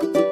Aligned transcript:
Muy 0.00 0.27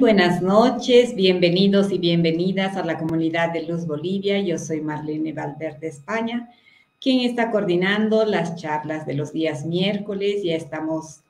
buenas 0.00 0.40
noches, 0.40 1.14
bienvenidos 1.14 1.92
y 1.92 1.98
bienvenidas 1.98 2.78
a 2.78 2.84
la 2.84 2.96
comunidad 2.96 3.52
de 3.52 3.64
Luz 3.64 3.86
Bolivia. 3.86 4.40
Yo 4.40 4.56
soy 4.56 4.80
Marlene 4.80 5.34
Valverde 5.34 5.88
España, 5.88 6.48
quien 6.98 7.20
está 7.20 7.50
coordinando 7.50 8.24
las 8.24 8.56
charlas 8.56 9.04
de 9.04 9.12
los 9.12 9.34
días 9.34 9.66
miércoles. 9.66 10.42
Ya 10.42 10.56
estamos 10.56 11.20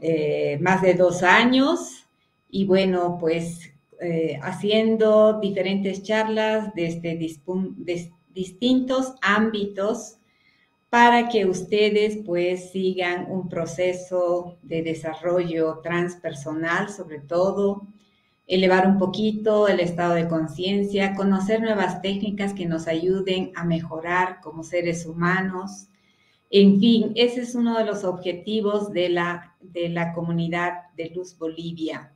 eh, 0.00 0.58
más 0.62 0.80
de 0.80 0.94
dos 0.94 1.22
años 1.22 2.06
y 2.50 2.64
bueno, 2.64 3.18
pues 3.20 3.72
eh, 4.00 4.38
haciendo 4.42 5.38
diferentes 5.38 6.02
charlas 6.02 6.74
desde 6.74 7.14
distintos 8.32 9.16
ámbitos 9.20 10.16
para 10.88 11.28
que 11.28 11.44
ustedes 11.44 12.20
pues 12.24 12.70
sigan 12.70 13.30
un 13.30 13.50
proceso 13.50 14.56
de 14.62 14.82
desarrollo 14.82 15.80
transpersonal, 15.82 16.88
sobre 16.88 17.18
todo, 17.18 17.82
elevar 18.48 18.86
un 18.86 18.98
poquito 18.98 19.68
el 19.68 19.78
estado 19.78 20.14
de 20.14 20.26
conciencia, 20.26 21.14
conocer 21.14 21.60
nuevas 21.60 22.00
técnicas 22.00 22.54
que 22.54 22.66
nos 22.66 22.88
ayuden 22.88 23.52
a 23.54 23.62
mejorar 23.62 24.40
como 24.42 24.64
seres 24.64 25.04
humanos. 25.04 25.88
En 26.50 26.80
fin, 26.80 27.12
ese 27.14 27.42
es 27.42 27.54
uno 27.54 27.76
de 27.78 27.84
los 27.84 28.04
objetivos 28.04 28.90
de 28.90 29.10
la, 29.10 29.54
de 29.60 29.90
la 29.90 30.14
comunidad 30.14 30.90
de 30.96 31.10
Luz 31.10 31.36
Bolivia. 31.38 32.14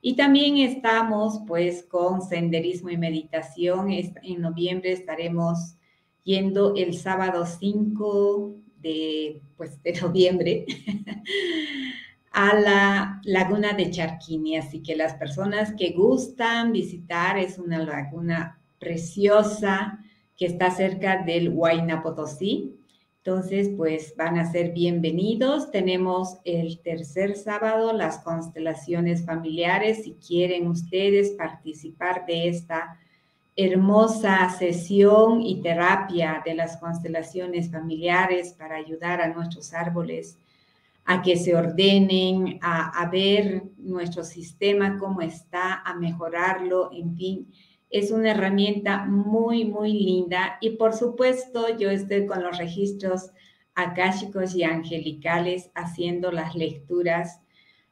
Y 0.00 0.14
también 0.14 0.58
estamos 0.58 1.40
pues 1.48 1.82
con 1.82 2.22
senderismo 2.22 2.90
y 2.90 2.96
meditación. 2.96 3.90
En 3.90 4.40
noviembre 4.40 4.92
estaremos 4.92 5.74
yendo 6.22 6.74
el 6.76 6.94
sábado 6.94 7.44
5 7.44 8.54
de, 8.78 9.42
pues, 9.56 9.82
de 9.82 9.92
noviembre 10.00 10.64
a 12.32 12.54
la 12.58 13.20
laguna 13.24 13.74
de 13.74 13.90
Charquini. 13.90 14.56
Así 14.56 14.82
que 14.82 14.96
las 14.96 15.14
personas 15.14 15.74
que 15.74 15.90
gustan 15.90 16.72
visitar, 16.72 17.38
es 17.38 17.58
una 17.58 17.78
laguna 17.78 18.58
preciosa 18.78 19.98
que 20.36 20.46
está 20.46 20.70
cerca 20.70 21.22
del 21.22 21.50
Huayna 21.50 22.02
Potosí. 22.02 22.76
Entonces, 23.18 23.70
pues 23.76 24.14
van 24.16 24.38
a 24.38 24.50
ser 24.50 24.72
bienvenidos. 24.72 25.70
Tenemos 25.70 26.38
el 26.44 26.80
tercer 26.80 27.36
sábado 27.36 27.92
las 27.92 28.18
constelaciones 28.18 29.24
familiares. 29.24 30.02
Si 30.02 30.14
quieren 30.14 30.66
ustedes 30.66 31.30
participar 31.30 32.26
de 32.26 32.48
esta 32.48 32.98
hermosa 33.54 34.48
sesión 34.58 35.42
y 35.42 35.60
terapia 35.60 36.42
de 36.44 36.54
las 36.54 36.78
constelaciones 36.78 37.70
familiares 37.70 38.54
para 38.54 38.76
ayudar 38.76 39.20
a 39.20 39.28
nuestros 39.28 39.72
árboles 39.74 40.38
a 41.04 41.22
que 41.22 41.36
se 41.36 41.54
ordenen, 41.56 42.58
a, 42.62 43.08
ver 43.10 43.64
nuestro 43.76 44.24
sistema 44.24 44.98
cómo 44.98 45.20
está, 45.20 45.82
a 45.84 45.94
mejorarlo, 45.94 46.90
en 46.92 47.16
fin. 47.16 47.52
Es 47.90 48.10
una 48.10 48.30
herramienta 48.30 49.04
muy, 49.04 49.64
muy 49.64 49.92
linda 49.92 50.58
y 50.60 50.70
por 50.70 50.94
supuesto 50.94 51.76
yo 51.76 51.90
estoy 51.90 52.26
con 52.26 52.42
los 52.42 52.56
registros 52.56 53.30
akáshicos 53.74 54.54
y 54.54 54.62
angelicales 54.62 55.70
haciendo 55.74 56.30
las 56.30 56.54
lecturas 56.54 57.40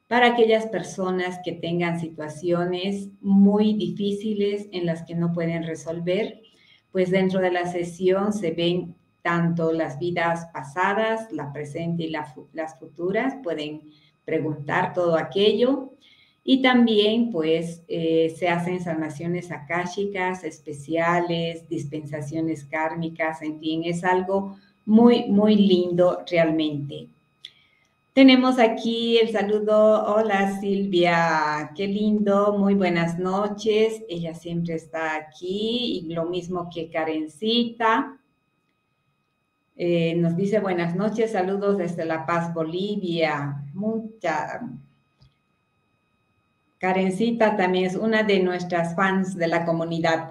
para 0.07 0.29
aquellas 0.29 0.67
personas 0.67 1.39
que 1.45 1.53
tengan 1.53 2.01
situaciones 2.01 3.11
muy 3.21 3.75
difíciles 3.75 4.69
en 4.73 4.87
las 4.87 5.05
que 5.05 5.15
no 5.15 5.33
pueden 5.33 5.65
resolver, 5.65 6.41
pues 6.91 7.11
dentro 7.11 7.41
de 7.41 7.53
la 7.53 7.71
sesión 7.71 8.33
se 8.33 8.51
ven 8.51 8.97
tanto 9.23 9.73
las 9.73 9.99
vidas 9.99 10.47
pasadas, 10.53 11.31
la 11.33 11.53
presente 11.53 12.05
y 12.05 12.11
las 12.11 12.79
futuras, 12.79 13.37
pueden 13.43 13.83
preguntar 14.25 14.93
todo 14.93 15.17
aquello. 15.17 15.93
Y 16.43 16.63
también, 16.63 17.31
pues, 17.31 17.83
eh, 17.89 18.35
se 18.37 18.49
hacen 18.49 18.81
sanaciones 18.81 19.53
akáshicas 19.53 20.43
especiales, 20.43 21.69
dispensaciones 21.69 22.65
kármicas, 22.65 23.43
en 23.43 23.61
fin, 23.61 23.83
es 23.85 24.05
algo 24.05 24.57
muy, 24.87 25.27
muy 25.27 25.55
lindo 25.57 26.25
realmente. 26.31 27.09
Tenemos 28.13 28.59
aquí 28.59 29.19
el 29.19 29.31
saludo. 29.31 30.05
Hola 30.15 30.59
Silvia, 30.61 31.71
qué 31.77 31.87
lindo, 31.87 32.59
muy 32.59 32.75
buenas 32.75 33.19
noches. 33.19 34.03
Ella 34.09 34.35
siempre 34.35 34.75
está 34.75 35.15
aquí 35.15 36.03
y 36.05 36.13
lo 36.13 36.25
mismo 36.25 36.69
que 36.75 36.91
Karencita. 36.91 38.20
Eh, 39.83 40.15
nos 40.15 40.37
dice 40.37 40.61
buenas 40.61 40.95
noches, 40.95 41.33
saludos 41.33 41.79
desde 41.79 42.05
La 42.05 42.27
Paz, 42.27 42.53
Bolivia. 42.53 43.65
Mucha, 43.73 44.61
Karencita 46.79 47.57
también 47.57 47.87
es 47.87 47.97
una 47.97 48.23
de 48.23 48.41
nuestras 48.41 48.95
fans 48.95 49.39
de 49.39 49.49
la 49.49 49.65
comunidad. 49.65 50.31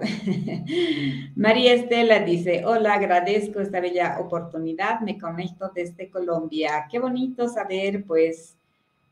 María 1.35 1.73
Estela 1.73 2.19
dice, 2.19 2.63
hola, 2.63 2.93
agradezco 2.93 3.59
esta 3.59 3.79
bella 3.79 4.19
oportunidad, 4.19 4.99
me 4.99 5.17
conecto 5.17 5.71
desde 5.73 6.11
Colombia. 6.11 6.85
Qué 6.87 6.99
bonito 6.99 7.49
saber, 7.49 8.03
pues, 8.05 8.55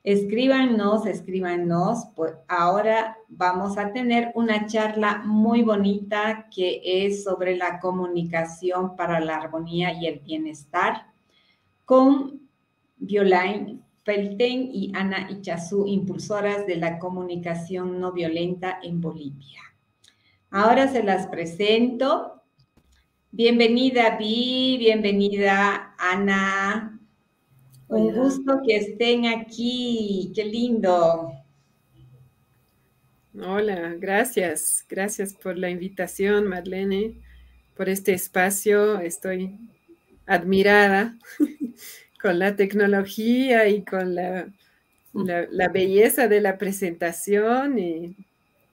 escríbanos, 0.08 1.06
escríbanos. 1.06 2.06
Pues 2.16 2.34
ahora 2.48 3.18
vamos 3.28 3.78
a 3.78 3.92
tener 3.92 4.32
una 4.36 4.66
charla 4.66 5.22
muy 5.26 5.64
bonita 5.64 6.48
que 6.50 6.82
es 6.84 7.26
sobre 7.26 7.58
la 7.58 7.82
comunicación 7.82 8.96
para 8.96 9.20
la 9.20 9.36
armonía 9.36 9.92
y 9.92 10.08
el 10.08 10.20
bienestar 10.20 11.08
con 11.84 12.40
Violain 12.96 13.84
Felten 14.04 14.70
y 14.74 14.94
Ana 14.96 15.30
Ichazú, 15.30 15.86
impulsoras 15.86 16.66
de 16.66 16.78
la 16.78 17.00
comunicación 17.00 18.00
no 18.00 18.14
violenta 18.14 18.80
en 18.82 19.02
Bolivia. 19.02 19.60
Ahora 20.52 20.88
se 20.88 21.04
las 21.04 21.28
presento. 21.28 22.44
Bienvenida, 23.32 24.16
Vi, 24.18 24.78
bienvenida, 24.80 25.96
Ana. 26.00 26.97
Un 27.90 28.14
gusto 28.14 28.62
que 28.66 28.76
estén 28.76 29.28
aquí, 29.28 30.32
qué 30.36 30.44
lindo. 30.44 31.32
Hola, 33.40 33.96
gracias. 33.98 34.86
Gracias 34.90 35.34
por 35.34 35.58
la 35.58 35.70
invitación, 35.70 36.48
Marlene, 36.48 37.14
por 37.78 37.88
este 37.88 38.14
espacio. 38.14 39.00
Estoy 39.00 39.58
admirada 40.26 41.18
con 42.22 42.40
la 42.40 42.58
tecnología 42.58 43.70
y 43.70 43.84
con 43.84 44.16
la, 44.16 44.50
la, 45.14 45.70
belleza 45.70 46.28
de 46.28 46.42
la 46.42 46.58
presentación 46.58 47.80
y 47.80 48.18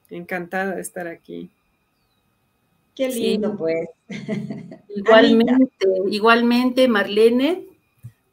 encantada 0.09 0.75
de 0.75 0.81
estar 0.81 1.07
aquí. 1.07 1.49
Qué 2.93 3.07
lindo, 3.07 3.55
pues. 3.55 3.87
Igualmente, 4.89 5.87
igualmente, 6.09 6.87
Marlene. 6.89 7.74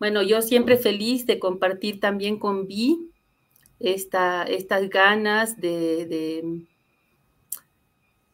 Bueno, 0.03 0.21
yo 0.23 0.43
siempre 0.43 0.79
feliz 0.79 1.27
de 1.27 1.39
compartir 1.39 2.01
también 2.01 2.41
con 2.41 2.67
Vi 2.67 3.13
esta, 3.79 4.43
estas 4.43 4.91
ganas 4.91 5.61
de, 5.61 6.67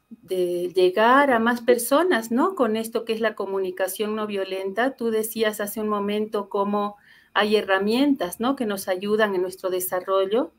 de, 0.08 0.72
llegar 0.74 1.30
a 1.30 1.38
más 1.38 1.60
personas, 1.60 2.30
¿no? 2.30 2.54
Con 2.54 2.74
esto 2.74 3.04
que 3.04 3.12
es 3.12 3.20
la 3.20 3.34
comunicación 3.34 4.16
no 4.16 4.26
violenta. 4.26 4.96
Tú 4.96 5.10
decías 5.10 5.60
hace 5.60 5.82
un 5.82 5.90
momento 5.90 6.48
cómo 6.48 6.96
hay 7.34 7.56
herramientas, 7.56 8.40
¿no? 8.40 8.56
Que 8.56 8.64
nos 8.64 8.88
ayudan 8.88 9.34
en 9.34 9.42
nuestro 9.42 9.68
desarrollo. 9.68 10.52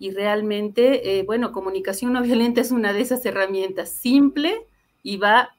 Y 0.00 0.10
realmente, 0.10 1.20
eh, 1.20 1.22
bueno, 1.22 1.52
comunicación 1.52 2.12
no 2.12 2.22
violenta 2.22 2.60
es 2.60 2.72
una 2.72 2.92
de 2.92 3.02
esas 3.02 3.24
herramientas, 3.24 3.88
simple 3.88 4.66
y 5.04 5.16
va 5.16 5.50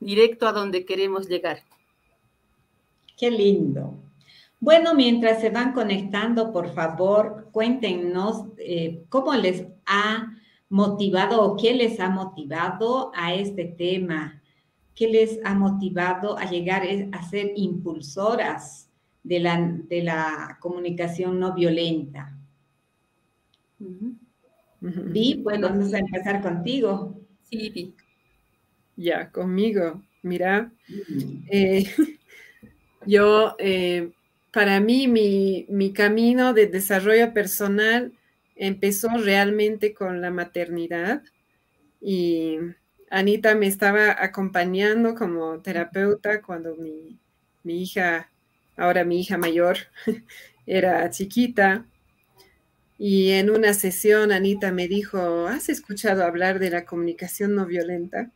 directo 0.00 0.46
a 0.46 0.52
donde 0.52 0.84
queremos 0.84 1.30
llegar. 1.30 1.60
Qué 3.16 3.30
lindo. 3.30 3.94
Bueno, 4.60 4.94
mientras 4.94 5.40
se 5.40 5.50
van 5.50 5.72
conectando, 5.72 6.52
por 6.52 6.74
favor, 6.74 7.48
cuéntenos 7.52 8.46
eh, 8.58 9.04
cómo 9.08 9.34
les 9.34 9.66
ha 9.86 10.36
motivado 10.68 11.42
o 11.42 11.56
qué 11.56 11.74
les 11.74 12.00
ha 12.00 12.10
motivado 12.10 13.12
a 13.14 13.34
este 13.34 13.64
tema, 13.64 14.42
qué 14.94 15.08
les 15.08 15.38
ha 15.44 15.54
motivado 15.54 16.36
a 16.36 16.50
llegar 16.50 16.82
a 17.12 17.22
ser 17.22 17.52
impulsoras 17.54 18.90
de 19.22 19.40
la, 19.40 19.78
de 19.88 20.02
la 20.02 20.58
comunicación 20.60 21.38
no 21.38 21.54
violenta. 21.54 22.36
Vi, 24.80 25.40
bueno, 25.42 25.68
vamos 25.68 25.94
a 25.94 25.98
empezar 25.98 26.42
contigo. 26.42 27.20
Sí, 27.42 27.70
Vi. 27.70 27.94
Ya, 28.96 29.30
conmigo. 29.30 30.02
Mira, 30.22 30.72
eh, 31.50 31.84
yo 33.06 33.54
eh, 33.58 34.12
para 34.52 34.80
mí 34.80 35.08
mi, 35.08 35.92
camino 35.92 36.54
de 36.54 36.66
desarrollo 36.66 37.32
personal 37.32 38.12
empezó 38.56 39.08
realmente 39.18 39.94
con 39.94 40.20
la 40.20 40.30
maternidad 40.30 41.22
y 42.00 42.58
Anita 43.10 43.54
me 43.54 43.66
estaba 43.66 44.22
acompañando 44.22 45.14
como 45.14 45.60
terapeuta 45.60 46.42
cuando 46.42 46.76
mi, 46.76 47.18
hija, 47.64 48.30
ahora 48.76 49.04
mi 49.04 49.20
hija 49.20 49.38
mayor, 49.38 49.78
era 50.66 51.08
chiquita. 51.10 51.86
Y 52.98 53.30
en 53.30 53.50
una 53.50 53.74
sesión 53.74 54.32
Anita 54.32 54.72
me 54.72 54.88
dijo, 54.88 55.46
¿has 55.46 55.68
escuchado 55.68 56.24
hablar 56.24 56.58
de 56.58 56.70
la 56.70 56.84
comunicación 56.84 57.54
no 57.54 57.64
violenta? 57.64 58.32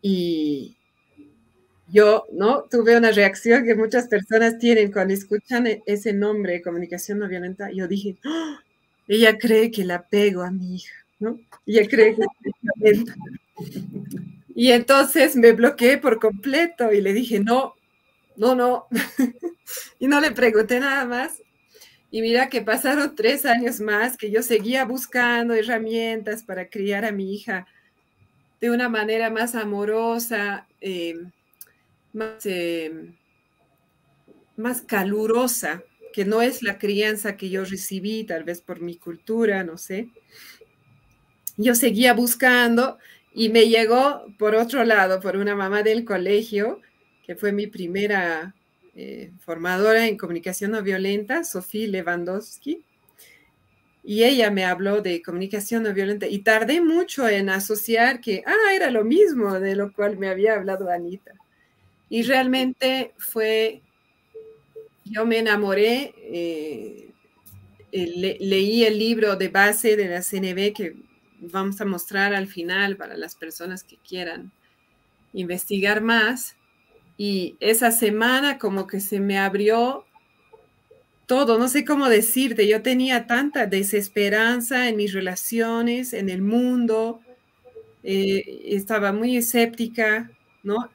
Y, 0.00 0.76
yo, 1.88 2.24
¿no? 2.32 2.62
Tuve 2.70 2.96
una 2.96 3.10
reacción 3.10 3.64
que 3.64 3.74
muchas 3.74 4.08
personas 4.08 4.58
tienen 4.58 4.92
cuando 4.92 5.14
escuchan 5.14 5.66
e-, 5.66 5.82
ese 5.86 6.12
nombre, 6.12 6.62
comunicación 6.62 7.18
no 7.18 7.28
violenta. 7.28 7.70
Yo 7.70 7.86
dije, 7.88 8.16
¡Ah! 8.24 8.60
ella 9.06 9.38
cree 9.38 9.70
que 9.70 9.84
la 9.84 10.02
pego 10.02 10.42
a 10.42 10.50
mi 10.50 10.76
hija, 10.76 10.94
¿no? 11.18 11.38
Ella 11.66 11.86
cree 11.88 12.14
que 12.14 12.22
es 12.22 12.64
violenta. 12.76 13.14
Y 14.54 14.70
entonces 14.70 15.36
me 15.36 15.52
bloqueé 15.52 15.98
por 15.98 16.20
completo 16.20 16.92
y 16.92 17.00
le 17.00 17.12
dije, 17.12 17.40
no, 17.40 17.74
no, 18.36 18.54
no. 18.54 18.86
y 19.98 20.06
no 20.06 20.20
le 20.20 20.30
pregunté 20.30 20.80
nada 20.80 21.04
más. 21.04 21.42
Y 22.10 22.22
mira 22.22 22.48
que 22.48 22.62
pasaron 22.62 23.16
tres 23.16 23.44
años 23.44 23.80
más 23.80 24.16
que 24.16 24.30
yo 24.30 24.42
seguía 24.42 24.84
buscando 24.84 25.54
herramientas 25.54 26.44
para 26.44 26.68
criar 26.68 27.04
a 27.04 27.10
mi 27.10 27.34
hija 27.34 27.66
de 28.60 28.70
una 28.70 28.88
manera 28.88 29.30
más 29.30 29.56
amorosa. 29.56 30.68
Eh, 30.80 31.16
más, 32.14 32.46
eh, 32.46 33.12
más 34.56 34.80
calurosa, 34.82 35.82
que 36.12 36.24
no 36.24 36.42
es 36.42 36.62
la 36.62 36.78
crianza 36.78 37.36
que 37.36 37.50
yo 37.50 37.64
recibí, 37.64 38.24
tal 38.24 38.44
vez 38.44 38.60
por 38.60 38.80
mi 38.80 38.96
cultura, 38.96 39.64
no 39.64 39.76
sé. 39.76 40.08
Yo 41.56 41.74
seguía 41.74 42.14
buscando 42.14 42.98
y 43.32 43.48
me 43.48 43.68
llegó 43.68 44.24
por 44.38 44.54
otro 44.54 44.84
lado, 44.84 45.20
por 45.20 45.36
una 45.36 45.56
mamá 45.56 45.82
del 45.82 46.04
colegio, 46.04 46.80
que 47.26 47.34
fue 47.34 47.52
mi 47.52 47.66
primera 47.66 48.54
eh, 48.94 49.32
formadora 49.40 50.06
en 50.06 50.16
comunicación 50.16 50.70
no 50.70 50.82
violenta, 50.82 51.42
Sofía 51.42 51.88
Lewandowski. 51.88 52.84
Y 54.04 54.22
ella 54.22 54.50
me 54.50 54.64
habló 54.64 55.00
de 55.00 55.20
comunicación 55.20 55.82
no 55.82 55.94
violenta 55.94 56.28
y 56.28 56.40
tardé 56.40 56.80
mucho 56.80 57.28
en 57.28 57.48
asociar 57.48 58.20
que, 58.20 58.44
ah, 58.46 58.74
era 58.74 58.90
lo 58.90 59.02
mismo 59.02 59.58
de 59.58 59.74
lo 59.74 59.92
cual 59.92 60.16
me 60.16 60.28
había 60.28 60.54
hablado 60.54 60.88
Anita. 60.90 61.32
Y 62.08 62.22
realmente 62.22 63.12
fue, 63.18 63.82
yo 65.04 65.26
me 65.26 65.38
enamoré, 65.38 66.14
eh, 66.18 67.10
leí 67.92 68.84
el 68.84 68.98
libro 68.98 69.36
de 69.36 69.48
base 69.48 69.96
de 69.96 70.08
la 70.08 70.22
CNB 70.22 70.72
que 70.74 70.96
vamos 71.40 71.80
a 71.80 71.84
mostrar 71.84 72.34
al 72.34 72.46
final 72.48 72.96
para 72.96 73.16
las 73.16 73.36
personas 73.36 73.84
que 73.84 73.98
quieran 73.98 74.52
investigar 75.32 76.02
más. 76.02 76.56
Y 77.18 77.56
esa 77.60 77.92
semana 77.92 78.58
como 78.58 78.86
que 78.86 79.00
se 79.00 79.20
me 79.20 79.38
abrió 79.38 80.04
todo, 81.26 81.58
no 81.58 81.68
sé 81.68 81.84
cómo 81.84 82.08
decirte, 82.08 82.68
yo 82.68 82.82
tenía 82.82 83.26
tanta 83.26 83.66
desesperanza 83.66 84.88
en 84.88 84.96
mis 84.96 85.12
relaciones, 85.14 86.12
en 86.12 86.28
el 86.28 86.42
mundo, 86.42 87.20
eh, 88.04 88.62
estaba 88.66 89.12
muy 89.12 89.36
escéptica, 89.36 90.30
¿no? 90.62 90.90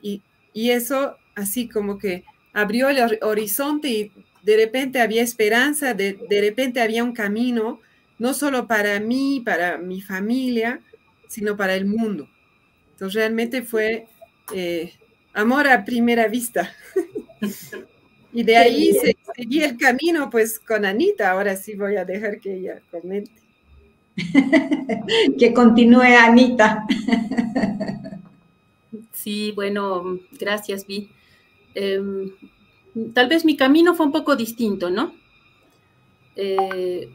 Y 0.54 0.72
eso 0.72 1.18
así 1.36 1.68
como 1.70 1.98
que 1.98 2.24
abrió 2.54 2.90
el 2.90 3.20
horizonte 3.22 3.90
y 3.90 4.12
de 4.44 4.58
repente 4.58 5.02
había 5.02 5.22
esperanza, 5.22 5.94
de, 5.94 6.18
repente 6.30 6.82
había 6.82 7.04
un 7.04 7.14
camino, 7.14 7.80
no 8.18 8.34
solo 8.34 8.68
para 8.68 9.00
mí, 9.00 9.42
para 9.46 9.78
mi 9.78 10.02
familia, 10.02 10.80
sino 11.28 11.56
para 11.56 11.76
el 11.76 11.86
mundo. 11.86 12.28
Entonces 12.92 13.16
realmente 13.16 13.62
fue 13.62 14.08
eh, 14.54 14.94
amor 15.34 15.68
a 15.68 15.86
primera 15.86 16.28
vista. 16.28 16.74
y 18.34 18.44
de 18.44 18.58
ahí 18.58 18.94
se, 18.94 19.16
seguí 19.36 19.62
el 19.62 19.78
camino 19.78 20.30
pues 20.30 20.60
con 20.60 20.86
Anita. 20.86 21.32
Ahora 21.32 21.56
sí 21.56 21.76
voy 21.76 21.98
a 21.98 22.06
dejar 22.06 22.40
que 22.40 22.56
ella 22.56 22.82
comente. 22.92 23.32
que 25.40 25.54
continúe 25.54 26.02
Anita. 26.02 26.86
Sí, 29.12 29.52
bueno, 29.56 30.20
gracias, 30.40 30.86
Vi. 30.88 31.10
Em, 31.76 32.32
tal 33.14 33.28
vez 33.30 33.46
mi 33.46 33.56
camino 33.56 33.94
fue 33.96 34.06
un 34.06 34.12
poco 34.12 34.36
distinto, 34.36 34.90
¿no? 34.90 35.14
Eh, 36.36 37.10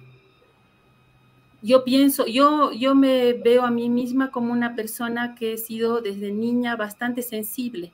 yo 1.63 1.83
pienso, 1.83 2.27
yo, 2.27 2.73
yo 2.73 2.95
me 2.95 3.33
veo 3.33 3.63
a 3.65 3.71
mí 3.71 3.89
misma 3.89 4.31
como 4.31 4.53
una 4.53 4.75
persona 4.75 5.35
que 5.35 5.55
he 5.55 5.59
sido 5.59 6.01
desde 6.01 6.31
niña 6.31 6.77
bastante 6.77 7.23
sensible. 7.23 7.93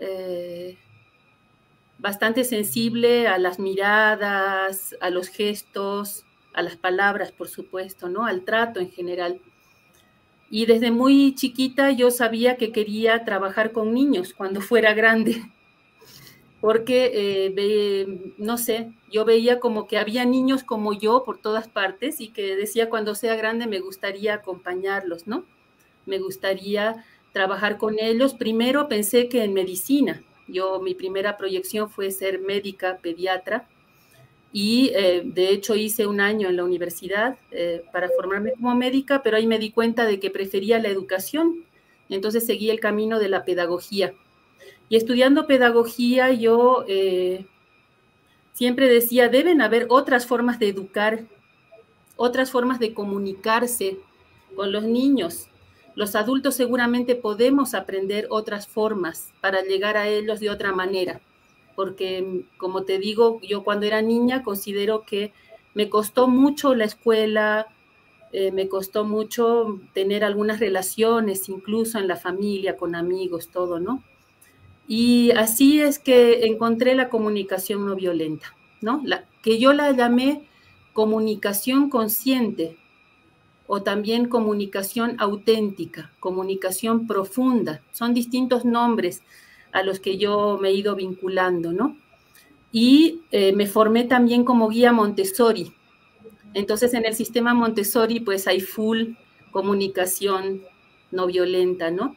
Eh, 0.00 0.76
bastante 1.98 2.44
sensible 2.44 3.28
a 3.28 3.38
las 3.38 3.58
miradas, 3.58 4.96
a 5.00 5.10
los 5.10 5.28
gestos, 5.28 6.24
a 6.54 6.62
las 6.62 6.76
palabras, 6.76 7.32
por 7.32 7.48
supuesto, 7.48 8.08
¿no? 8.08 8.24
Al 8.24 8.44
trato 8.44 8.80
en 8.80 8.90
general. 8.90 9.40
Y 10.50 10.66
desde 10.66 10.90
muy 10.90 11.34
chiquita 11.34 11.90
yo 11.92 12.10
sabía 12.10 12.56
que 12.56 12.72
quería 12.72 13.24
trabajar 13.24 13.72
con 13.72 13.92
niños 13.94 14.34
cuando 14.34 14.60
fuera 14.60 14.94
grande, 14.94 15.42
porque, 16.60 17.12
eh, 17.14 18.34
no 18.38 18.58
sé, 18.58 18.92
yo 19.12 19.24
veía 19.24 19.60
como 19.60 19.86
que 19.86 19.98
había 19.98 20.24
niños 20.24 20.64
como 20.64 20.92
yo 20.92 21.22
por 21.24 21.38
todas 21.40 21.68
partes 21.68 22.20
y 22.20 22.28
que 22.30 22.56
decía 22.56 22.88
cuando 22.90 23.14
sea 23.14 23.36
grande 23.36 23.66
me 23.66 23.78
gustaría 23.80 24.34
acompañarlos, 24.34 25.26
¿no? 25.28 25.44
Me 26.06 26.18
gustaría 26.18 27.04
trabajar 27.32 27.78
con 27.78 27.98
ellos. 28.00 28.34
Primero 28.34 28.88
pensé 28.88 29.28
que 29.28 29.44
en 29.44 29.54
medicina, 29.54 30.24
Yo, 30.48 30.80
mi 30.80 30.94
primera 30.94 31.36
proyección 31.36 31.90
fue 31.90 32.10
ser 32.10 32.40
médica, 32.40 32.98
pediatra, 33.02 33.68
y 34.52 34.90
eh, 34.94 35.22
de 35.24 35.50
hecho 35.50 35.74
hice 35.74 36.06
un 36.06 36.20
año 36.20 36.48
en 36.48 36.56
la 36.56 36.64
universidad 36.64 37.36
eh, 37.50 37.84
para 37.92 38.08
formarme 38.08 38.52
como 38.52 38.74
médica, 38.74 39.22
pero 39.22 39.36
ahí 39.36 39.46
me 39.46 39.58
di 39.58 39.70
cuenta 39.70 40.06
de 40.06 40.18
que 40.20 40.30
prefería 40.30 40.78
la 40.78 40.88
educación, 40.88 41.64
entonces 42.08 42.46
seguí 42.46 42.70
el 42.70 42.80
camino 42.80 43.18
de 43.18 43.28
la 43.28 43.44
pedagogía. 43.44 44.14
Y 44.88 44.96
estudiando 44.96 45.46
pedagogía 45.46 46.32
yo 46.32 46.84
eh, 46.88 47.46
siempre 48.54 48.88
decía, 48.88 49.28
deben 49.28 49.60
haber 49.60 49.86
otras 49.90 50.26
formas 50.26 50.58
de 50.58 50.68
educar, 50.68 51.24
otras 52.16 52.50
formas 52.50 52.78
de 52.78 52.94
comunicarse 52.94 53.98
con 54.56 54.72
los 54.72 54.84
niños. 54.84 55.48
Los 55.94 56.14
adultos 56.14 56.54
seguramente 56.54 57.16
podemos 57.16 57.74
aprender 57.74 58.28
otras 58.30 58.66
formas 58.66 59.32
para 59.42 59.62
llegar 59.62 59.96
a 59.98 60.08
ellos 60.08 60.40
de 60.40 60.48
otra 60.48 60.72
manera, 60.72 61.20
porque 61.78 62.44
como 62.56 62.82
te 62.82 62.98
digo, 62.98 63.40
yo 63.40 63.62
cuando 63.62 63.86
era 63.86 64.02
niña 64.02 64.42
considero 64.42 65.04
que 65.04 65.32
me 65.74 65.88
costó 65.88 66.26
mucho 66.26 66.74
la 66.74 66.84
escuela, 66.84 67.68
eh, 68.32 68.50
me 68.50 68.68
costó 68.68 69.04
mucho 69.04 69.78
tener 69.94 70.24
algunas 70.24 70.58
relaciones, 70.58 71.48
incluso 71.48 72.00
en 72.00 72.08
la 72.08 72.16
familia, 72.16 72.76
con 72.76 72.96
amigos, 72.96 73.50
todo, 73.52 73.78
¿no? 73.78 74.02
Y 74.88 75.30
así 75.36 75.80
es 75.80 76.00
que 76.00 76.46
encontré 76.46 76.96
la 76.96 77.08
comunicación 77.10 77.86
no 77.86 77.94
violenta, 77.94 78.56
¿no? 78.80 79.00
La, 79.04 79.26
que 79.40 79.60
yo 79.60 79.72
la 79.72 79.92
llamé 79.92 80.48
comunicación 80.94 81.90
consciente 81.90 82.76
o 83.68 83.84
también 83.84 84.28
comunicación 84.28 85.14
auténtica, 85.20 86.10
comunicación 86.18 87.06
profunda. 87.06 87.82
Son 87.92 88.14
distintos 88.14 88.64
nombres 88.64 89.22
a 89.72 89.82
los 89.82 90.00
que 90.00 90.16
yo 90.18 90.58
me 90.60 90.68
he 90.68 90.74
ido 90.74 90.94
vinculando, 90.94 91.72
¿no? 91.72 91.96
Y 92.72 93.20
eh, 93.30 93.52
me 93.52 93.66
formé 93.66 94.04
también 94.04 94.44
como 94.44 94.68
guía 94.68 94.92
Montessori. 94.92 95.72
Entonces 96.54 96.94
en 96.94 97.04
el 97.06 97.14
sistema 97.14 97.54
Montessori 97.54 98.20
pues 98.20 98.46
hay 98.46 98.60
full 98.60 99.14
comunicación 99.50 100.62
no 101.10 101.26
violenta, 101.26 101.90
¿no? 101.90 102.16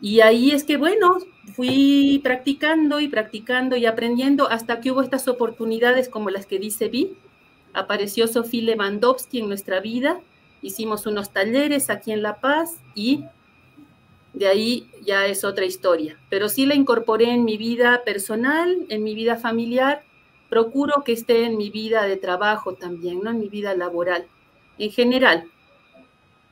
Y 0.00 0.20
ahí 0.20 0.50
es 0.50 0.64
que, 0.64 0.76
bueno, 0.76 1.18
fui 1.54 2.20
practicando 2.22 3.00
y 3.00 3.08
practicando 3.08 3.76
y 3.76 3.86
aprendiendo 3.86 4.48
hasta 4.48 4.80
que 4.80 4.90
hubo 4.90 5.02
estas 5.02 5.28
oportunidades 5.28 6.08
como 6.08 6.30
las 6.30 6.46
que 6.46 6.58
dice 6.58 6.88
Vi. 6.88 7.16
Apareció 7.74 8.26
Sofía 8.26 8.62
Lewandowski 8.62 9.40
en 9.40 9.48
nuestra 9.48 9.80
vida, 9.80 10.20
hicimos 10.62 11.06
unos 11.06 11.32
talleres 11.32 11.90
aquí 11.90 12.12
en 12.12 12.22
La 12.22 12.40
Paz 12.40 12.76
y 12.94 13.24
de 14.32 14.46
ahí 14.46 14.90
ya 15.02 15.26
es 15.26 15.44
otra 15.44 15.64
historia. 15.64 16.18
Pero 16.30 16.48
sí 16.48 16.66
la 16.66 16.74
incorporé 16.74 17.30
en 17.30 17.44
mi 17.44 17.56
vida 17.56 18.02
personal, 18.04 18.86
en 18.88 19.02
mi 19.02 19.14
vida 19.14 19.36
familiar. 19.36 20.04
Procuro 20.48 21.02
que 21.04 21.12
esté 21.12 21.44
en 21.44 21.56
mi 21.56 21.70
vida 21.70 22.04
de 22.04 22.16
trabajo 22.16 22.74
también, 22.74 23.20
¿no? 23.22 23.30
En 23.30 23.40
mi 23.40 23.48
vida 23.48 23.74
laboral. 23.74 24.26
En 24.78 24.90
general, 24.90 25.44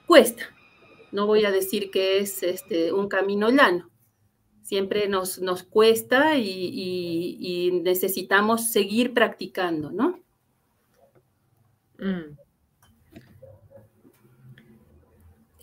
cuesta, 0.07 0.55
no 1.13 1.27
voy 1.27 1.45
a 1.45 1.51
decir 1.51 1.91
que 1.91 2.19
es 2.19 2.43
este, 2.43 2.93
un 2.93 3.09
camino 3.09 3.51
llano. 3.51 3.91
Siempre 4.63 5.09
nos, 5.09 5.39
nos 5.39 5.63
cuesta 5.63 6.37
y, 6.37 7.81
necesitamos 7.83 8.71
seguir 8.71 9.15
practicando, 9.15 9.91
¿no? 9.91 10.21
Mm. 11.99 12.37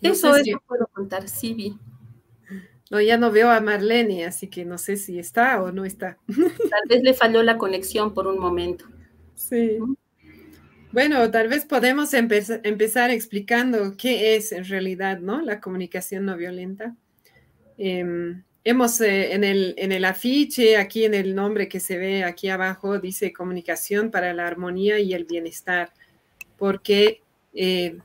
Eso 0.02 0.36
es 0.36 0.38
lo 0.38 0.58
que 0.58 0.66
puedo 0.66 0.86
contar, 0.88 1.28
sí, 1.28 1.78
No, 2.90 3.00
ya 3.00 3.16
no 3.16 3.32
veo 3.32 3.50
a 3.50 3.60
Marlene, 3.60 4.26
así 4.26 4.48
que 4.48 4.64
no 4.64 4.78
sé 4.78 4.96
si 4.96 5.18
está 5.18 5.62
o 5.62 5.72
no 5.72 5.84
está. 5.84 6.18
Tal 6.28 6.88
vez 6.88 7.02
le 7.02 7.14
falló 7.14 7.42
la 7.42 7.58
conexión 7.58 8.14
por 8.14 8.26
un 8.26 8.38
momento. 8.38 8.86
Sí. 9.34 9.78
Bueno, 10.92 11.30
tal 11.30 11.48
vez 11.48 11.66
podemos 11.66 12.14
empezar 12.14 13.10
explicando 13.10 13.96
qué 13.98 14.36
es 14.36 14.50
en 14.52 14.64
realidad 14.64 15.18
¿no? 15.18 15.42
la 15.42 15.60
comunicación 15.60 16.24
no 16.24 16.38
violenta. 16.38 16.96
Em, 17.76 18.42
hemos 18.64 19.00
eh, 19.02 19.34
en, 19.34 19.44
el, 19.44 19.74
en 19.76 19.92
el 19.92 20.06
afiche, 20.06 20.78
aquí 20.78 21.04
en 21.04 21.12
el 21.12 21.34
nombre 21.34 21.68
que 21.68 21.80
se 21.80 21.98
ve 21.98 22.24
aquí 22.24 22.48
abajo, 22.48 22.98
dice 22.98 23.32
comunicación 23.32 24.10
para 24.10 24.32
la 24.32 24.46
armonía 24.46 24.98
y 24.98 25.12
el 25.12 25.26
bienestar, 25.26 25.92
porque 26.56 27.20
eh, 27.52 27.98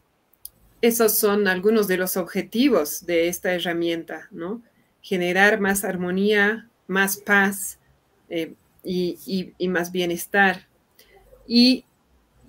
esos 0.82 1.18
son 1.18 1.48
algunos 1.48 1.88
de 1.88 1.98
los 1.98 2.18
objetivos 2.18 3.06
de 3.06 3.30
esta 3.30 3.54
herramienta, 3.54 4.28
¿no? 4.32 4.62
Generar 5.02 5.60
más 5.60 5.84
armonía, 5.84 6.70
más 6.88 7.18
paz 7.18 7.80
eh, 8.30 8.54
y, 8.84 9.54
más 9.68 9.92
bienestar. 9.92 10.68
Y 11.48 11.86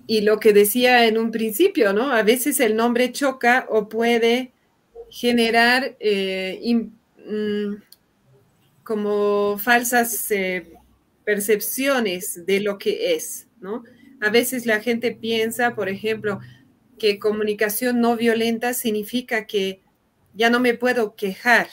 y 0.05 0.21
lo 0.21 0.39
que 0.39 0.53
decía 0.53 1.07
en 1.07 1.17
un 1.17 1.31
principio, 1.31 1.93
¿no? 1.93 2.11
A 2.11 2.23
veces 2.23 2.59
el 2.59 2.75
nombre 2.75 3.11
choca 3.11 3.65
o 3.69 3.87
puede 3.87 4.51
generar 5.09 5.95
eh, 5.99 6.59
mm, 7.25 7.75
como 8.83 9.57
falsas 9.57 10.29
eh, 10.31 10.73
percepciones 11.23 12.45
de 12.45 12.59
lo 12.59 12.77
que 12.77 13.15
es, 13.15 13.47
¿no? 13.61 13.83
A 14.21 14.29
veces 14.29 14.65
la 14.65 14.81
gente 14.81 15.11
piensa, 15.11 15.75
por 15.75 15.87
ejemplo, 15.87 16.39
que 16.99 17.19
comunicación 17.19 18.01
no 18.01 18.17
violenta 18.17 18.73
significa 18.73 19.45
que 19.45 19.81
ya 20.33 20.49
no 20.49 20.59
me 20.59 20.73
puedo 20.73 21.15
quejar, 21.15 21.67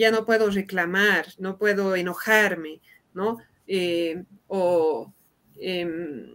ya 0.00 0.10
no 0.10 0.24
puedo 0.24 0.50
reclamar, 0.50 1.26
no 1.38 1.58
puedo 1.58 1.94
enojarme, 1.94 2.80
¿no? 3.14 3.38
Eh, 3.66 4.24
o 4.48 5.12
em, 5.60 6.34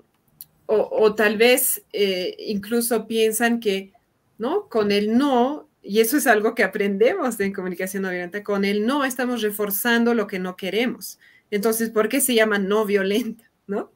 o, 0.68 1.14
tal 1.16 1.38
vez 1.38 1.84
eh, 1.94 2.36
incluso 2.40 3.08
piensan 3.08 3.60
que, 3.60 3.94
¿no? 4.38 4.68
Con 4.70 4.92
el 4.92 5.18
no, 5.18 5.70
y 5.82 6.00
eso 6.00 6.18
es 6.18 6.28
algo 6.28 6.56
que 6.56 6.64
aprendemos 6.64 7.40
en 7.40 7.54
comunicación 7.54 8.04
no 8.04 8.10
violenta, 8.10 8.44
con 8.44 8.66
el 8.66 8.86
no 8.86 9.06
estamos 9.06 9.42
reforzando 9.42 10.14
lo 10.14 10.28
que 10.28 10.40
no 10.40 10.56
queremos. 10.56 11.20
Entonces, 11.52 11.92
¿por 11.92 12.10
qué 12.10 12.22
se 12.22 12.34
llama 12.34 12.58
no 12.58 12.86
violenta, 12.86 13.50
¿no? 13.68 13.92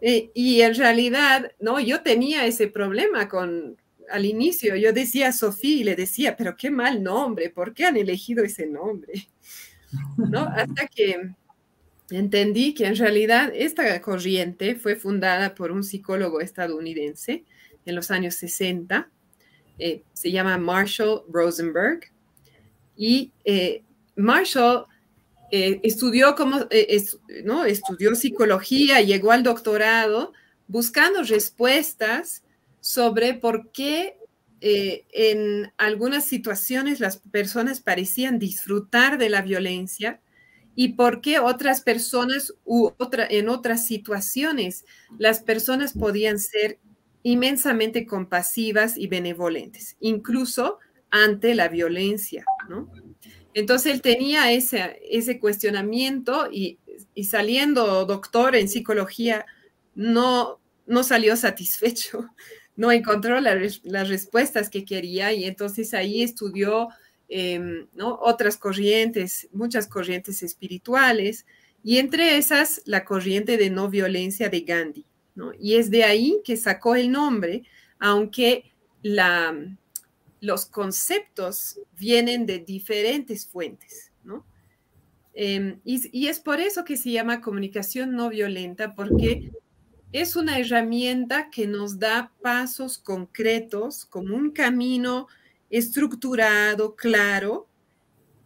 Eh, 0.00 0.30
y 0.34 0.62
en 0.62 0.74
realidad, 0.74 1.52
¿no? 1.60 1.80
Yo 1.80 2.02
tenía 2.02 2.46
ese 2.46 2.68
problema 2.68 3.28
con, 3.28 3.76
al 4.10 4.24
inicio, 4.24 4.76
yo 4.76 4.92
decía 4.92 5.32
Sofía 5.32 5.76
y 5.76 5.84
le 5.84 5.96
decía, 5.96 6.36
pero 6.36 6.56
qué 6.56 6.70
mal 6.70 7.02
nombre, 7.02 7.50
¿por 7.50 7.74
qué 7.74 7.86
han 7.86 7.96
elegido 7.96 8.44
ese 8.44 8.66
nombre? 8.66 9.28
¿No? 10.16 10.40
Hasta 10.40 10.86
que 10.86 11.30
entendí 12.10 12.74
que 12.74 12.86
en 12.86 12.96
realidad 12.96 13.52
esta 13.54 14.00
corriente 14.00 14.76
fue 14.76 14.96
fundada 14.96 15.54
por 15.54 15.72
un 15.72 15.82
psicólogo 15.82 16.40
estadounidense 16.40 17.44
en 17.86 17.94
los 17.94 18.10
años 18.10 18.34
60, 18.36 19.10
eh, 19.78 20.02
se 20.12 20.30
llama 20.30 20.56
Marshall 20.58 21.22
Rosenberg, 21.28 22.00
y 22.96 23.32
eh, 23.44 23.82
Marshall 24.16 24.86
eh, 25.50 25.80
estudió, 25.82 26.34
como, 26.36 26.68
¿no? 27.44 27.64
estudió 27.64 28.14
psicología, 28.14 29.00
llegó 29.00 29.32
al 29.32 29.42
doctorado 29.42 30.32
buscando 30.66 31.22
respuestas 31.22 32.43
sobre 32.84 33.32
por 33.32 33.72
qué 33.72 34.18
en 34.60 35.72
algunas 35.78 36.26
situaciones 36.26 37.00
las 37.00 37.16
personas 37.16 37.80
parecían 37.80 38.38
disfrutar 38.38 39.16
de 39.16 39.30
la 39.30 39.40
violencia 39.40 40.20
y 40.74 40.92
por 40.92 41.22
qué 41.22 41.38
otras 41.38 41.80
personas 41.80 42.52
u 42.66 42.90
otra, 42.98 43.26
en 43.26 43.48
otras 43.48 43.86
situaciones 43.86 44.84
las 45.18 45.40
personas 45.40 45.94
podían 45.94 46.38
ser 46.38 46.78
inmensamente 47.22 48.04
compasivas 48.04 48.98
y 48.98 49.06
benevolentes, 49.06 49.96
incluso 50.00 50.78
ante 51.10 51.54
la 51.54 51.68
violencia, 51.68 52.44
¿no? 52.68 52.92
Entonces 53.54 53.94
él 53.94 54.02
tenía 54.02 54.52
ese, 54.52 55.00
ese 55.10 55.40
cuestionamiento 55.40 56.50
y, 56.52 56.78
saliendo 57.22 58.04
doctor 58.04 58.54
en 58.56 58.68
psicología, 58.68 59.46
no, 59.94 60.60
no 60.86 61.02
salió 61.02 61.34
satisfecho, 61.34 62.28
no 62.76 62.92
encontró 62.92 63.40
las 63.40 64.08
respuestas 64.08 64.70
que 64.70 64.84
quería 64.84 65.32
y 65.32 65.44
entonces 65.44 65.94
ahí 65.94 66.22
estudió 66.22 66.88
Em, 67.28 67.88
¿no? 67.94 68.18
otras 68.20 68.58
corrientes, 68.58 69.48
muchas 69.52 69.88
corrientes 69.88 70.42
espirituales, 70.42 71.46
y 71.82 71.98
entre 71.98 72.36
esas 72.36 72.82
la 72.84 73.04
corriente 73.04 73.56
de 73.56 73.70
no 73.70 73.88
violencia 73.88 74.48
de 74.50 74.60
Gandhi. 74.60 75.06
¿no? 75.34 75.52
Y 75.58 75.74
es 75.74 75.90
de 75.90 76.04
ahí 76.04 76.40
que 76.44 76.56
sacó 76.56 76.94
el 76.96 77.10
nombre, 77.10 77.64
aunque 77.98 78.72
la, 79.02 79.56
los 80.40 80.66
conceptos 80.66 81.80
vienen 81.98 82.46
de 82.46 82.58
diferentes 82.58 83.46
fuentes. 83.46 84.12
¿no? 84.22 84.44
Em, 85.32 85.80
y, 85.84 86.08
y 86.16 86.28
es 86.28 86.40
por 86.40 86.60
eso 86.60 86.84
que 86.84 86.96
se 86.96 87.10
llama 87.10 87.40
comunicación 87.40 88.12
no 88.12 88.28
violenta, 88.28 88.94
porque 88.94 89.50
es 90.14 90.36
una 90.36 90.60
herramienta 90.60 91.50
que 91.50 91.66
nos 91.66 91.98
da 91.98 92.30
pasos 92.40 92.98
concretos 92.98 94.04
como 94.04 94.36
un 94.36 94.52
camino 94.52 95.26
estructurado, 95.70 96.94
claro, 96.94 97.66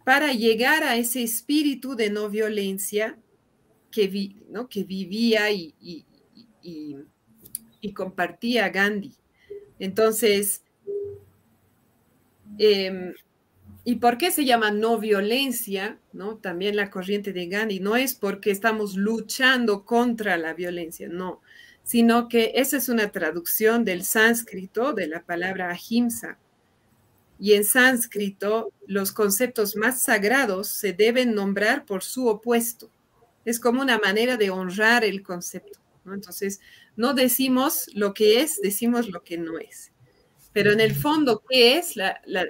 para 0.02 0.32
llegar 0.32 0.82
a 0.82 0.96
ese 0.96 1.22
espíritu 1.22 1.94
de 1.94 2.08
no 2.08 2.30
violencia 2.30 3.18
que, 3.90 4.34
¿no? 4.48 4.66
que 4.70 4.84
vivía 4.84 5.50
y, 5.50 5.74
y, 6.62 7.92
compartía 7.92 8.70
Gandhi. 8.70 9.14
Entonces, 9.78 10.62
em, 12.56 13.12
¿y 13.84 13.96
por 13.96 14.16
qué 14.16 14.30
se 14.30 14.46
llama 14.46 14.70
no 14.70 14.98
violencia? 14.98 15.98
¿no? 16.14 16.38
También 16.38 16.76
la 16.76 16.90
corriente 16.90 17.34
de 17.34 17.46
Gandhi 17.46 17.80
no 17.80 17.94
es 17.94 18.14
porque 18.14 18.50
estamos 18.50 18.96
luchando 18.96 19.84
contra 19.84 20.38
la 20.38 20.54
violencia, 20.54 21.10
no, 21.10 21.42
sino 21.88 22.28
que 22.28 22.52
esa 22.56 22.76
es 22.76 22.90
una 22.90 23.10
traducción 23.12 23.82
del 23.82 24.04
sánscrito 24.04 24.92
de 24.92 25.06
la 25.06 25.22
palabra 25.22 25.70
ahimsa. 25.70 26.36
Y 27.40 27.54
en 27.54 27.64
sánscrito 27.64 28.74
los 28.86 29.10
conceptos 29.10 29.74
más 29.74 30.02
sagrados 30.02 30.68
se 30.68 30.92
deben 30.92 31.34
nombrar 31.34 31.86
por 31.86 32.02
su 32.02 32.26
opuesto. 32.26 32.90
Es 33.46 33.58
como 33.58 33.80
una 33.80 33.98
manera 33.98 34.36
de 34.36 34.50
honrar 34.50 35.02
el 35.02 35.22
concepto. 35.22 35.80
Entonces, 36.04 36.60
no 36.94 37.14
decimos 37.14 37.88
lo 37.94 38.12
que 38.12 38.42
es, 38.42 38.60
decimos 38.60 39.08
lo 39.08 39.24
que 39.24 39.38
no 39.38 39.58
es. 39.58 39.90
Pero 40.52 40.72
en 40.72 40.80
el 40.80 40.94
fondo, 40.94 41.42
¿qué 41.48 41.78
es 41.78 41.94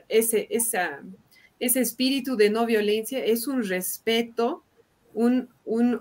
ese, 0.09 0.49
ese 0.51 1.81
espíritu 1.81 2.37
de 2.37 2.51
no 2.51 2.67
violencia? 2.67 3.25
Es 3.25 3.47
un 3.47 3.63
respeto, 3.63 4.65
un, 5.15 5.49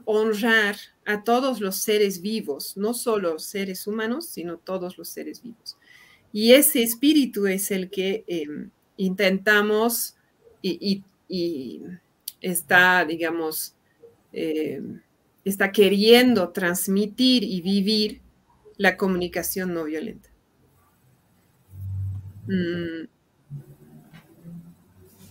honrar 0.06 0.78
a 1.06 1.24
todos 1.24 1.60
los 1.60 1.78
seres 1.78 2.22
vivos, 2.22 2.78
no 2.78 2.94
solo 2.94 3.40
seres 3.40 3.88
humanos, 3.88 4.28
sino 4.30 4.58
todos 4.58 4.98
los 4.98 5.10
seres 5.10 5.42
vivos. 5.42 5.78
Y 6.32 6.54
ese 6.54 6.84
espíritu 6.84 7.48
es 7.48 7.72
el 7.72 7.90
que 7.90 8.24
em, 8.28 8.70
intentamos 8.98 10.16
y, 10.62 11.04
está, 12.42 13.06
digamos, 13.06 13.74
em, 14.34 15.02
está 15.44 15.72
queriendo 15.72 16.50
transmitir 16.50 17.44
y 17.44 17.62
vivir 17.62 18.22
la 18.78 18.98
comunicación 18.98 19.74
no 19.74 19.86
violenta. 19.86 20.30
Mm. 22.48 23.08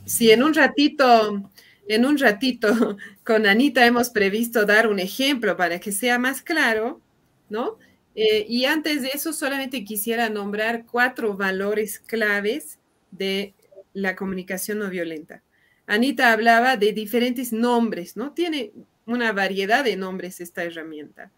Si 0.04 0.30
en 0.30 0.42
un 0.42 0.54
ratito, 0.54 1.50
en 1.88 2.04
un 2.06 2.18
ratito 2.18 2.96
con 3.24 3.46
Anita 3.46 3.86
hemos 3.86 4.10
previsto 4.10 4.64
dar 4.64 4.88
un 4.88 4.98
ejemplo 4.98 5.56
para 5.56 5.78
que 5.80 5.92
sea 5.92 6.18
más 6.18 6.42
claro, 6.42 7.00
¿no? 7.48 7.78
Eh, 8.14 8.46
y 8.48 8.64
antes 8.64 9.02
de 9.02 9.10
eso 9.12 9.32
solamente 9.32 9.84
quisiera 9.84 10.30
nombrar 10.30 10.86
cuatro 10.86 11.36
valores 11.36 11.98
claves 11.98 12.78
de 13.10 13.54
la 13.92 14.16
comunicación 14.16 14.78
no 14.78 14.88
violenta. 14.88 15.42
Anita 15.86 16.32
hablaba 16.32 16.76
de 16.76 16.92
diferentes 16.92 17.52
nombres, 17.52 18.16
¿no? 18.16 18.32
Tiene 18.32 18.72
una 19.04 19.32
variedad 19.32 19.84
de 19.84 19.96
nombres 19.96 20.40
esta 20.40 20.64
herramienta. 20.64 21.30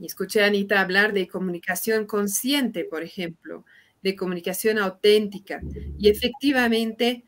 Y 0.00 0.06
escuché 0.06 0.42
a 0.42 0.46
Anita 0.46 0.80
hablar 0.80 1.12
de 1.12 1.26
comunicación 1.26 2.06
consciente, 2.06 2.84
por 2.84 3.02
ejemplo, 3.02 3.64
de 4.02 4.14
comunicación 4.16 4.78
auténtica. 4.78 5.60
Y 5.98 6.08
efectivamente, 6.08 7.24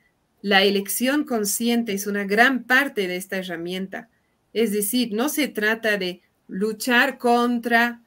la 0.46 0.62
elección 0.62 1.24
consciente 1.24 1.92
es 1.92 2.06
una 2.06 2.22
gran 2.22 2.62
parte 2.62 3.08
de 3.08 3.16
esta 3.16 3.36
herramienta. 3.36 4.08
Es 4.52 4.70
decir, 4.70 5.12
no 5.12 5.28
se 5.28 5.48
trata 5.48 5.98
de 5.98 6.22
luchar 6.46 7.18
contra, 7.18 8.04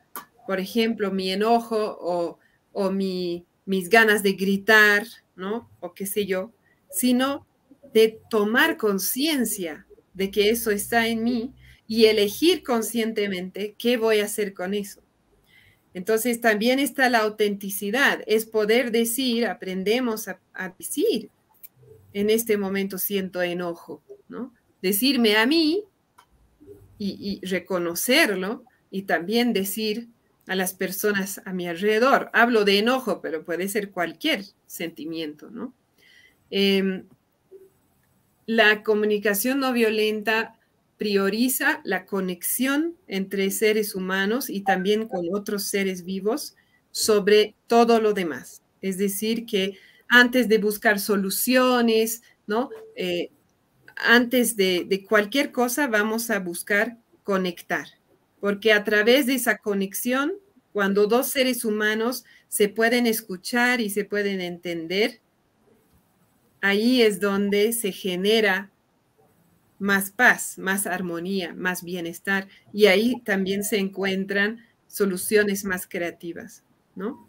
por 0.48 0.62
ejemplo, 0.62 1.12
mi 1.12 1.31
enojo 1.31 1.98
o, 2.00 2.39
o 2.72 2.91
mi, 2.91 3.46
mis 3.65 3.89
ganas 3.89 4.24
de 4.24 4.31
gritar, 4.31 5.05
¿no? 5.36 5.69
O 5.81 5.93
qué 5.93 6.05
sé 6.05 6.25
yo, 6.25 6.53
sino 6.89 7.46
de 7.93 8.22
tomar 8.29 8.77
conciencia 8.77 9.86
de 10.13 10.31
que 10.31 10.50
eso 10.50 10.72
está 10.72 11.08
en 11.08 11.25
mí 11.25 11.53
y 11.88 12.05
elegir 12.05 12.63
conscientemente 12.63 13.75
qué 13.77 13.98
voy 13.98 14.22
a 14.22 14.25
hacer 14.25 14.53
con 14.53 14.74
eso. 14.74 15.01
Entonces 15.93 16.39
también 16.39 16.79
está 16.79 17.10
la 17.10 17.19
autenticidad, 17.19 18.22
es 18.27 18.46
poder 18.46 18.92
decir, 18.92 19.46
aprendemos 19.46 20.29
a, 20.29 20.40
decir, 20.77 21.31
en 22.13 22.29
este 22.29 22.57
momento 22.57 22.98
siento 22.98 23.41
enojo, 23.41 24.01
¿no? 24.27 24.53
Decirme 24.81 25.37
a 25.37 25.45
mí 25.45 25.83
y, 26.98 27.39
reconocerlo 27.45 28.63
y 28.91 29.03
también 29.03 29.53
decir 29.53 30.07
a 30.48 30.55
las 30.55 30.74
personas 30.74 31.41
a 31.45 31.53
mi 31.53 31.67
alrededor. 31.67 32.29
Hablo 32.33 32.65
de 32.65 32.79
enojo, 32.79 33.22
pero 33.22 33.43
puede 33.43 33.67
ser 33.67 33.91
cualquier 33.91 34.43
sentimiento, 34.65 35.50
¿no? 35.50 35.74
Em, 36.50 37.05
la 38.45 38.81
comunicación 38.83 39.59
no 39.59 39.72
violenta 39.74 40.57
prioriza 40.98 41.81
la 41.83 42.05
conexión 42.05 42.95
entre 43.07 43.51
seres 43.51 43.95
humanos 43.95 44.50
y 44.50 44.61
también 44.61 45.07
con 45.07 45.27
otros 45.31 45.63
seres 45.63 46.03
vivos 46.03 46.55
sobre 46.91 47.55
todo 47.67 48.01
lo 48.01 48.13
demás. 48.13 48.61
Es 48.81 48.98
decir, 48.98 49.45
que 49.45 49.77
antes 50.09 50.50
de 50.50 50.57
buscar 50.57 51.00
soluciones, 51.00 52.24
¿no? 52.48 52.69
Eh, 52.95 53.31
antes 53.98 54.55
de, 54.55 54.85
de 54.87 55.05
cualquier 55.05 55.51
cosa 55.51 55.87
vamos 55.87 56.29
a 56.29 56.39
buscar 56.39 56.98
conectar, 57.24 57.87
porque 58.39 58.74
a 58.74 58.83
través 58.83 59.27
de 59.27 59.35
esa 59.35 59.57
conexión, 59.59 60.33
cuando 60.74 61.07
dos 61.07 61.27
seres 61.27 61.65
humanos 61.65 62.25
se 62.48 62.69
pueden 62.69 63.07
escuchar 63.07 63.81
y 63.81 63.89
se 63.89 64.05
pueden 64.05 64.41
entender, 64.41 65.22
ahí 66.61 67.01
es 67.01 67.19
donde 67.19 67.74
se 67.74 67.91
genera 67.91 68.72
más 69.79 70.11
paz, 70.11 70.57
más 70.57 70.85
armonía, 70.85 71.53
más 71.53 71.83
bienestar 71.83 72.48
y 72.74 72.87
ahí 72.87 73.22
también 73.24 73.63
se 73.63 73.77
encuentran 73.77 74.59
soluciones 74.87 75.63
más 75.63 75.87
creativas, 75.87 76.63
¿no? 76.95 77.27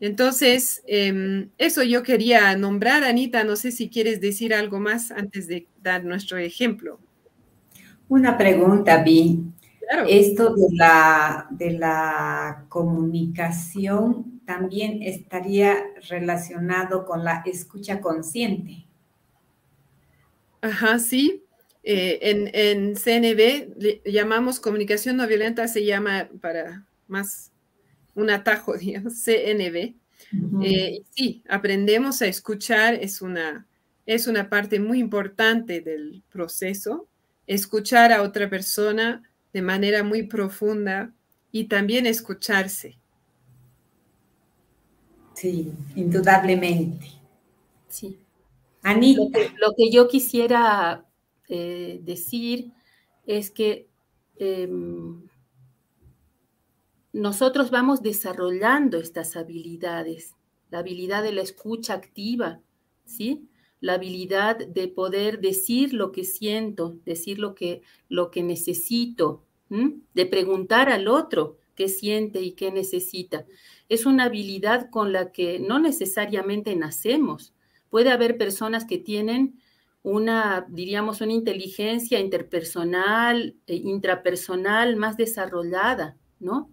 Entonces, 0.00 0.82
em, 0.86 1.50
eso 1.58 1.82
yo 1.82 2.02
quería 2.02 2.56
nombrar, 2.56 3.02
Anita, 3.02 3.42
no 3.44 3.56
sé 3.56 3.72
si 3.72 3.88
quieres 3.88 4.20
decir 4.20 4.54
algo 4.54 4.78
más 4.78 5.10
antes 5.10 5.48
de 5.48 5.66
dar 5.82 6.04
nuestro 6.04 6.38
ejemplo. 6.38 7.00
Una 8.08 8.38
pregunta, 8.38 9.02
Vi. 9.02 9.42
Esto 10.06 10.54
de 10.54 10.66
la, 10.72 11.46
de 11.50 11.70
la 11.70 12.66
comunicación 12.68 14.42
también 14.44 15.02
estaría 15.02 15.76
relacionado 16.08 17.06
con 17.06 17.24
la 17.24 17.42
escucha 17.46 18.00
consciente. 18.00 18.86
Ajá, 20.60 20.98
sí. 20.98 21.42
Eh, 21.82 22.18
en, 22.22 22.50
en, 22.52 22.96
CNB 22.96 24.02
llamamos 24.04 24.60
comunicación 24.60 25.16
no 25.16 25.26
violenta, 25.26 25.68
se 25.68 25.84
llama 25.84 26.28
para 26.42 26.86
más 27.06 27.50
un 28.18 28.30
atajo, 28.30 28.76
digamos, 28.78 29.14
CNB. 29.24 29.94
Eh, 30.62 31.02
sí, 31.14 31.42
aprendemos 31.48 32.20
a 32.20 32.26
escuchar, 32.26 32.94
es 32.94 33.22
una, 33.22 33.66
es 34.04 34.26
una 34.26 34.50
parte 34.50 34.80
muy 34.80 34.98
importante 34.98 35.80
del 35.80 36.22
proceso. 36.30 37.06
Escuchar 37.46 38.12
a 38.12 38.22
otra 38.22 38.50
persona 38.50 39.22
de 39.52 39.62
manera 39.62 40.02
muy 40.02 40.24
profunda 40.24 41.12
y 41.50 41.64
también 41.64 42.04
escucharse. 42.06 42.98
Sí, 45.34 45.72
indudablemente. 45.94 47.06
Sí. 47.88 48.18
Anita. 48.82 49.38
Lo 49.60 49.74
que, 49.76 49.90
yo 49.90 50.08
quisiera 50.08 51.06
eh, 51.48 52.00
decir 52.02 52.72
es 53.24 53.50
que 53.50 53.86
em, 54.36 55.27
nosotros 57.18 57.70
vamos 57.70 58.02
desarrollando 58.02 58.98
estas 58.98 59.36
habilidades, 59.36 60.36
la 60.70 60.78
habilidad 60.78 61.22
de 61.22 61.32
la 61.32 61.42
escucha 61.42 61.94
activa, 61.94 62.60
¿sí? 63.04 63.48
La 63.80 63.94
habilidad 63.94 64.56
de 64.56 64.88
poder 64.88 65.40
decir 65.40 65.92
lo 65.92 66.12
que 66.12 66.24
siento, 66.24 66.96
decir 67.04 67.38
lo 67.38 67.54
que, 67.54 67.82
lo 68.08 68.30
que 68.30 68.42
necesito, 68.42 69.44
de 69.68 70.26
preguntar 70.26 70.88
al 70.88 71.08
otro 71.08 71.58
qué 71.74 71.88
siente 71.88 72.40
y 72.40 72.52
qué 72.52 72.72
necesita 72.72 73.44
es 73.88 74.06
una 74.06 74.24
habilidad 74.24 74.90
con 74.90 75.12
la 75.12 75.32
que 75.32 75.58
no 75.58 75.78
necesariamente 75.78 76.76
nacemos. 76.76 77.54
Puede 77.90 78.10
haber 78.10 78.36
personas 78.36 78.84
que 78.84 78.98
tienen 78.98 79.60
una, 80.02 80.66
diríamos, 80.68 81.20
una 81.20 81.32
inteligencia 81.32 82.20
interpersonal, 82.20 83.56
e 83.66 83.76
intrapersonal 83.76 84.96
más 84.96 85.16
desarrollada, 85.16 86.16
¿no? 86.38 86.70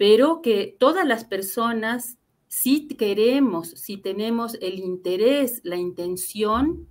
Pero 0.00 0.40
que 0.40 0.74
todas 0.80 1.06
las 1.06 1.26
personas, 1.26 2.16
si 2.48 2.88
queremos, 2.88 3.68
si 3.72 3.98
tenemos 3.98 4.54
el 4.62 4.78
interés, 4.78 5.60
la 5.62 5.76
intención, 5.76 6.88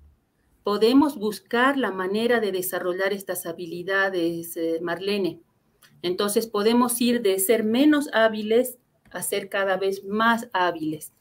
podemos 0.61 1.17
buscar 1.17 1.75
la 1.75 1.89
manera 1.89 2.39
de 2.39 2.51
desarrollar 2.51 3.11
estas 3.11 3.47
habilidades, 3.47 4.55
eh, 4.57 4.77
Marlene. 4.83 5.41
Entonces 6.03 6.45
podemos 6.45 7.01
ir 7.01 7.23
de 7.23 7.39
ser 7.39 7.63
menos 7.63 8.11
hábiles 8.13 8.77
a 9.09 9.23
ser 9.23 9.49
cada 9.49 9.77
vez 9.77 10.03
más 10.03 10.47
hábiles. 10.53 11.11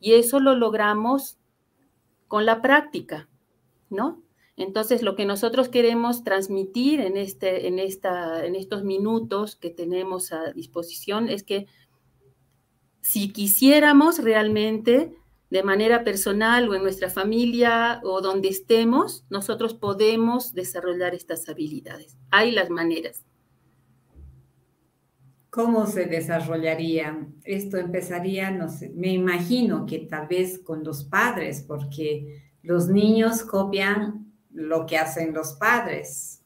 Y 0.00 0.12
eso 0.12 0.40
lo 0.40 0.54
logramos 0.54 1.38
con 2.26 2.44
la 2.44 2.60
práctica. 2.60 3.26
¿no? 3.88 4.22
Entonces, 4.58 5.02
lo 5.02 5.14
que 5.14 5.24
nosotros 5.24 5.68
queremos 5.68 6.24
transmitir 6.24 7.00
en, 7.00 7.16
este, 7.16 7.68
en, 7.68 7.78
esta, 7.78 8.44
en 8.44 8.56
estos 8.56 8.82
minutos 8.82 9.54
que 9.54 9.70
tenemos 9.70 10.32
a 10.32 10.52
disposición 10.52 11.28
es 11.28 11.44
que 11.44 11.66
si 13.00 13.32
quisiéramos 13.32 14.18
realmente 14.18 15.14
de 15.48 15.62
manera 15.62 16.02
personal 16.02 16.68
o 16.68 16.74
en 16.74 16.82
nuestra 16.82 17.08
familia 17.08 18.00
o 18.02 18.20
donde 18.20 18.48
estemos, 18.48 19.24
nosotros 19.30 19.74
podemos 19.74 20.52
desarrollar 20.54 21.14
estas 21.14 21.48
habilidades. 21.48 22.18
Hay 22.30 22.50
las 22.50 22.68
maneras. 22.68 23.24
¿Cómo 25.50 25.86
se 25.86 26.06
desarrollaría? 26.06 27.28
Esto 27.44 27.76
empezaría, 27.76 28.50
me 28.92 29.12
imagino 29.12 29.86
que 29.86 30.00
tal 30.00 30.26
vez 30.26 30.58
con 30.58 30.82
los 30.82 31.04
padres, 31.04 31.64
porque 31.66 32.42
los 32.62 32.88
niños 32.88 33.44
copian 33.44 34.27
lo 34.52 34.86
que 34.86 34.98
hacen 34.98 35.34
los 35.34 35.52
padres. 35.54 36.42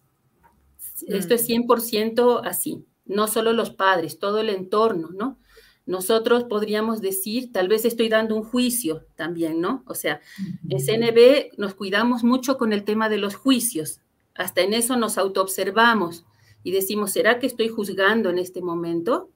Esto 1.06 1.34
es 1.34 1.48
100% 1.48 2.42
así, 2.44 2.84
no 3.06 3.26
solo 3.26 3.52
los 3.52 3.70
padres, 3.70 4.18
todo 4.18 4.38
el 4.38 4.50
entorno, 4.50 5.10
¿no? 5.10 5.38
nosotros 5.84 6.44
podríamos 6.44 7.00
decir, 7.00 7.52
tal 7.52 7.68
vez 7.68 7.84
estoy 7.84 8.08
dando 8.08 8.36
un 8.36 8.44
juicio 8.44 9.04
también, 9.16 9.60
¿no? 9.60 9.82
O 9.86 9.94
sea, 9.94 10.20
en 10.68 10.78
CNB 10.78 11.58
nos 11.58 11.74
cuidamos 11.74 12.22
mucho 12.22 12.56
con 12.56 12.72
el 12.72 12.84
tema 12.84 13.08
de 13.08 13.18
los 13.18 13.34
juicios, 13.34 14.00
hasta 14.34 14.60
en 14.60 14.74
eso 14.74 14.96
nos 14.96 15.18
autoobservamos 15.18 16.24
y 16.62 16.70
decimos, 16.70 17.10
¿será 17.10 17.38
que 17.38 17.46
estoy 17.46 17.68
juzgando 17.68 18.30
en 18.30 18.38
este 18.38 18.62
momento? 18.62 19.30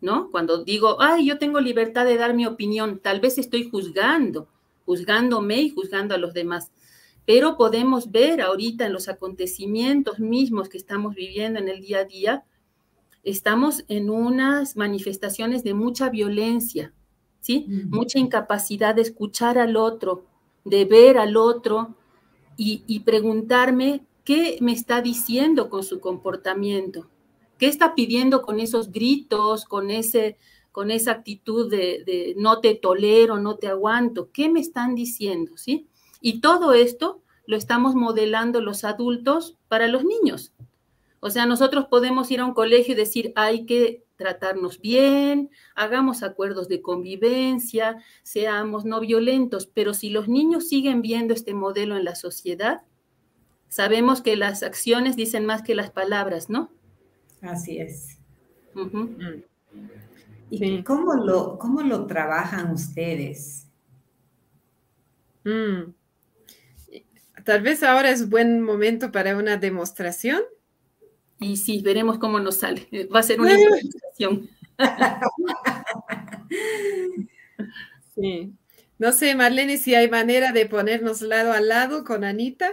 ¿No? 0.00 0.30
Cuando 0.30 0.62
digo, 0.62 1.02
ay, 1.02 1.26
yo 1.26 1.38
tengo 1.38 1.60
libertad 1.60 2.04
de 2.04 2.16
dar 2.16 2.32
mi 2.32 2.46
opinión, 2.46 3.00
tal 3.00 3.18
vez 3.18 3.36
estoy 3.36 3.68
juzgando, 3.68 4.48
juzgándome 4.86 5.60
y 5.60 5.70
juzgando 5.70 6.14
a 6.14 6.18
los 6.18 6.32
demás. 6.32 6.70
Pero 7.28 7.58
podemos 7.58 8.10
ver 8.10 8.40
ahorita 8.40 8.86
en 8.86 8.94
los 8.94 9.06
acontecimientos 9.06 10.18
mismos 10.18 10.70
que 10.70 10.78
estamos 10.78 11.14
viviendo 11.14 11.58
en 11.58 11.68
el 11.68 11.82
día 11.82 11.98
a 11.98 12.04
día, 12.04 12.44
estamos 13.22 13.84
en 13.88 14.08
unas 14.08 14.78
manifestaciones 14.78 15.62
de 15.62 15.74
mucha 15.74 16.08
violencia, 16.08 16.94
¿sí? 17.42 17.66
Mucha 17.90 18.18
incapacidad 18.18 18.94
de 18.94 19.02
escuchar 19.02 19.58
al 19.58 19.76
otro, 19.76 20.24
de 20.64 20.86
ver 20.86 21.18
al 21.18 21.36
otro 21.36 21.96
y, 22.56 23.00
preguntarme 23.00 24.06
qué 24.24 24.56
me 24.62 24.72
está 24.72 25.02
diciendo 25.02 25.68
con 25.68 25.82
su 25.82 26.00
comportamiento, 26.00 27.10
qué 27.58 27.66
está 27.66 27.94
pidiendo 27.94 28.40
con 28.40 28.58
esos 28.58 28.90
gritos, 28.90 29.66
con, 29.66 29.90
ese, 29.90 30.38
con 30.72 30.90
esa 30.90 31.12
actitud 31.12 31.70
de, 31.70 32.04
de 32.06 32.34
no 32.38 32.60
te 32.60 32.74
tolero, 32.74 33.38
no 33.38 33.56
te 33.56 33.66
aguanto, 33.66 34.30
qué 34.32 34.48
me 34.48 34.60
están 34.60 34.94
diciendo, 34.94 35.58
¿sí? 35.58 35.88
Y 36.20 36.40
todo 36.40 36.72
esto 36.72 37.22
lo 37.46 37.56
estamos 37.56 37.94
modelando 37.94 38.60
los 38.60 38.84
adultos 38.84 39.56
para 39.68 39.88
los 39.88 40.04
niños. 40.04 40.52
O 41.20 41.30
sea, 41.30 41.46
nosotros 41.46 41.86
podemos 41.86 42.30
ir 42.30 42.40
a 42.40 42.44
un 42.44 42.54
colegio 42.54 42.94
y 42.94 42.96
decir, 42.96 43.32
hay 43.34 43.66
que 43.66 44.04
tratarnos 44.16 44.80
bien, 44.80 45.50
hagamos 45.74 46.22
acuerdos 46.22 46.68
de 46.68 46.82
convivencia, 46.82 48.02
seamos 48.22 48.84
no 48.84 49.00
violentos, 49.00 49.66
pero 49.66 49.94
si 49.94 50.10
los 50.10 50.28
niños 50.28 50.68
siguen 50.68 51.02
viendo 51.02 51.34
este 51.34 51.54
modelo 51.54 51.96
en 51.96 52.04
la 52.04 52.14
sociedad, 52.14 52.82
sabemos 53.68 54.20
que 54.20 54.36
las 54.36 54.62
acciones 54.62 55.16
dicen 55.16 55.46
más 55.46 55.62
que 55.62 55.74
las 55.74 55.90
palabras, 55.90 56.50
¿no? 56.50 56.70
Así 57.42 57.78
es. 57.78 58.18
Mm. 58.74 59.42
¿Y 60.50 60.82
cómo, 60.82 61.14
lo, 61.14 61.58
cómo 61.58 61.82
lo 61.82 62.06
trabajan 62.06 62.72
ustedes? 62.72 63.66
Mm. 65.44 65.92
Tal 67.48 67.62
vez 67.62 67.82
ahora 67.82 68.10
es 68.10 68.28
buen 68.28 68.60
momento 68.60 69.10
para 69.10 69.34
una 69.34 69.56
demostración. 69.56 70.42
Y 71.40 71.56
sí, 71.56 71.80
veremos 71.80 72.18
cómo 72.18 72.38
nos 72.40 72.58
sale. 72.58 72.86
Eh, 72.90 73.06
va 73.06 73.20
a 73.20 73.22
ser 73.22 73.40
una 73.40 73.56
sí. 78.14 78.52
No 78.98 79.12
sé, 79.12 79.34
Marlene, 79.34 79.78
si 79.78 79.94
hay 79.94 80.10
manera 80.10 80.52
de 80.52 80.66
ponernos 80.66 81.22
lado 81.22 81.54
a 81.54 81.62
lado 81.62 82.04
con 82.04 82.22
Anita. 82.22 82.72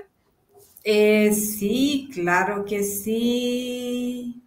Eh, 0.84 1.32
sí, 1.32 2.10
claro 2.14 2.66
que 2.66 2.84
sí. 2.84 4.44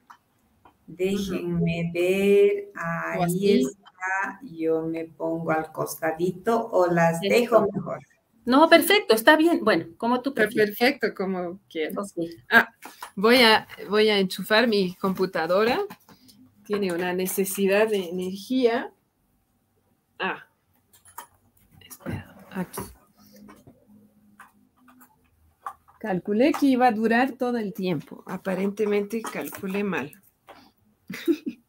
Déjenme 0.87 1.91
ver. 1.95 2.71
Ahí 2.75 3.63
está. 3.63 4.41
Yo 4.43 4.83
me 4.83 5.07
pongo 5.07 5.53
al 5.53 5.73
costadito 5.73 6.69
o 6.71 6.87
las 6.87 7.19
dejo 7.23 7.67
mejor. 7.73 8.01
No, 8.49 8.67
perfecto, 8.67 9.15
está 9.15 9.37
bien. 9.37 9.63
Bueno, 9.63 9.89
como 9.99 10.23
tú 10.23 10.33
prefieres. 10.33 10.79
Perfecto, 10.79 11.09
como 11.15 11.61
quieras. 11.69 12.15
Ah, 12.51 12.67
voy, 13.15 13.43
a, 13.43 13.69
voy 13.91 14.09
a 14.09 14.19
enchufar 14.19 14.67
mi 14.67 14.95
computadora. 14.95 15.79
Tiene 16.65 16.91
una 16.95 17.13
necesidad 17.13 17.89
de 17.89 18.09
energía. 18.09 18.91
Ah, 20.19 20.49
espera, 21.87 22.47
aquí. 22.51 22.81
Calculé 26.01 26.53
que 26.59 26.67
iba 26.69 26.87
a 26.87 26.93
durar 26.93 27.33
todo 27.33 27.59
el 27.59 27.75
tiempo. 27.75 28.25
Aparentemente 28.27 29.21
calculé 29.21 29.85
mal. 29.85 30.11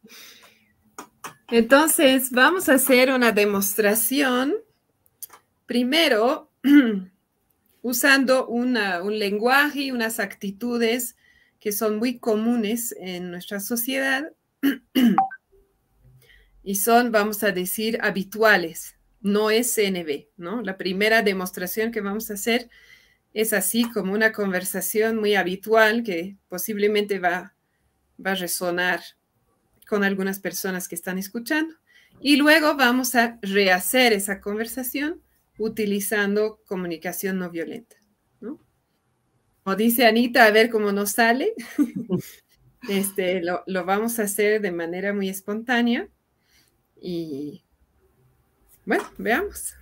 Entonces, 1.48 2.30
vamos 2.30 2.70
a 2.70 2.74
hacer 2.76 3.12
una 3.12 3.32
demostración. 3.32 4.54
Primero, 5.66 6.49
usando 7.82 8.46
un 8.46 8.74
lenguaje 9.18 9.80
y 9.80 9.90
unas 9.90 10.20
actitudes 10.20 11.16
que 11.58 11.72
son 11.72 11.98
muy 11.98 12.18
comunes 12.18 12.94
en 12.98 13.30
nuestra 13.30 13.60
sociedad 13.60 14.32
y 16.62 16.74
son, 16.76 17.12
vamos 17.12 17.42
a 17.42 17.52
decir, 17.52 17.98
habituales. 18.02 18.96
No 19.22 19.50
es 19.50 19.74
CNB, 19.74 20.28
¿no? 20.38 20.62
La 20.62 20.78
primera 20.78 21.22
demostración 21.22 21.92
que 21.92 22.00
vamos 22.00 22.30
a 22.30 22.34
hacer 22.34 22.70
es 23.34 23.52
así 23.52 23.88
como 23.90 24.14
una 24.14 24.32
conversación 24.32 25.18
muy 25.18 25.34
habitual 25.34 26.02
que 26.02 26.36
posiblemente 26.48 27.18
va, 27.18 27.54
va 28.24 28.32
a 28.32 28.36
resonar 28.36 29.00
con 29.86 30.04
algunas 30.04 30.40
personas 30.40 30.88
que 30.88 30.94
están 30.94 31.18
escuchando. 31.18 31.74
Y 32.20 32.36
luego 32.36 32.76
vamos 32.76 33.14
a 33.14 33.38
rehacer 33.42 34.14
esa 34.14 34.40
conversación 34.40 35.20
utilizando 35.60 36.62
comunicación 36.64 37.38
no 37.38 37.50
violenta. 37.50 37.96
¿no? 38.40 38.58
Como 39.62 39.76
dice 39.76 40.06
Anita, 40.06 40.46
a 40.46 40.50
ver 40.50 40.70
cómo 40.70 40.90
nos 40.90 41.12
sale. 41.12 41.52
este, 42.88 43.42
lo, 43.42 43.62
vamos 43.84 44.18
a 44.18 44.22
hacer 44.22 44.62
de 44.62 44.72
manera 44.72 45.12
muy 45.12 45.28
espontánea. 45.28 46.08
Y 46.98 47.62
bueno, 48.86 49.04
veamos. 49.18 49.74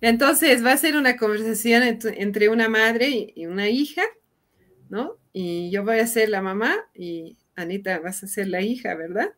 Entonces 0.00 0.64
va 0.64 0.72
a 0.72 0.78
ser 0.78 0.96
una 0.96 1.16
conversación 1.16 1.82
entre 1.82 2.48
una 2.48 2.68
madre 2.68 3.32
y 3.36 3.46
una 3.46 3.68
hija, 3.68 4.02
¿no? 4.88 5.18
Y 5.32 5.70
yo 5.70 5.84
voy 5.84 5.98
a 5.98 6.06
ser 6.06 6.30
la 6.30 6.40
mamá 6.40 6.74
y 6.94 7.36
Anita 7.54 7.98
vas 8.00 8.24
a 8.24 8.26
ser 8.28 8.48
la 8.48 8.62
hija, 8.62 8.94
¿verdad? 8.94 9.34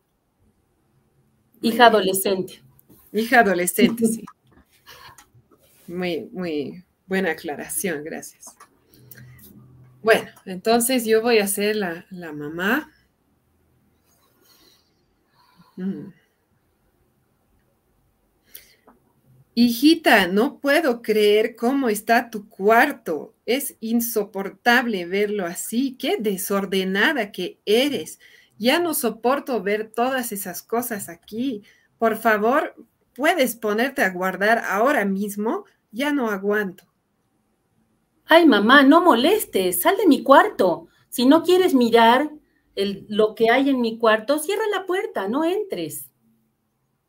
Hija 1.61 1.87
adolescente. 1.87 2.61
Hija 3.11 3.41
adolescente, 3.41 4.07
sí. 4.07 4.23
Muy, 5.91 6.29
muy 6.31 6.85
buena 7.05 7.31
aclaración, 7.31 8.03
gracias. 8.03 8.55
Bueno, 10.01 10.29
entonces 10.45 11.05
yo 11.05 11.21
voy 11.21 11.39
a 11.39 11.47
ser 11.47 11.75
la, 11.75 12.05
mamá. 12.33 12.89
Mm. 15.75 16.13
Hijita, 19.53 20.27
no 20.27 20.59
puedo 20.59 21.01
creer 21.01 21.55
cómo 21.57 21.89
está 21.89 22.29
tu 22.29 22.47
cuarto. 22.47 23.35
Es 23.45 23.75
insoportable 23.81 25.05
verlo 25.05 25.45
así. 25.45 25.97
Qué 25.99 26.15
desordenada 26.17 27.31
que 27.33 27.59
eres. 27.65 28.19
Ya 28.57 28.79
no 28.79 28.93
soporto 28.93 29.61
ver 29.61 29.91
todas 29.91 30.31
esas 30.31 30.63
cosas 30.63 31.09
aquí. 31.09 31.63
Por 31.99 32.17
favor, 32.17 32.75
¿puedes 33.13 33.55
ponerte 33.55 34.01
a 34.03 34.09
guardar 34.09 34.59
ahora 34.65 35.03
mismo? 35.03 35.65
Ya 35.91 36.13
no 36.13 36.29
aguanto. 36.29 36.85
Ay, 38.25 38.45
mamá, 38.45 38.83
no 38.83 39.01
molestes, 39.01 39.81
sal 39.81 39.97
de 39.97 40.07
mi 40.07 40.23
cuarto. 40.23 40.87
Si 41.09 41.25
no 41.25 41.43
quieres 41.43 41.73
mirar 41.73 42.31
lo 42.75 43.35
que 43.35 43.49
hay 43.49 43.69
en 43.69 43.81
mi 43.81 43.97
cuarto, 43.97 44.39
cierra 44.39 44.63
la 44.71 44.85
puerta, 44.85 45.27
no 45.27 45.43
entres. 45.43 46.09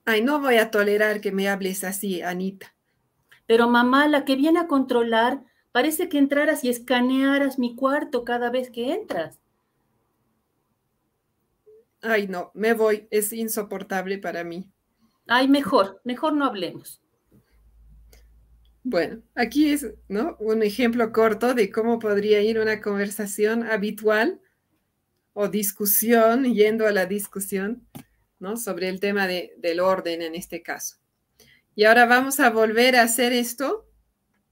Ay, 0.05 0.23
no 0.23 0.41
voy 0.41 0.57
a 0.57 0.71
tolerar 0.71 1.21
que 1.21 1.31
me 1.31 1.49
hables 1.49 1.85
así, 1.85 2.23
Anita. 2.23 2.75
Pero 3.47 3.69
mamá, 3.69 4.09
la 4.09 4.25
que 4.25 4.35
viene 4.35 4.59
a 4.59 4.67
controlar, 4.67 5.45
parece 5.71 6.09
que 6.09 6.19
entraras 6.19 6.65
y 6.65 6.71
escanearas 6.71 7.59
mi 7.59 7.77
cuarto 7.77 8.25
cada 8.25 8.51
vez 8.51 8.71
que 8.71 8.93
entras. 8.93 9.39
Ay, 12.01 12.27
no, 12.27 12.51
me 12.55 12.75
voy, 12.75 13.07
es 13.11 13.33
insoportable 13.33 14.19
para 14.19 14.43
mí. 14.43 14.69
Ay, 15.29 15.47
mejor, 15.47 16.01
mejor 16.03 16.33
no 16.33 16.45
hablemos. 16.45 17.02
Bueno, 18.85 19.23
aquí 19.35 19.71
es 19.71 19.87
¿no? 20.09 20.37
un 20.41 20.63
ejemplo 20.63 21.13
corto 21.13 21.55
de 21.55 21.71
cómo 21.71 22.01
podría 22.01 22.41
ir 22.41 22.59
una 22.59 22.81
conversación 22.81 23.63
habitual 23.63 24.41
o 25.35 25.49
discusión, 25.49 26.53
yendo 26.53 26.87
a 26.87 26.93
la 26.93 27.07
discusión, 27.07 27.87
¿no? 28.41 28.57
Sobre 28.57 28.89
el 28.89 28.99
tema 29.01 29.27
del 29.29 29.81
orden 29.81 30.21
en 30.23 30.35
este 30.35 30.63
caso. 30.63 30.97
Y 31.75 31.85
ahora 31.85 32.07
vamos 32.07 32.41
a 32.41 32.51
volver 32.51 32.97
a 32.97 33.03
hacer 33.03 33.33
esto 33.33 33.89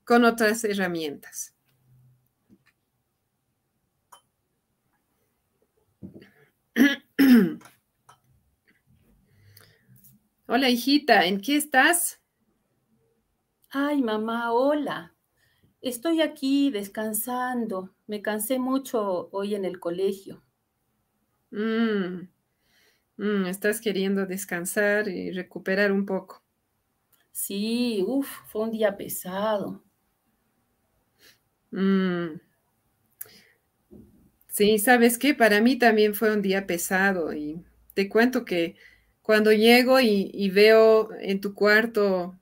con 0.05 0.25
otras 0.25 0.65
herramientas. 0.65 1.55
Hola, 10.47 10.71
hijita, 10.71 11.27
¿en 11.27 11.41
qué 11.41 11.57
estás? 11.57 12.20
Ay, 13.73 14.03
mamá, 14.03 14.53
hola. 14.53 15.15
Estoy 15.81 16.23
aquí 16.23 16.73
descansando. 16.73 17.95
Me 18.09 18.21
cansé 18.21 18.59
mucho 18.59 19.29
hoy 19.31 19.55
en 19.55 19.65
el 19.65 19.79
colegio. 19.79 20.43
Mm, 21.53 22.29
mm, 23.17 23.47
estás 23.47 23.81
queriendo 23.81 24.27
descansar 24.27 25.07
y 25.07 25.31
recuperar 25.31 25.93
un 25.93 26.05
poco. 26.05 26.43
Sí, 27.31 28.03
uff, 28.05 28.29
fue 28.49 28.63
un 28.63 28.73
día 28.73 28.97
pesado. 28.97 29.85
Mm. 31.71 32.41
Sí, 34.49 34.81
¿sabes 34.81 35.17
qué? 35.17 35.33
Para 35.33 35.61
mí 35.61 35.77
también 35.77 36.17
fue 36.17 36.33
un 36.33 36.43
día 36.43 36.67
pesado 36.67 37.33
y 37.33 37.65
te 37.95 38.09
cuento 38.09 38.45
que 38.45 38.75
cuando 39.23 39.53
llego 39.53 40.01
y, 40.01 40.51
veo 40.51 41.11
en 41.21 41.41
tu 41.41 41.55
cuarto, 41.55 42.40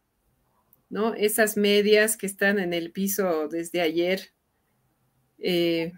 ¿no? 0.90 1.14
Esas 1.14 1.57
medias 1.57 2.16
que 2.16 2.27
están 2.27 2.59
en 2.59 2.72
el 2.72 2.92
piso 2.92 3.48
desde 3.48 3.81
ayer, 3.81 4.33
eh, 5.38 5.92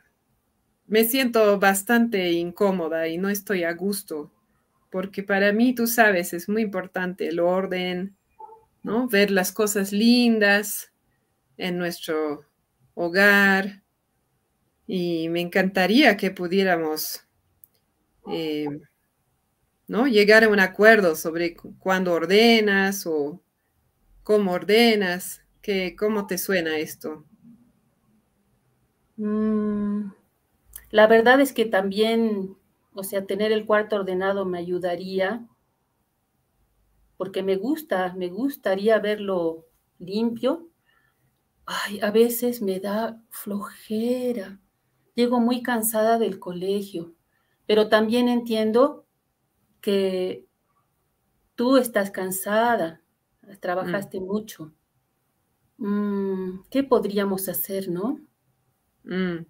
me 0.86 1.04
siento 1.04 1.58
bastante 1.58 2.32
incómoda 2.32 3.06
y 3.08 3.16
no 3.16 3.28
estoy 3.28 3.62
a 3.64 3.72
gusto, 3.72 4.32
porque 4.90 5.22
para 5.22 5.52
mí, 5.52 5.74
tú 5.74 5.86
sabes, 5.86 6.32
es 6.32 6.48
muy 6.48 6.62
importante 6.62 7.28
el 7.28 7.38
orden, 7.38 8.16
¿no? 8.82 9.08
Ver 9.08 9.30
las 9.30 9.52
cosas 9.52 9.92
lindas 9.92 10.92
en 11.56 11.78
nuestro 11.78 12.44
hogar. 12.94 13.82
Y 14.86 15.28
me 15.28 15.40
encantaría 15.40 16.16
que 16.16 16.32
pudiéramos, 16.32 17.24
eh, 18.32 18.80
¿no? 19.86 20.08
Llegar 20.08 20.42
a 20.42 20.48
un 20.48 20.58
acuerdo 20.58 21.14
sobre 21.14 21.54
cuándo 21.54 22.12
ordenas 22.12 23.06
o 23.06 23.40
cómo 24.22 24.52
ordenas, 24.52 25.42
que, 25.62 25.96
cómo 25.96 26.26
te 26.26 26.38
suena 26.38 26.78
esto. 26.78 27.24
Mm, 29.16 30.12
la 30.90 31.06
verdad 31.06 31.40
es 31.40 31.52
que 31.52 31.66
también, 31.66 32.56
o 32.94 33.04
sea, 33.04 33.26
tener 33.26 33.52
el 33.52 33.66
cuarto 33.66 33.96
ordenado 33.96 34.44
me 34.44 34.58
ayudaría, 34.58 35.46
porque 37.16 37.42
me 37.42 37.56
gusta, 37.56 38.14
me 38.16 38.28
gustaría 38.28 38.98
verlo 38.98 39.66
limpio. 39.98 40.70
Ay, 41.66 42.00
a 42.00 42.10
veces 42.10 42.62
me 42.62 42.80
da 42.80 43.22
flojera. 43.30 44.58
Llego 45.14 45.38
muy 45.40 45.62
cansada 45.62 46.18
del 46.18 46.38
colegio, 46.38 47.14
pero 47.66 47.88
también 47.88 48.28
entiendo 48.28 49.04
que 49.82 50.46
tú 51.54 51.76
estás 51.76 52.10
cansada, 52.10 52.99
trabajaste 53.58 54.20
mm. 54.20 54.24
mucho. 54.24 54.72
Mm, 55.78 56.60
¿Qué 56.70 56.84
podríamos 56.84 57.48
hacer, 57.48 57.88
no? 57.88 58.20
Mm. 59.04 59.46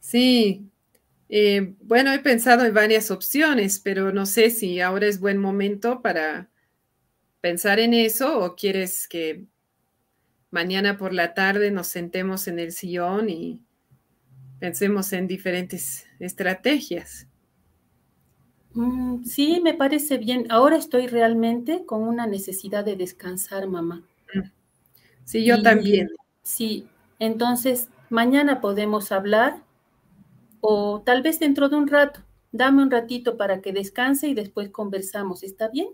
Sí, 0.00 0.70
eh, 1.28 1.74
bueno, 1.80 2.12
he 2.12 2.18
pensado 2.18 2.64
en 2.64 2.74
varias 2.74 3.10
opciones, 3.10 3.78
pero 3.78 4.12
no 4.12 4.26
sé 4.26 4.50
si 4.50 4.80
ahora 4.80 5.06
es 5.06 5.20
buen 5.20 5.38
momento 5.38 6.02
para 6.02 6.50
pensar 7.40 7.78
en 7.78 7.94
eso 7.94 8.40
o 8.40 8.56
quieres 8.56 9.08
que 9.08 9.46
mañana 10.50 10.98
por 10.98 11.14
la 11.14 11.32
tarde 11.32 11.70
nos 11.70 11.86
sentemos 11.86 12.48
en 12.48 12.58
el 12.58 12.72
sillón 12.72 13.30
y 13.30 13.60
pensemos 14.58 15.12
en 15.12 15.26
diferentes 15.26 16.06
estrategias. 16.18 17.29
Mm, 18.74 19.24
sí, 19.24 19.60
me 19.62 19.74
parece 19.74 20.18
bien. 20.18 20.46
Ahora 20.50 20.76
estoy 20.76 21.06
realmente 21.06 21.84
con 21.84 22.02
una 22.02 22.26
necesidad 22.26 22.84
de 22.84 22.96
descansar, 22.96 23.66
mamá. 23.66 24.02
Sí, 25.24 25.44
yo 25.44 25.62
también. 25.62 26.10
Sí, 26.42 26.86
entonces 27.18 27.88
mañana 28.08 28.60
podemos 28.60 29.12
hablar 29.12 29.62
o 30.60 31.02
tal 31.04 31.22
vez 31.22 31.38
dentro 31.38 31.68
de 31.68 31.76
un 31.76 31.88
rato. 31.88 32.20
Dame 32.52 32.82
un 32.82 32.90
ratito 32.90 33.36
para 33.36 33.60
que 33.60 33.72
descanse 33.72 34.28
y 34.28 34.34
después 34.34 34.70
conversamos. 34.70 35.42
¿Está 35.42 35.68
bien? 35.68 35.88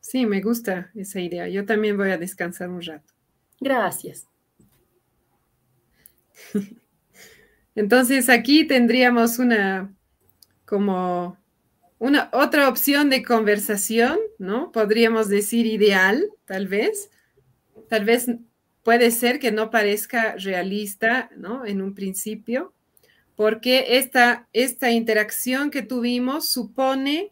Sí, 0.00 0.26
me 0.26 0.40
gusta 0.40 0.90
esa 0.94 1.20
idea. 1.20 1.48
Yo 1.48 1.64
también 1.64 1.96
voy 1.96 2.10
a 2.10 2.18
descansar 2.18 2.68
un 2.68 2.82
rato. 2.82 3.14
Gracias. 3.60 4.26
Entonces 7.74 8.28
aquí 8.28 8.66
tendríamos 8.66 9.38
una 9.38 9.94
como 10.66 11.38
una 12.02 12.30
otra 12.32 12.68
opción 12.68 13.10
de 13.10 13.22
conversación, 13.22 14.18
¿no? 14.36 14.72
Podríamos 14.72 15.28
decir 15.28 15.66
ideal, 15.66 16.26
tal 16.46 16.66
vez. 16.66 17.12
Tal 17.88 18.04
vez 18.04 18.26
puede 18.82 19.12
ser 19.12 19.38
que 19.38 19.52
no 19.52 19.70
parezca 19.70 20.34
realista, 20.34 21.30
¿no? 21.36 21.64
En 21.64 21.80
un 21.80 21.94
principio, 21.94 22.74
porque 23.36 23.98
esta, 23.98 24.48
esta 24.52 24.90
interacción 24.90 25.70
que 25.70 25.82
tuvimos 25.82 26.48
supone 26.48 27.30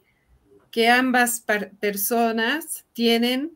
que 0.70 0.88
ambas 0.88 1.44
personas 1.80 2.84
tienen 2.92 3.50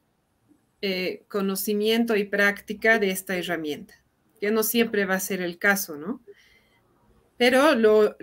eh, 0.83 1.23
conocimiento 1.29 2.17
y 2.17 2.25
práctica 2.25 2.99
de 2.99 3.13
esta 3.13 3.37
herramienta, 3.37 3.95
que 4.41 4.51
no 4.51 4.65
siempre 4.65 5.05
va 5.05 5.15
a 5.15 5.21
ser 5.21 5.43
el 5.43 5.59
caso, 5.59 5.95
¿no? 5.95 6.23
Pero 7.37 7.75
lo, 7.75 8.17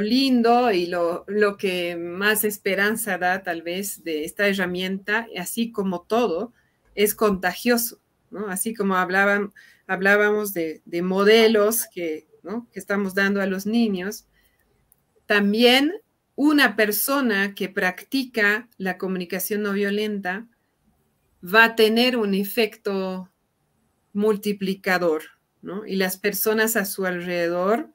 lindo 0.00 0.70
y 0.72 0.86
lo, 0.86 1.24
lo, 1.28 1.56
que 1.56 1.96
más 1.96 2.44
esperanza 2.44 3.18
da 3.18 3.42
tal 3.42 3.62
vez 3.62 4.04
de 4.04 4.24
esta 4.24 4.48
herramienta, 4.48 5.26
así 5.38 5.70
como 5.70 6.02
todo, 6.02 6.52
es 6.94 7.14
contagioso, 7.14 8.00
¿no? 8.30 8.48
Así 8.48 8.74
como 8.74 8.96
hablaban, 8.96 9.52
hablábamos 9.86 10.54
de, 10.54 10.80
de 10.86 11.02
modelos 11.02 11.86
que 11.92 12.26
que 12.72 12.78
estamos 12.78 13.14
dando 13.14 13.40
a 13.40 13.46
los 13.46 13.66
niños, 13.66 14.26
también 15.26 15.92
una 16.36 16.76
persona 16.76 17.54
que 17.54 17.68
practica 17.68 18.68
la 18.76 18.98
comunicación 18.98 19.62
no 19.62 19.72
violenta 19.72 20.46
va 21.42 21.64
a 21.64 21.76
tener 21.76 22.16
un 22.16 22.34
efecto 22.34 23.30
multiplicador, 24.12 25.22
¿no? 25.62 25.86
Y 25.86 25.96
las 25.96 26.16
personas 26.16 26.76
a 26.76 26.84
su 26.84 27.06
alrededor 27.06 27.92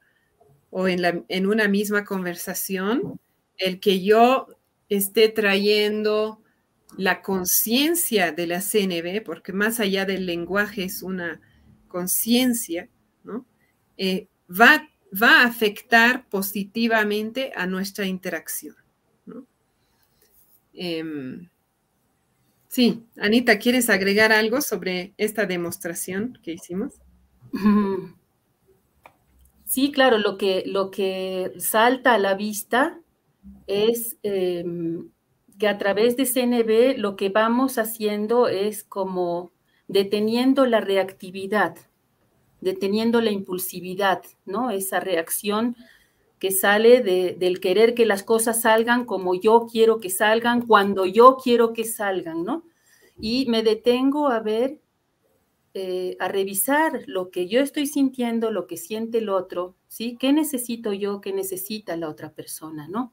o 0.70 0.88
en, 0.88 1.24
en 1.28 1.46
una 1.46 1.68
misma 1.68 2.04
conversación, 2.04 3.20
el 3.58 3.80
que 3.80 4.02
yo 4.02 4.48
esté 4.88 5.28
trayendo 5.28 6.40
la 6.96 7.22
conciencia 7.22 8.32
de 8.32 8.46
la 8.46 8.60
CNB, 8.60 9.22
porque 9.24 9.52
más 9.52 9.80
allá 9.80 10.04
del 10.04 10.26
lenguaje 10.26 10.84
es 10.84 11.02
una 11.02 11.40
conciencia, 11.88 12.88
¿no? 13.24 13.46
Eh, 13.96 14.28
va, 14.50 14.88
a 15.20 15.44
afectar 15.44 16.28
positivamente 16.28 17.52
a 17.54 17.66
nuestra 17.66 18.06
interacción. 18.06 18.76
Em, 20.72 21.48
sí, 22.68 23.04
Anita, 23.18 23.58
¿quieres 23.58 23.90
agregar 23.90 24.32
algo 24.32 24.60
sobre 24.60 25.12
esta 25.16 25.46
demostración 25.46 26.38
que 26.42 26.52
hicimos? 26.52 26.94
Sí, 29.70 29.92
claro, 29.92 30.18
lo 30.18 30.36
que, 30.36 30.64
lo 30.66 30.90
que 30.90 31.52
salta 31.58 32.14
a 32.14 32.18
la 32.18 32.34
vista 32.34 33.00
es 33.68 34.18
em, 34.24 35.10
que 35.60 35.68
a 35.68 35.78
través 35.78 36.16
de 36.16 36.26
CNB 36.26 36.98
lo 36.98 37.14
que 37.14 37.28
vamos 37.28 37.78
haciendo 37.78 38.48
es 38.48 38.82
como 38.82 39.52
deteniendo 39.86 40.66
la 40.66 40.80
reactividad 40.80 41.76
deteniendo 42.60 43.20
la 43.20 43.30
impulsividad, 43.30 44.22
¿no? 44.44 44.70
Esa 44.70 44.98
reacción 44.98 45.76
que 46.40 46.50
sale 46.50 47.00
del 47.38 47.60
querer 47.60 47.94
que 47.94 48.06
las 48.06 48.24
cosas 48.24 48.62
salgan 48.62 49.04
como 49.04 49.36
yo 49.36 49.68
quiero 49.70 50.00
que 50.00 50.10
salgan, 50.10 50.66
cuando 50.66 51.06
yo 51.06 51.36
quiero 51.42 51.72
que 51.72 51.84
salgan, 51.84 52.44
¿no? 52.44 52.64
Y 53.20 53.46
me 53.46 53.62
detengo 53.62 54.28
a 54.28 54.40
ver, 54.40 54.80
eh, 55.72 56.16
a 56.18 56.28
revisar 56.28 57.02
lo 57.06 57.30
que 57.30 57.46
yo 57.46 57.60
estoy 57.60 57.86
sintiendo, 57.86 58.50
lo 58.50 58.66
que 58.66 58.76
siente 58.76 59.18
el 59.18 59.28
otro, 59.28 59.76
¿sí? 59.86 60.16
¿Qué 60.18 60.32
necesito 60.32 60.92
yo, 60.92 61.20
qué 61.20 61.32
necesita 61.32 61.96
la 61.96 62.08
otra 62.08 62.32
persona, 62.32 62.88
¿no? 62.88 63.12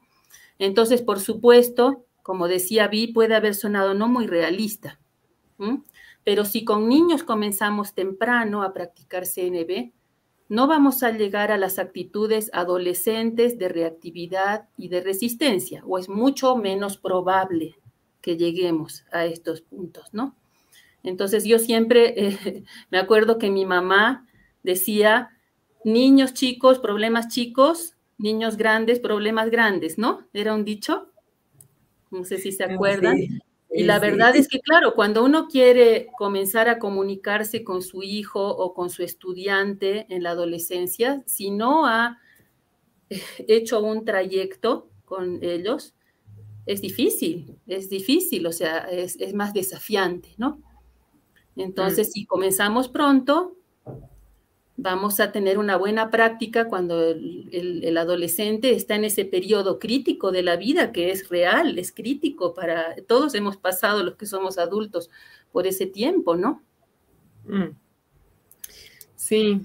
Entonces, 0.58 1.02
por 1.02 1.20
supuesto, 1.20 2.04
como 2.22 2.48
decía 2.48 2.88
Vi, 2.88 3.08
puede 3.08 3.34
haber 3.34 3.54
sonado 3.54 3.94
no 3.94 4.08
muy 4.08 4.26
realista, 4.26 5.00
Pero 6.24 6.44
si 6.44 6.64
con 6.64 6.88
niños 6.88 7.22
comenzamos 7.22 7.94
temprano 7.94 8.62
a 8.62 8.72
practicar 8.72 9.24
CNB, 9.24 9.92
no 10.48 10.66
vamos 10.66 11.02
a 11.02 11.10
llegar 11.10 11.52
a 11.52 11.58
las 11.58 11.78
actitudes 11.78 12.50
adolescentes 12.52 13.58
de 13.58 13.68
reactividad 13.68 14.68
y 14.76 14.88
de 14.88 15.00
resistencia, 15.00 15.82
o 15.86 15.98
es 15.98 16.08
mucho 16.08 16.56
menos 16.56 16.96
probable 16.96 17.78
que 18.20 18.36
lleguemos 18.36 19.04
a 19.12 19.26
estos 19.26 19.60
puntos, 19.60 20.12
¿no? 20.12 20.34
Entonces 21.02 21.44
yo 21.44 21.58
siempre 21.58 22.14
eh, 22.26 22.64
me 22.90 22.98
acuerdo 22.98 23.38
que 23.38 23.50
mi 23.50 23.66
mamá 23.66 24.26
decía, 24.62 25.30
niños 25.84 26.34
chicos, 26.34 26.78
problemas 26.78 27.28
chicos, 27.28 27.94
niños 28.18 28.56
grandes, 28.56 29.00
problemas 29.00 29.50
grandes, 29.50 29.98
¿no? 29.98 30.26
Era 30.32 30.54
un 30.54 30.64
dicho. 30.64 31.10
No 32.10 32.24
sé 32.24 32.38
si 32.38 32.52
se 32.52 32.64
acuerdan. 32.64 33.18
Y 33.70 33.84
la 33.84 33.98
verdad 33.98 34.34
es 34.34 34.48
que, 34.48 34.60
claro, 34.60 34.94
cuando 34.94 35.22
uno 35.22 35.46
quiere 35.46 36.08
comenzar 36.16 36.68
a 36.68 36.78
comunicarse 36.78 37.64
con 37.64 37.82
su 37.82 38.02
hijo 38.02 38.48
o 38.48 38.72
con 38.72 38.88
su 38.88 39.02
estudiante 39.02 40.06
en 40.08 40.22
la 40.22 40.30
adolescencia, 40.30 41.22
si 41.26 41.50
no 41.50 41.86
ha 41.86 42.18
hecho 43.46 43.80
un 43.80 44.04
trayecto 44.04 44.90
con 45.04 45.42
ellos, 45.42 45.94
es 46.66 46.80
difícil, 46.80 47.58
es 47.66 47.88
difícil, 47.88 48.46
o 48.46 48.52
sea, 48.52 48.78
es, 48.90 49.16
más 49.34 49.54
desafiante, 49.54 50.34
¿no? 50.36 50.60
Entonces, 51.58 52.08
mm. 52.08 52.10
si 52.12 52.26
comenzamos 52.26 52.88
pronto, 52.88 53.56
vamos 54.76 55.18
a 55.18 55.32
tener 55.32 55.58
una 55.58 55.76
buena 55.76 56.08
práctica 56.08 56.68
cuando 56.68 57.10
el, 57.10 57.96
adolescente 57.98 58.74
está 58.74 58.94
en 58.94 59.04
ese 59.04 59.24
periodo 59.24 59.80
crítico 59.80 60.30
de 60.30 60.44
la 60.44 60.56
vida 60.56 60.92
que 60.92 61.10
es 61.10 61.28
real, 61.28 61.78
es 61.78 61.92
crítico 61.92 62.54
para 62.54 62.94
todos 63.08 63.34
hemos 63.34 63.56
pasado 63.56 64.04
los 64.04 64.14
que 64.14 64.26
somos 64.26 64.56
adultos 64.56 65.10
por 65.50 65.66
ese 65.66 65.86
tiempo, 65.86 66.36
¿no? 66.36 66.62
Mm. 67.44 67.74
Sí, 69.16 69.60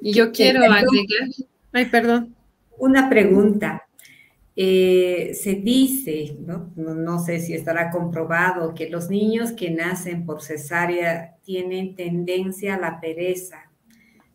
y 0.00 0.12
yo 0.12 0.32
quiero 0.32 0.60
agregar, 0.64 0.84
ay, 1.72 1.86
perdón. 1.86 2.34
Una 2.78 3.08
pregunta. 3.08 3.87
Eh, 4.60 5.34
se 5.40 5.54
dice, 5.54 6.36
¿no? 6.40 6.72
¿no? 6.74 7.20
sé 7.20 7.38
si 7.38 7.54
estará 7.54 7.92
comprobado, 7.92 8.74
que 8.74 8.90
los 8.90 9.08
niños 9.08 9.52
que 9.52 9.70
nacen 9.70 10.26
por 10.26 10.42
cesárea 10.42 11.36
tienen 11.44 11.94
tendencia 11.94 12.74
a 12.74 12.80
la 12.80 13.00
pereza. 13.00 13.70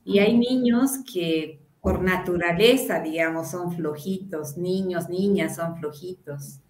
Y 0.06 0.20
hay 0.20 0.38
niños 0.38 1.00
que 1.12 1.60
por 1.82 2.02
naturaleza, 2.02 3.02
digamos, 3.02 3.52
son 3.52 3.74
flojitos, 3.74 4.58
niños, 4.58 5.10
niñas 5.10 5.58
son 5.58 5.76
flojitos. 5.76 6.62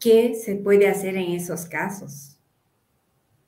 ¿Qué 0.00 0.34
se 0.34 0.56
puede 0.56 0.88
hacer 0.88 1.16
en 1.16 1.30
esos 1.30 1.66
casos? 1.66 2.40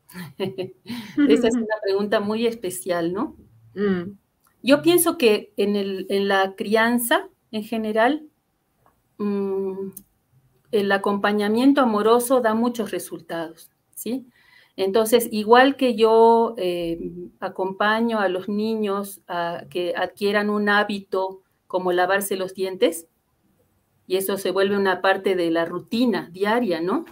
Esa 0.39 1.49
es 1.49 1.55
una 1.57 1.75
pregunta 1.83 2.21
muy 2.21 2.47
especial, 2.47 3.13
¿no? 3.13 3.37
Mm. 3.75 4.13
Yo 4.63 4.83
pienso 4.83 5.19
que 5.19 5.53
en, 5.57 5.75
en, 5.75 6.29
la 6.29 6.55
crianza 6.55 7.29
en 7.51 7.65
general, 7.65 8.29
mm, 9.23 9.93
el 10.73 10.93
acompañamiento 10.93 11.81
amoroso 11.81 12.41
da 12.41 12.55
muchos 12.55 12.91
resultados, 12.91 13.71
¿sí? 13.95 14.27
Entonces, 14.77 15.29
igual 15.31 15.77
que 15.77 15.95
yo 15.95 16.55
eh, 16.57 16.99
acompaño 17.41 18.21
a 18.21 18.29
los 18.29 18.49
niños 18.49 19.21
a 19.29 19.65
que 19.69 19.95
adquieran 19.97 20.49
un 20.49 20.69
hábito 20.69 21.43
como 21.67 21.93
lavarse 21.93 22.37
los 22.37 22.55
dientes, 22.55 23.07
y 24.07 24.17
eso 24.17 24.37
se 24.37 24.51
vuelve 24.51 24.77
una 24.77 25.01
parte 25.01 25.37
de 25.37 25.51
la 25.51 25.65
rutina 25.65 26.29
diaria, 26.33 26.81
¿no? 26.81 27.05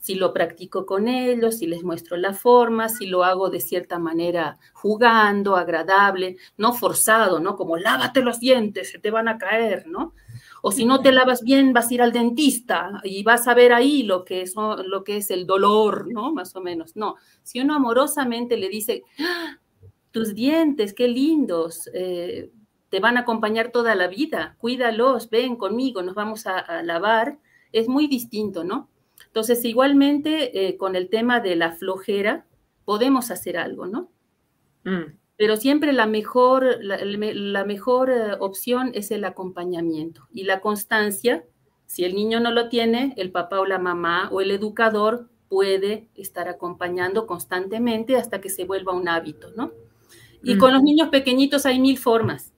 Si 0.00 0.14
lo 0.14 0.32
practico 0.32 0.86
con 0.86 1.08
ellos, 1.08 1.58
si 1.58 1.66
les 1.66 1.82
muestro 1.82 2.16
la 2.16 2.32
forma, 2.32 2.88
si 2.88 3.06
lo 3.06 3.24
hago 3.24 3.50
de 3.50 3.60
cierta 3.60 3.98
manera 3.98 4.58
jugando, 4.72 5.56
agradable, 5.56 6.36
no 6.56 6.72
forzado, 6.72 7.40
¿no? 7.40 7.56
Como 7.56 7.76
lávate 7.76 8.22
los 8.22 8.40
dientes, 8.40 8.90
se 8.90 8.98
te 8.98 9.10
van 9.10 9.28
a 9.28 9.38
caer, 9.38 9.86
¿no? 9.86 10.14
O 10.62 10.72
si 10.72 10.84
no 10.84 11.00
te 11.00 11.12
lavas 11.12 11.42
bien, 11.42 11.72
vas 11.72 11.90
a 11.90 11.94
ir 11.94 12.02
al 12.02 12.12
dentista 12.12 13.00
y 13.04 13.22
vas 13.22 13.46
a 13.46 13.54
ver 13.54 13.72
ahí 13.72 14.02
lo 14.02 14.24
que 14.24 14.42
es, 14.42 14.54
lo 14.56 15.04
que 15.04 15.18
es 15.18 15.30
el 15.30 15.46
dolor, 15.46 16.08
¿no? 16.12 16.32
Más 16.32 16.54
o 16.56 16.60
menos. 16.60 16.96
No, 16.96 17.16
si 17.42 17.60
uno 17.60 17.74
amorosamente 17.74 18.56
le 18.56 18.68
dice, 18.68 19.04
¡Ah! 19.20 19.58
tus 20.10 20.34
dientes, 20.34 20.94
qué 20.94 21.08
lindos, 21.08 21.88
eh, 21.94 22.50
te 22.88 23.00
van 23.00 23.16
a 23.16 23.20
acompañar 23.20 23.70
toda 23.70 23.94
la 23.94 24.08
vida, 24.08 24.56
cuídalos, 24.58 25.30
ven 25.30 25.56
conmigo, 25.56 26.02
nos 26.02 26.14
vamos 26.14 26.46
a, 26.46 26.82
lavar, 26.82 27.38
es 27.72 27.88
muy 27.88 28.06
distinto, 28.06 28.64
¿no? 28.64 28.88
Entonces, 29.26 29.64
igualmente, 29.64 30.68
eh, 30.68 30.76
con 30.78 30.96
el 30.96 31.10
tema 31.10 31.40
de 31.40 31.56
la 31.56 31.72
flojera, 31.72 32.46
podemos 32.84 33.30
hacer 33.30 33.58
algo, 33.58 33.86
¿no? 33.86 34.10
Mm 34.84 35.17
pero 35.38 35.56
siempre 35.56 35.92
la 35.92 36.06
mejor, 36.08 36.78
la, 36.82 37.64
mejor 37.64 38.10
eh, 38.10 38.32
opción 38.40 38.90
es 38.92 39.12
el 39.12 39.24
acompañamiento 39.24 40.26
y 40.34 40.42
la 40.42 40.60
constancia. 40.60 41.44
Si 41.86 42.04
el 42.04 42.16
niño 42.16 42.40
no 42.40 42.50
lo 42.50 42.68
tiene, 42.68 43.14
el 43.16 43.30
papá 43.30 43.60
o 43.60 43.64
la 43.64 43.78
mamá 43.78 44.28
o 44.32 44.40
el 44.40 44.50
educador 44.50 45.30
puede 45.48 46.08
estar 46.16 46.48
acompañando 46.48 47.28
constantemente 47.28 48.16
hasta 48.16 48.40
que 48.40 48.50
se 48.50 48.64
vuelva 48.64 48.92
un 48.92 49.08
hábito, 49.08 49.52
¿no? 49.56 49.70
Y 50.42 50.58
con 50.58 50.72
los 50.72 50.82
niños 50.82 51.08
pequeñitos 51.08 51.66
hay 51.66 51.78
mil 51.78 51.98
formas. 51.98 52.52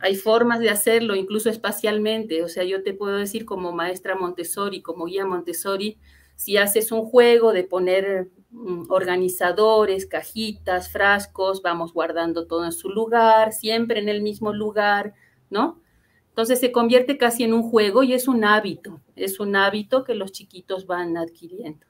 Hay 0.00 0.16
formas 0.16 0.58
de 0.58 0.68
hacerlo, 0.68 1.14
incluso 1.14 1.48
espacialmente. 1.48 2.42
O 2.42 2.48
sea, 2.48 2.64
yo 2.64 2.82
te 2.82 2.92
puedo 2.92 3.16
decir 3.16 3.44
como 3.44 3.70
maestra 3.72 4.16
Montessori, 4.16 4.82
como 4.82 5.04
guía 5.04 5.26
Montessori, 5.26 5.96
si 6.36 6.56
haces 6.56 6.92
un 6.92 7.04
juego 7.04 7.52
de 7.52 7.64
poner 7.64 8.30
mm, 8.50 8.90
organizadores, 8.90 10.06
cajitas, 10.06 10.90
frascos, 10.90 11.62
vamos 11.62 11.92
guardando 11.92 12.46
todo 12.46 12.64
en 12.64 12.72
su 12.72 12.88
lugar, 12.88 13.52
siempre 13.52 14.00
en 14.00 14.08
el 14.08 14.22
mismo 14.22 14.52
lugar, 14.52 15.14
¿no? 15.50 15.80
Entonces 16.28 16.60
se 16.60 16.72
convierte 16.72 17.18
casi 17.18 17.44
en 17.44 17.52
un 17.52 17.62
juego 17.62 18.02
y 18.02 18.14
es 18.14 18.26
un 18.26 18.44
hábito, 18.44 19.00
es 19.16 19.38
un 19.38 19.54
hábito 19.54 20.02
que 20.02 20.14
los 20.14 20.32
chiquitos 20.32 20.86
van 20.86 21.16
adquiriendo. 21.18 21.86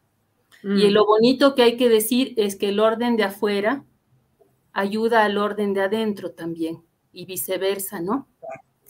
Y 0.64 0.88
mm. 0.88 0.90
lo 0.90 1.07
bonito 1.07 1.55
que 1.55 1.62
hay 1.62 1.76
que 1.76 1.88
decir 1.88 2.35
es 2.37 2.57
que 2.57 2.68
el 2.68 2.81
orden 2.81 3.16
de 3.16 3.24
afuera 3.24 3.85
ayuda 4.72 5.24
al 5.24 5.38
orden 5.38 5.74
de 5.74 5.83
adentro 5.83 6.33
también 6.33 6.83
y 7.12 7.24
viceversa, 7.24 8.00
¿no? 8.00 8.28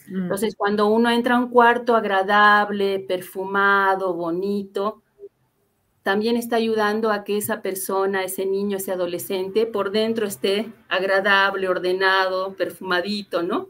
Mm. 0.09 0.23
Entonces, 0.23 0.57
cuando 0.57 0.89
uno 0.89 1.11
entra 1.11 1.37
a 1.37 1.39
un 1.39 1.49
cuarto 1.49 1.97
agradable, 1.97 3.01
perfumado, 3.01 4.15
bonito, 4.15 5.03
también 6.03 6.37
está 6.37 6.57
ayudando 6.57 7.11
a 7.11 7.25
que 7.25 7.37
esa 7.37 7.63
persona, 7.63 8.25
ese 8.25 8.45
niño, 8.45 8.77
ese 8.77 8.93
adolescente, 8.93 9.67
por 9.67 9.93
dentro 9.93 10.27
esté 10.27 10.73
agradable, 10.89 11.69
ordenado, 11.69 12.55
perfumadito, 12.55 13.43
¿no? 13.43 13.69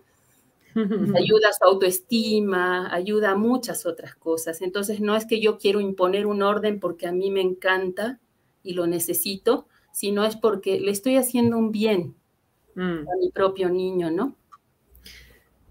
ayuda 0.74 1.50
a 1.50 1.52
su 1.52 1.64
autoestima, 1.64 2.92
ayuda 2.92 3.32
a 3.32 3.36
muchas 3.36 3.84
otras 3.84 4.14
cosas. 4.14 4.62
Entonces, 4.62 5.00
no 5.00 5.14
es 5.16 5.26
que 5.26 5.40
yo 5.40 5.58
quiero 5.58 5.80
imponer 5.80 6.26
un 6.26 6.42
orden 6.42 6.80
porque 6.80 7.06
a 7.06 7.12
mí 7.12 7.30
me 7.30 7.42
encanta 7.42 8.18
y 8.62 8.72
lo 8.72 8.86
necesito, 8.86 9.66
sino 9.92 10.24
es 10.24 10.36
porque 10.36 10.80
le 10.80 10.90
estoy 10.90 11.16
haciendo 11.16 11.58
un 11.58 11.70
bien 11.70 12.14
mm. 12.74 12.80
a 13.08 13.16
mi 13.20 13.30
propio 13.30 13.68
niño, 13.68 14.10
¿no? 14.10 14.34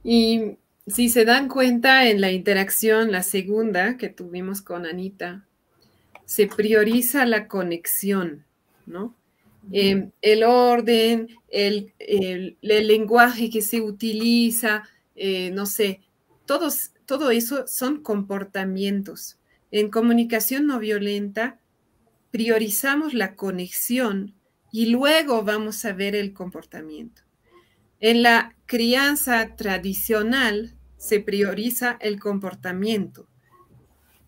Y 0.04 0.58
si 0.86 1.10
se 1.10 1.26
dan 1.26 1.47
cuenta 1.47 2.08
en 2.08 2.21
la 2.21 2.32
interacción, 2.32 3.12
la 3.12 3.24
segunda 3.24 3.97
que 3.97 4.10
tuvimos 4.10 4.62
con 4.62 4.86
Anita, 4.86 5.47
se 6.32 6.48
prioriza 6.48 7.26
la 7.26 7.50
conexión, 7.50 8.46
¿no? 8.86 9.13
Em, 9.74 10.12
el 10.22 10.46
orden, 10.46 11.28
el, 11.50 11.94
lenguaje 12.62 13.50
que 13.50 13.62
se 13.62 13.82
utiliza, 13.82 14.84
eh, 15.13 15.52
no 15.52 15.65
sé, 15.65 16.00
todos, 16.46 16.94
todo 17.06 17.32
eso 17.32 17.67
son 17.67 18.02
comportamientos. 18.02 19.39
En 19.72 19.91
comunicación 19.91 20.67
no 20.67 20.80
violenta, 20.80 21.60
priorizamos 22.32 23.13
la 23.13 23.36
conexión 23.36 24.34
y 24.72 24.86
luego 24.86 25.44
vamos 25.44 25.84
a 25.84 25.92
ver 25.92 26.15
el 26.15 26.32
comportamiento. 26.32 27.23
En 28.00 28.23
la 28.23 28.56
crianza 28.67 29.58
tradicional 29.58 30.77
se 30.96 31.19
prioriza 31.19 31.98
el 32.00 32.21
comportamiento, 32.21 33.27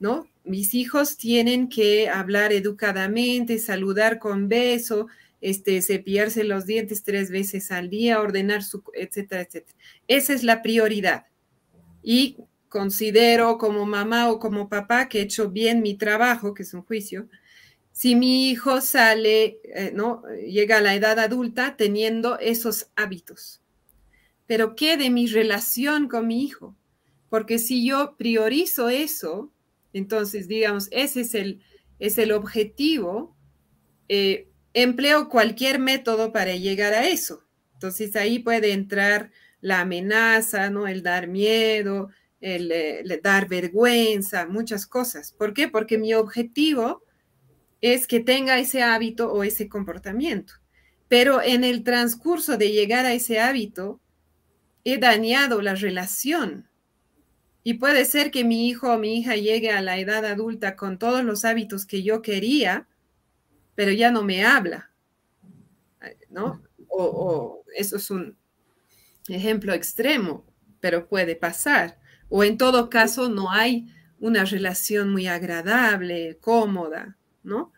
¿no? 0.01 0.27
Mis 0.43 0.73
hijos 0.73 1.17
tienen 1.17 1.69
que 1.69 2.09
hablar 2.09 2.51
educadamente, 2.51 3.59
saludar 3.59 4.19
con 4.19 4.49
beso, 4.49 5.07
este, 5.41 5.81
cepillarse 5.81 6.43
los 6.43 6.65
dientes 6.65 7.03
tres 7.03 7.29
veces 7.29 7.71
al 7.71 7.89
día, 7.89 8.19
ordenar 8.19 8.63
su, 8.63 8.83
etcétera, 8.93 9.41
etcétera. 9.41 9.77
Esa 10.07 10.33
es 10.33 10.43
la 10.43 10.61
prioridad. 10.61 11.25
Y 12.01 12.37
considero 12.69 13.57
como 13.57 13.85
mamá 13.85 14.31
o 14.31 14.39
como 14.39 14.69
papá 14.69 15.07
que 15.07 15.19
he 15.19 15.23
hecho 15.23 15.49
bien 15.49 15.81
mi 15.81 15.95
trabajo, 15.95 16.53
que 16.53 16.63
es 16.63 16.73
un 16.73 16.83
juicio, 16.83 17.27
si 17.93 18.15
mi 18.15 18.49
hijo 18.49 18.81
sale, 18.81 19.59
eh, 19.65 19.91
¿no? 19.93 20.23
Llega 20.47 20.77
a 20.77 20.81
la 20.81 20.95
edad 20.95 21.19
adulta 21.19 21.77
teniendo 21.77 22.39
esos 22.39 22.87
hábitos. 22.95 23.61
Pero 24.47 24.75
¿qué 24.75 24.97
de 24.97 25.11
mi 25.11 25.27
relación 25.27 26.07
con 26.07 26.27
mi 26.27 26.43
hijo? 26.43 26.75
Porque 27.29 27.59
si 27.59 27.85
yo 27.85 28.15
priorizo 28.17 28.89
eso, 28.89 29.52
entonces, 29.93 30.47
digamos, 30.47 30.87
ese 30.91 31.21
es 31.21 31.35
el, 31.35 31.61
es 31.99 32.17
el 32.17 32.31
objetivo, 32.31 33.37
eh, 34.09 34.49
empleo 34.73 35.29
cualquier 35.29 35.79
método 35.79 36.33
para 36.33 36.55
llegar 36.55 36.93
a 36.93 37.07
eso. 37.07 37.45
Entonces 37.73 38.15
ahí 38.15 38.39
puede 38.39 38.73
entrar 38.73 39.31
la 39.61 39.81
amenaza, 39.81 40.69
¿no? 40.69 40.87
El 40.87 41.03
dar 41.03 41.27
miedo, 41.27 42.09
el, 42.41 42.71
el, 42.71 43.19
dar 43.21 43.47
vergüenza, 43.47 44.47
muchas 44.47 44.87
cosas. 44.87 45.31
¿Por 45.31 45.53
qué? 45.53 45.67
Porque 45.67 45.97
mi 45.97 46.13
objetivo 46.13 47.03
es 47.81 48.07
que 48.07 48.19
tenga 48.19 48.59
ese 48.59 48.81
hábito 48.81 49.31
o 49.31 49.43
ese 49.43 49.69
comportamiento. 49.69 50.55
Pero 51.07 51.41
en 51.41 51.63
el 51.63 51.83
transcurso 51.83 52.57
de 52.57 52.71
llegar 52.71 53.05
a 53.05 53.13
ese 53.13 53.39
hábito, 53.39 54.01
he 54.83 54.97
dañado 54.97 55.61
la 55.61 55.75
relación. 55.75 56.69
Y 57.63 57.75
puede 57.75 58.05
ser 58.05 58.29
que 58.29 58.43
mi 58.43 58.67
hijo 58.67 58.91
o 58.91 58.97
mi 58.97 59.19
hija 59.19 59.35
llegue 59.35 59.71
a 59.71 59.81
la 59.81 59.97
edad 59.97 60.25
adulta 60.25 60.75
con 60.75 60.99
todos 60.99 61.23
los 61.23 61.45
hábitos 61.45 61.85
que 61.85 62.03
yo 62.03 62.21
quería, 62.21 62.87
pero 63.75 63.91
ya 63.91 64.11
no 64.11 64.23
me 64.23 64.43
habla. 64.45 64.91
¿No? 66.29 66.61
O, 66.89 67.63
eso 67.75 67.95
es 67.95 68.11
un 68.11 68.35
ejemplo 69.29 69.73
extremo, 69.73 70.45
pero 70.81 71.07
puede 71.07 71.35
pasar. 71.37 71.97
O 72.27 72.43
en 72.43 72.57
todo 72.57 72.89
caso 72.89 73.29
no 73.29 73.49
hay 73.49 73.87
una 74.19 74.43
relación 74.43 75.11
muy 75.11 75.27
agradable, 75.27 76.37
cómoda, 76.41 77.17
¿no? 77.43 77.71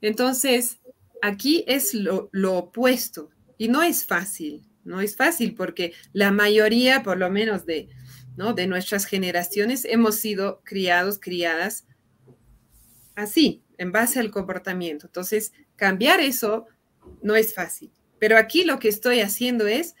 Entonces, 0.00 0.78
aquí 1.22 1.64
es 1.66 1.94
lo, 1.94 2.28
lo 2.32 2.56
opuesto 2.56 3.30
y 3.56 3.68
no 3.68 3.82
es 3.82 4.04
fácil, 4.04 4.62
no 4.84 5.00
es 5.00 5.16
fácil 5.16 5.54
porque 5.54 5.94
la 6.12 6.32
mayoría, 6.32 7.02
por 7.02 7.18
lo 7.18 7.30
menos 7.30 7.64
de, 7.64 7.88
¿no? 8.36 8.54
de 8.54 8.66
nuestras 8.66 9.04
generaciones, 9.04 9.84
hemos 9.84 10.16
sido 10.16 10.60
criados, 10.64 11.18
criadas 11.18 11.86
así, 13.14 13.62
en 13.78 13.92
base 13.92 14.20
al 14.20 14.30
comportamiento. 14.30 15.06
Entonces, 15.06 15.52
cambiar 15.76 16.20
eso 16.20 16.66
no 17.22 17.36
es 17.36 17.54
fácil. 17.54 17.90
Pero 18.18 18.38
aquí 18.38 18.64
lo 18.64 18.78
que 18.78 18.88
estoy 18.88 19.20
haciendo 19.20 19.66
es, 19.66 19.94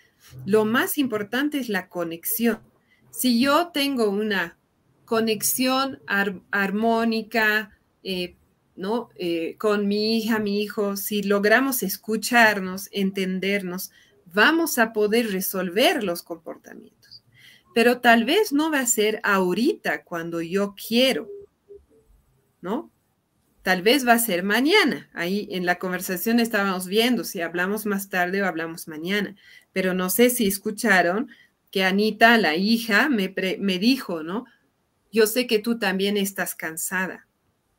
lo 0.46 0.64
más 0.64 0.98
importante 0.98 1.58
es 1.58 1.68
la 1.68 1.88
conexión. 1.88 2.60
Si 3.10 3.40
yo 3.40 3.68
tengo 3.68 4.08
una 4.08 4.56
conexión 5.04 6.00
armónica, 6.50 7.78
eh, 8.02 8.36
¿no? 8.76 9.10
Eh, 9.16 9.56
con 9.58 9.86
mi 9.86 10.16
hija, 10.16 10.38
mi 10.38 10.62
hijo, 10.62 10.96
si 10.96 11.22
logramos 11.22 11.82
escucharnos, 11.82 12.88
entendernos, 12.92 13.90
vamos 14.32 14.78
a 14.78 14.92
poder 14.92 15.30
resolver 15.30 16.02
los 16.02 16.22
comportamientos. 16.22 17.01
Pero 17.74 18.00
tal 18.00 18.24
vez 18.24 18.52
no 18.52 18.70
va 18.70 18.80
a 18.80 18.86
ser 18.86 19.20
ahorita 19.22 20.04
cuando 20.04 20.40
yo 20.40 20.74
quiero, 20.74 21.28
¿no? 22.60 22.90
Tal 23.62 23.82
vez 23.82 24.06
va 24.06 24.14
a 24.14 24.18
ser 24.18 24.42
mañana. 24.42 25.08
Ahí 25.14 25.48
en 25.50 25.64
la 25.64 25.78
conversación 25.78 26.40
estábamos 26.40 26.86
viendo 26.86 27.24
si 27.24 27.40
hablamos 27.40 27.86
más 27.86 28.08
tarde 28.08 28.42
o 28.42 28.46
hablamos 28.46 28.88
mañana. 28.88 29.36
Pero 29.72 29.94
no 29.94 30.10
sé 30.10 30.30
si 30.30 30.46
escucharon 30.46 31.30
que 31.70 31.84
Anita, 31.84 32.36
la 32.38 32.56
hija, 32.56 33.08
me, 33.08 33.34
me 33.58 33.78
dijo, 33.78 34.22
¿no? 34.22 34.44
Yo 35.12 35.26
sé 35.26 35.46
que 35.46 35.58
tú 35.58 35.78
también 35.78 36.16
estás 36.16 36.54
cansada. 36.54 37.26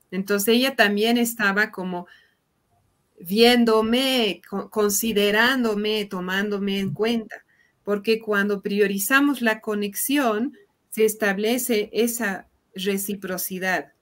Entonces 0.09 0.55
ella 0.55 0.75
también 0.75 1.17
estaba 1.17 1.71
como 1.71 2.07
viéndome, 3.19 4.41
considerándome, 4.69 6.05
tomándome 6.05 6.79
en 6.79 6.93
cuenta, 6.93 7.43
porque 7.83 8.19
cuando 8.19 8.61
priorizamos 8.61 9.41
la 9.41 9.61
conexión, 9.61 10.57
se 10.89 11.05
establece 11.05 11.89
esa 11.91 12.47
reciprocidad, 12.75 13.93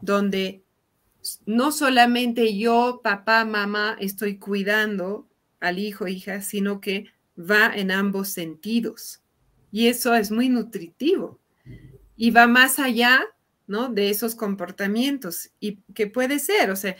donde 0.00 0.62
no 1.46 1.72
solamente 1.72 2.56
yo, 2.56 3.00
papá, 3.02 3.44
mamá, 3.44 3.96
estoy 3.98 4.38
cuidando 4.38 5.26
al 5.60 5.78
hijo, 5.78 6.06
hija, 6.06 6.42
sino 6.42 6.80
que 6.80 7.06
va 7.38 7.74
en 7.74 7.90
ambos 7.90 8.28
sentidos. 8.28 9.22
Y 9.72 9.88
eso 9.88 10.14
es 10.14 10.30
muy 10.30 10.48
nutritivo. 10.48 11.40
Y 12.16 12.30
va 12.30 12.46
más 12.46 12.78
allá, 12.78 13.24
¿no? 13.66 13.88
De 13.88 14.10
esos 14.10 14.34
comportamientos. 14.34 15.50
Y 15.58 15.76
que 15.94 16.06
puede 16.06 16.38
ser, 16.38 16.70
o 16.70 16.76
sea, 16.76 16.96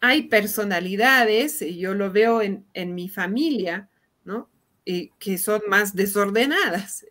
hay 0.00 0.24
personalidades, 0.24 1.60
yo 1.60 1.94
lo 1.94 2.12
veo 2.12 2.42
en, 2.42 2.94
mi 2.94 3.08
familia, 3.08 3.88
¿no? 4.24 4.50
Que 5.18 5.38
son 5.38 5.62
más 5.68 5.94
desordenadas. 5.94 7.04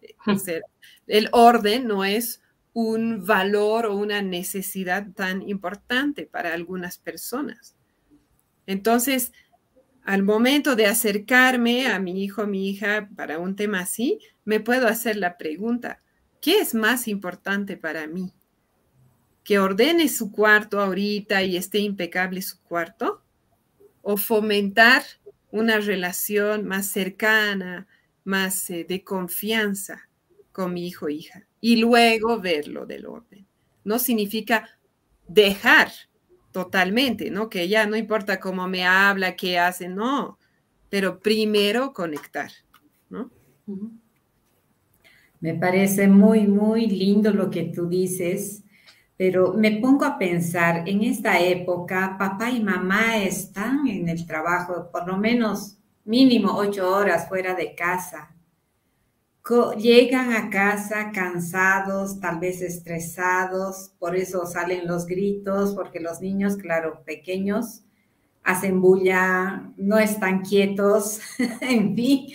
el 1.07 1.29
orden 1.31 1.87
no 1.87 2.05
es 2.05 2.41
un 2.73 3.25
valor 3.25 3.85
o 3.85 3.95
una 3.95 4.21
necesidad 4.21 5.07
tan 5.13 5.47
importante 5.47 6.25
para 6.25 6.53
algunas 6.53 6.97
personas. 6.97 7.75
Entonces, 8.65 9.31
al 10.03 10.23
momento 10.23 10.75
de 10.75 10.87
acercarme 10.87 11.87
a 11.87 11.99
mi 11.99 12.23
hijo 12.23 12.43
o 12.43 12.47
mi 12.47 12.69
hija 12.69 13.09
para 13.15 13.39
un 13.39 13.55
tema 13.55 13.81
así, 13.81 14.19
me 14.43 14.59
puedo 14.59 14.87
hacer 14.87 15.17
la 15.17 15.37
pregunta, 15.37 16.01
¿qué 16.41 16.59
es 16.59 16.73
más 16.73 17.07
importante 17.07 17.77
para 17.77 18.07
mí? 18.07 18.33
que 19.45 19.59
ordene 19.59 20.09
su 20.09 20.31
cuarto 20.31 20.81
ahorita 20.81 21.43
y 21.43 21.55
esté 21.55 21.77
impecable 21.77 22.41
su 22.41 22.59
cuarto, 22.63 23.21
o 24.01 24.17
fomentar 24.17 25.03
una 25.55 25.79
relación 25.79 26.65
más 26.65 26.87
cercana, 26.87 27.87
más 28.25 28.69
eh, 28.69 28.85
de 28.87 29.05
confianza 29.05 30.09
con 30.51 30.73
mi 30.73 30.85
hijo 30.85 31.05
o 31.05 31.09
hija, 31.09 31.47
y 31.61 31.77
luego 31.77 32.41
verlo 32.41 32.85
del 32.85 33.05
orden. 33.05 33.47
No 33.85 33.97
significa 33.97 34.69
dejar 35.29 35.87
totalmente, 36.51 37.31
¿no? 37.31 37.49
Que 37.49 37.69
ya 37.69 37.87
no 37.87 37.95
importa 37.95 38.37
cómo 38.39 38.67
me 38.67 38.85
habla, 38.85 39.37
qué 39.37 39.57
hace, 39.57 39.87
no, 39.87 40.37
pero 40.89 41.21
primero 41.21 41.93
conectar, 41.93 42.51
¿no? 43.09 43.31
Me 45.39 45.53
parece 45.53 46.09
muy, 46.09 46.47
muy 46.47 46.87
lindo 46.87 47.31
lo 47.31 47.49
que 47.49 47.63
tú 47.63 47.87
dices 47.87 48.64
pero 49.17 49.53
me 49.53 49.71
pongo 49.71 50.05
a 50.05 50.17
pensar, 50.17 50.87
en 50.87 51.01
esta 51.01 51.39
época, 51.39 52.17
papá 52.19 52.51
y 52.51 52.61
mamá 52.61 53.17
están 53.17 53.87
en 53.87 54.09
el 54.09 54.25
trabajo, 54.25 54.89
por 54.91 55.07
lo 55.07 55.17
menos 55.17 55.77
mínimo 56.03 56.55
ocho 56.55 56.93
horas 56.93 57.27
fuera 57.27 57.55
de 57.55 57.75
casa. 57.75 58.35
Llegan 59.77 60.33
a 60.33 60.49
casa 60.49 61.11
cansados, 61.13 62.19
tal 62.19 62.39
vez 62.39 62.61
estresados, 62.61 63.93
por 63.99 64.15
eso 64.15 64.45
salen 64.47 64.87
los 64.87 65.05
gritos, 65.05 65.75
porque 65.75 65.99
los 65.99 66.19
niños, 66.19 66.57
claro, 66.57 67.03
pequeños, 67.05 67.83
hacen 68.43 68.81
bulla, 68.81 69.71
no 69.77 69.99
están 69.99 70.41
quietos, 70.41 71.21
en 71.61 71.95
fin. 71.95 72.27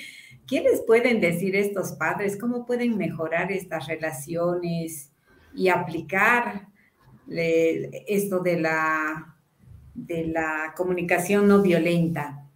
¿Qué 0.47 0.61
les 0.63 0.83
pueden 0.83 1.21
decir 1.21 1.57
estos 1.57 1.93
padres? 1.93 2.37
¿Cómo 2.37 2.65
pueden 2.65 2.97
mejorar 2.97 3.53
estas 3.53 3.87
relaciones 3.87 5.13
y 5.55 5.69
aplicar 5.69 6.70
esto 7.29 8.41
de 8.41 8.61
la, 8.61 9.37
de 9.95 10.27
la 10.27 10.75
comunicación 10.77 11.49
no 11.49 11.63
violenta. 11.63 12.47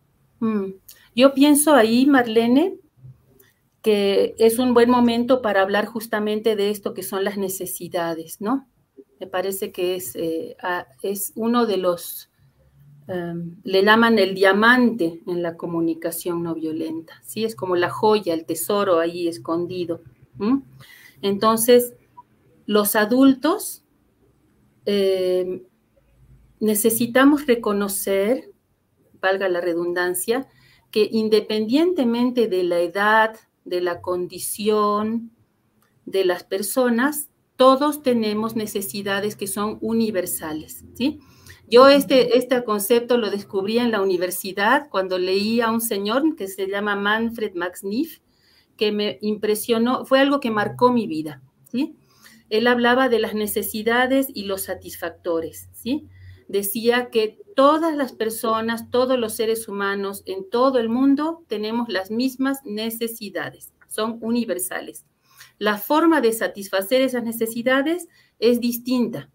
Mm. 0.41 0.73
Yo 1.15 1.33
pienso 1.35 1.75
ahí, 1.75 2.07
Marlene, 2.07 2.79
que 3.83 4.35
es 4.39 4.59
un 4.59 4.75
buen 4.75 4.91
momento 4.91 5.43
para 5.43 5.61
hablar 5.61 5.87
justamente 5.87 6.57
de 6.57 6.71
esto 6.71 6.95
que 6.95 7.03
son 7.03 7.23
las 7.23 7.37
necesidades, 7.37 8.41
¿no? 8.41 8.67
Me 9.21 9.27
parece 9.27 9.73
que 9.73 9.97
es, 9.97 10.17
eh, 10.17 10.57
es 11.03 11.33
uno 11.37 11.67
de 11.67 11.77
los, 11.77 12.31
em, 13.07 13.57
le 13.63 13.85
llaman 13.85 14.19
el 14.19 14.35
diamante 14.35 15.21
en 15.27 15.43
la 15.43 15.57
comunicación 15.57 16.43
no 16.43 16.55
violenta, 16.55 17.21
¿sí? 17.23 17.45
Es 17.45 17.55
como 17.55 17.77
la 17.77 17.91
joya, 17.91 18.35
el 18.35 18.47
tesoro 18.47 18.99
ahí 18.99 19.29
escondido. 19.29 20.01
Entonces, 21.23 21.95
los 22.67 22.97
adultos 22.97 23.84
eh, 24.87 25.63
necesitamos 26.61 27.47
reconocer, 27.47 28.51
valga 29.21 29.49
la 29.49 29.61
redundancia, 29.61 30.49
que 30.91 31.09
independientemente 31.11 32.47
de 32.49 32.63
la 32.63 32.81
edad, 32.81 33.37
de 33.65 33.81
la 33.81 34.01
condición 34.01 35.33
de 36.07 36.25
las 36.25 36.45
personas, 36.45 37.31
todos 37.57 38.03
tenemos 38.03 38.57
necesidades 38.57 39.37
que 39.37 39.47
son 39.47 39.79
universales, 39.81 40.85
¿sí? 40.95 41.21
Yo 41.69 41.89
este, 41.89 42.37
este 42.37 42.63
concepto 42.63 43.17
lo 43.17 43.31
descubrí 43.31 43.79
en 43.79 43.91
la 43.91 44.03
universidad 44.03 44.89
cuando 44.91 45.19
leí 45.19 45.61
a 45.61 45.71
un 45.71 45.81
señor 45.81 46.37
que 46.37 46.47
se 46.47 46.67
llama 46.67 46.95
Manfred 46.95 47.55
Max 47.55 47.85
Neff, 47.85 48.19
que 48.77 48.93
me 48.93 49.19
impresionó, 49.23 50.05
fue 50.05 50.21
algo 50.21 50.41
que 50.41 50.51
marcó 50.51 50.93
mi 50.93 51.07
vida, 51.07 51.43
¿sí? 51.71 51.97
Él 52.51 52.67
hablaba 52.67 53.09
de 53.09 53.19
las 53.19 53.35
necesidades 53.35 54.29
y 54.33 54.45
los 54.45 54.63
satisfactores, 54.63 55.69
¿sí? 55.73 56.09
Decía 56.49 57.09
que 57.11 57.41
todas 57.57 57.97
las 57.97 58.13
personas, 58.13 58.91
todos 58.91 59.19
los 59.19 59.35
seres 59.35 59.69
humanos 59.69 60.23
en 60.27 60.49
todo 60.51 60.79
el 60.79 60.89
mundo 60.89 61.45
tenemos 61.49 61.89
las 61.89 62.11
mismas 62.11 62.59
necesidades, 62.65 63.73
son 63.89 64.19
universales. 64.21 65.07
La 65.59 65.79
forma 65.79 66.21
de 66.21 66.33
satisfacer 66.33 67.01
esas 67.01 67.25
necesidades 67.25 68.09
es 68.39 68.61
distinta 68.61 69.31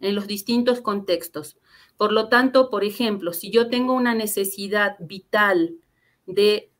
en 0.00 0.14
los 0.14 0.26
distintos 0.26 0.80
contextos. 0.80 1.58
Por 1.96 2.12
lo 2.12 2.28
tanto, 2.28 2.70
por 2.70 2.84
ejemplo, 2.84 3.32
si 3.32 3.50
yo 3.50 3.68
tengo 3.68 3.92
una 3.92 4.14
necesidad 4.14 4.96
vital 5.00 5.76
de, 6.26 6.70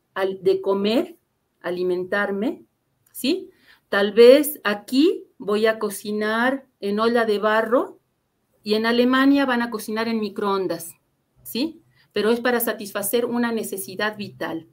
de 0.41 0.61
comer, 0.61 1.17
alimentarme, 1.61 2.65
¿sí? 3.13 3.51
Tal 3.89 4.13
vez 4.13 4.61
aquí 4.65 5.24
voy 5.39 5.67
a 5.67 5.79
cocinar 5.79 6.67
en 6.81 7.01
olla 7.01 7.25
de 7.25 7.39
barro 7.39 8.01
y 8.63 8.75
en 8.75 8.87
Alemania 8.87 9.45
van 9.47 9.63
a 9.63 9.71
cocinar 9.71 10.09
en 10.09 10.21
microondas, 10.21 10.95
¿sí? 11.43 11.83
Pero 12.13 12.31
es 12.31 12.41
para 12.41 12.61
satisfacer 12.61 13.27
una 13.27 13.53
necesidad 13.53 14.17
vital. 14.17 14.69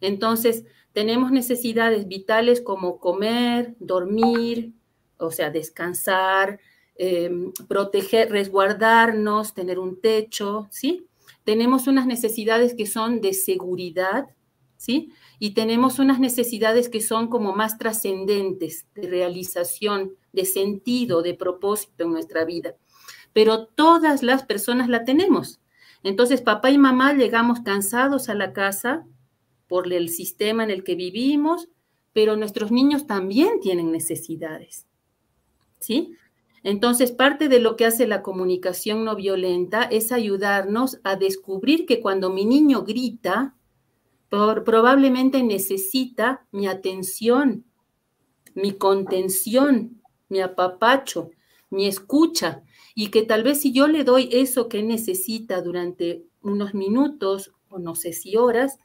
Entonces, 0.00 0.64
tenemos 0.92 1.30
necesidades 1.30 2.08
vitales 2.08 2.60
como 2.60 2.98
comer, 2.98 3.76
dormir, 3.78 4.72
o 5.18 5.30
sea, 5.30 5.50
descansar, 5.50 6.60
em, 6.96 7.52
proteger, 7.68 8.30
resguardarnos, 8.30 9.54
tener 9.54 9.78
un 9.78 10.00
techo, 10.00 10.68
¿sí? 10.70 11.06
Tenemos 11.44 11.86
unas 11.86 12.06
necesidades 12.06 12.74
que 12.74 12.86
son 12.86 13.20
de 13.20 13.34
seguridad, 13.34 14.26
¿sí? 14.76 15.12
Y 15.38 15.50
tenemos 15.50 15.98
unas 15.98 16.20
necesidades 16.20 16.88
que 16.88 17.00
son 17.00 17.28
como 17.28 17.54
más 17.54 17.78
trascendentes, 17.78 18.86
de 18.94 19.08
realización, 19.08 20.14
de 20.32 20.44
sentido, 20.44 21.22
de 21.22 21.34
propósito 21.34 22.04
en 22.04 22.12
nuestra 22.12 22.44
vida. 22.44 22.74
Pero 23.32 23.66
todas 23.66 24.22
las 24.22 24.44
personas 24.44 24.88
la 24.88 25.04
tenemos. 25.04 25.60
Entonces, 26.02 26.40
papá 26.40 26.70
y 26.70 26.78
mamá 26.78 27.12
llegamos 27.14 27.60
cansados 27.60 28.28
a 28.28 28.34
la 28.34 28.52
casa 28.52 29.06
por 29.68 29.92
el 29.92 30.08
sistema 30.08 30.64
en 30.64 30.70
el 30.70 30.84
que 30.84 30.94
vivimos, 30.94 31.68
pero 32.12 32.36
nuestros 32.36 32.70
niños 32.70 33.06
también 33.06 33.60
tienen 33.60 33.92
necesidades. 33.92 34.86
¿Sí? 35.80 36.14
Entonces, 36.62 37.12
parte 37.12 37.48
de 37.48 37.60
lo 37.60 37.76
que 37.76 37.84
hace 37.86 38.06
la 38.06 38.22
comunicación 38.22 39.04
no 39.04 39.14
violenta 39.14 39.82
es 39.82 40.12
ayudarnos 40.12 40.98
a 41.04 41.16
descubrir 41.16 41.86
que 41.86 42.00
cuando 42.00 42.30
mi 42.30 42.44
niño 42.44 42.82
grita, 42.82 43.54
probablemente 44.28 45.42
necesita 45.42 46.46
mi 46.52 46.66
atención, 46.66 47.64
mi 48.54 48.72
contención, 48.72 50.02
mi 50.28 50.40
apapacho, 50.40 51.30
mi 51.70 51.86
escucha, 51.86 52.62
y 52.94 53.08
que 53.08 53.22
tal 53.22 53.42
vez 53.42 53.60
si 53.60 53.72
yo 53.72 53.86
le 53.86 54.04
doy 54.04 54.28
eso 54.32 54.68
que 54.68 54.82
necesita 54.82 55.60
durante 55.60 56.24
unos 56.42 56.74
minutos 56.74 57.52
o 57.68 57.78
no 57.78 57.94
sé 57.94 58.12
si 58.12 58.36
horas, 58.36 58.78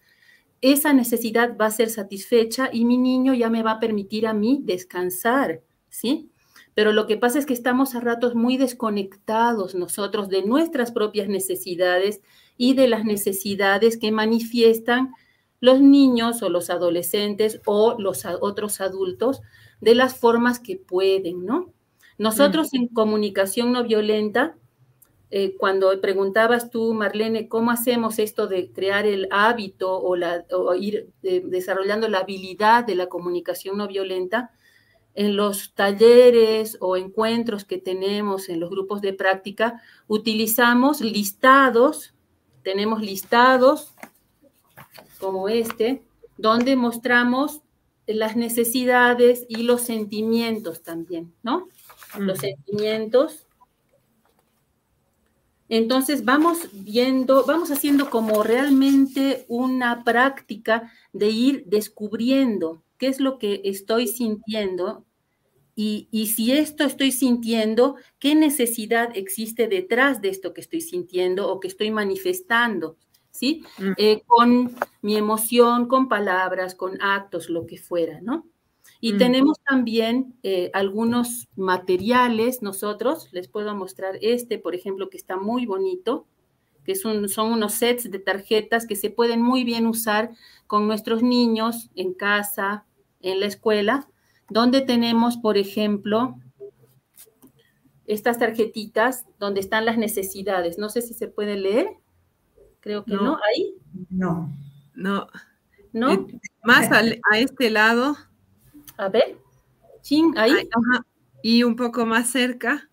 esa 0.62 0.94
necesidad 0.94 1.58
va 1.58 1.68
a 1.68 1.72
ser 1.72 1.90
satisfecha 1.90 2.70
y 2.72 2.86
mi 2.86 2.98
niño 2.98 3.34
ya 3.34 3.50
me 3.50 3.64
va 3.64 3.72
a 3.72 3.80
permitir 3.80 4.28
a 4.28 4.34
mí 4.34 4.60
descansar, 4.64 5.62
¿sí? 5.90 6.30
Pero 6.74 6.94
lo 6.94 7.08
que 7.08 7.18
pasa 7.18 7.40
es 7.40 7.46
que 7.46 7.54
estamos 7.54 7.96
a 7.96 8.00
ratos 8.00 8.36
muy 8.36 8.58
desconectados 8.58 9.76
nosotros 9.76 10.30
de 10.30 10.44
nuestras 10.44 10.92
propias 10.92 11.28
necesidades 11.28 12.22
y 12.58 12.76
de 12.76 12.88
las 12.88 13.06
necesidades 13.06 13.98
que 13.98 14.12
manifiestan 14.12 15.14
los 15.62 15.80
niños 15.80 16.42
o 16.44 16.50
los 16.50 16.70
adolescentes 16.70 17.62
o 17.66 17.96
los 17.98 18.26
otros 18.26 18.82
adultos 18.82 19.42
de 19.80 19.96
las 19.96 20.18
formas 20.18 20.60
que 20.60 20.76
pueden, 20.76 21.46
¿no? 21.46 21.72
Nosotros 22.18 22.74
en 22.74 22.88
comunicación 22.88 23.72
no 23.72 23.84
violenta, 23.84 24.56
eh, 25.34 25.56
cuando 25.58 26.00
preguntabas 26.02 26.70
tú, 26.70 26.94
Marlene, 26.94 27.48
¿cómo 27.48 27.72
hacemos 27.72 28.20
esto 28.20 28.48
de 28.48 28.72
crear 28.72 29.06
el 29.06 29.30
hábito 29.32 29.98
o, 29.98 30.18
la, 30.18 30.46
ir 30.78 31.10
eh, 31.24 31.42
desarrollando 31.46 32.10
la 32.10 32.20
habilidad 32.20 32.86
de 32.86 32.96
la 32.96 33.08
comunicación 33.08 33.78
no 33.78 33.88
violenta? 33.88 34.52
En 35.14 35.36
los 35.36 35.74
talleres 35.74 36.78
o 36.80 36.98
encuentros 36.98 37.66
que 37.66 37.78
tenemos 37.78 38.50
en 38.50 38.60
los 38.60 38.70
grupos 38.70 39.02
de 39.02 39.14
práctica, 39.14 39.82
utilizamos 40.08 41.02
listados, 41.02 42.14
tenemos 42.62 43.02
listados 43.02 43.94
como 45.22 45.48
este, 45.48 46.04
donde 46.38 46.76
mostramos 46.76 47.62
las 48.08 48.36
necesidades 48.36 49.46
y 49.48 49.64
los 49.64 49.82
sentimientos 49.82 50.82
también, 50.84 51.34
¿no? 51.44 51.68
Los 52.18 52.40
sentimientos. 52.40 53.46
Entonces 55.70 56.26
vamos 56.26 56.68
viendo, 56.74 57.46
vamos 57.46 57.72
haciendo 57.72 58.10
como 58.10 58.44
realmente 58.44 59.46
una 59.48 60.04
práctica 60.04 60.92
de 61.14 61.30
ir 61.30 61.64
descubriendo 61.68 62.84
qué 62.98 63.08
es 63.08 63.22
lo 63.22 63.38
que 63.38 63.62
estoy 63.64 64.08
sintiendo 64.08 65.06
y, 65.74 66.10
y, 66.12 66.28
si 66.28 66.52
esto 66.52 66.84
estoy 66.84 67.14
sintiendo, 67.14 67.96
qué 68.20 68.36
necesidad 68.36 69.16
existe 69.16 69.70
detrás 69.70 70.22
de 70.22 70.28
esto 70.28 70.54
que 70.54 70.60
estoy 70.60 70.82
sintiendo 70.82 71.50
o 71.50 71.62
que 71.62 71.70
estoy 71.70 71.92
manifestando. 71.92 72.98
¿Sí? 73.42 73.64
Mm. 73.80 73.92
Eh, 73.98 74.22
con 74.28 74.76
mi 75.02 75.18
emoción, 75.18 75.88
con 75.88 76.08
palabras, 76.08 76.76
con 76.76 77.02
actos, 77.02 77.50
lo 77.50 77.66
que 77.66 77.80
fuera, 77.80 78.22
¿no? 78.22 78.46
Y 79.00 79.14
mm. 79.14 79.18
tenemos 79.18 79.58
también 79.68 80.36
eh, 80.44 80.70
algunos 80.76 81.48
materiales, 81.56 82.62
nosotros, 82.62 83.30
les 83.32 83.48
puedo 83.48 83.74
mostrar 83.74 84.20
este, 84.22 84.60
por 84.60 84.76
ejemplo, 84.76 85.10
que 85.10 85.18
está 85.18 85.38
muy 85.38 85.66
bonito, 85.66 86.28
que 86.86 86.94
son, 86.94 87.30
son 87.30 87.52
unos 87.52 87.74
sets 87.74 88.12
de 88.12 88.20
tarjetas 88.20 88.86
que 88.86 88.96
se 88.96 89.10
pueden 89.10 89.42
muy 89.42 89.64
bien 89.64 89.88
usar 89.88 90.30
con 90.68 90.86
nuestros 90.86 91.24
niños 91.24 91.90
en 91.96 92.14
casa, 92.14 92.86
en 93.22 93.40
la 93.40 93.48
escuela, 93.48 94.08
donde 94.52 94.82
tenemos, 94.82 95.38
por 95.38 95.58
ejemplo, 95.58 96.36
estas 98.06 98.38
tarjetitas 98.38 99.26
donde 99.40 99.62
están 99.62 99.86
las 99.86 99.98
necesidades. 99.98 100.78
No 100.78 100.90
sé 100.90 101.02
si 101.02 101.16
se 101.16 101.28
puede 101.28 101.56
leer. 101.56 101.88
Creo 102.82 103.06
que 103.06 103.14
no. 103.14 103.38
¿Ahí? 103.48 103.76
No. 104.10 104.52
No. 104.94 105.28
¿No? 105.94 106.12
Eh, 106.12 106.40
más 106.64 106.90
a 106.92 107.38
este 107.38 107.70
lado. 107.70 108.18
A 108.98 109.10
ver. 109.10 109.38
Ahí. 110.36 110.70
Y 111.42 111.64
un 111.64 111.76
poco 111.76 112.06
más 112.06 112.30
cerca. 112.30 112.90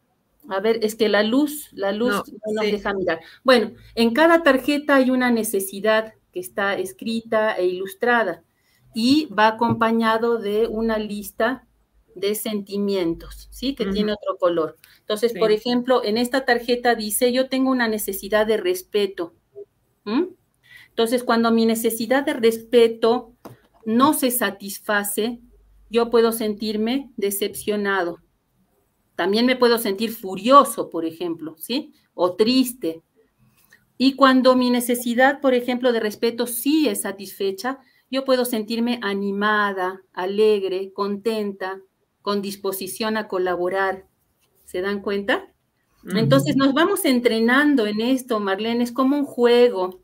A 0.49 0.61
ver, 0.61 0.78
es 0.82 0.95
que 0.95 1.09
la 1.09 1.22
luz, 1.22 1.68
la 1.72 1.93
luz 1.93 2.11
no, 2.11 2.53
nos 2.55 2.64
deja 2.64 2.95
mirar. 2.95 3.20
Bueno, 3.45 3.72
en 3.95 4.14
cada 4.14 4.43
tarjeta 4.43 4.97
hay 4.97 5.11
una 5.11 5.30
necesidad 5.30 6.14
que 6.32 6.41
está 6.41 6.74
escrita 6.74 7.55
e 7.57 7.66
ilustrada 7.66 8.43
y 8.95 9.26
va 9.26 9.49
acompañado 9.49 10.39
de 10.39 10.66
una 10.66 10.99
lista 10.99 11.66
de 12.14 12.34
sentimientos, 12.34 13.49
¿sí? 13.51 13.74
Que 13.74 13.86
tiene 13.86 14.12
otro 14.12 14.39
color. 14.39 14.76
Entonces, 15.01 15.34
por 15.39 15.53
ejemplo, 15.53 16.03
en 16.03 16.16
esta 16.16 16.45
tarjeta 16.45 16.95
dice, 16.95 17.32
yo 17.32 17.49
tengo 17.49 17.70
una 17.70 17.86
necesidad 17.86 18.47
de 18.47 18.57
respeto. 18.57 19.34
Entonces, 20.88 21.22
cuando 21.22 21.50
mi 21.50 21.66
necesidad 21.66 22.24
de 22.24 22.34
respeto 22.34 23.34
no 23.84 24.14
se 24.14 24.30
satisface, 24.30 25.40
yo 25.90 26.11
puedo 26.11 26.32
sentirme 26.32 27.11
decepcionado. 27.16 28.18
También 29.16 29.46
me 29.46 29.56
puedo 29.56 29.78
sentir 29.78 30.12
furioso, 30.12 30.90
por 30.90 31.04
ejemplo, 31.04 31.56
¿sí? 31.59 31.92
O 32.14 32.36
triste. 32.36 33.02
Y 33.96 34.14
cuando 34.14 34.54
mi 34.54 34.70
necesidad, 34.70 35.40
por 35.40 35.54
ejemplo, 35.54 35.92
de 35.92 36.00
respeto 36.00 36.46
sí 36.46 36.88
es 36.88 37.02
satisfecha, 37.02 37.80
yo 38.11 38.24
puedo 38.24 38.44
sentirme 38.44 39.00
animada, 39.02 40.02
alegre, 40.12 40.92
contenta, 40.92 41.80
con 42.22 42.42
disposición 42.42 43.16
a 43.16 43.26
colaborar. 43.26 44.06
¿Se 44.64 44.80
dan 44.80 45.00
cuenta? 45.00 45.52
Entonces 46.14 46.56
nos 46.56 46.72
vamos 46.72 47.04
entrenando 47.04 47.86
en 47.86 48.00
esto, 48.00 48.40
Marlene, 48.40 48.84
es 48.84 48.92
como 48.92 49.16
un 49.16 49.24
juego. 49.24 50.00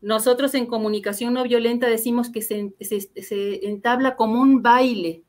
Nosotros 0.00 0.54
en 0.54 0.66
comunicación 0.66 1.34
no 1.34 1.42
violenta 1.42 1.86
decimos 1.88 2.30
que 2.30 2.42
se, 2.42 3.68
entabla 3.68 4.16
como 4.16 4.40
un 4.40 4.62
baile, 4.62 5.24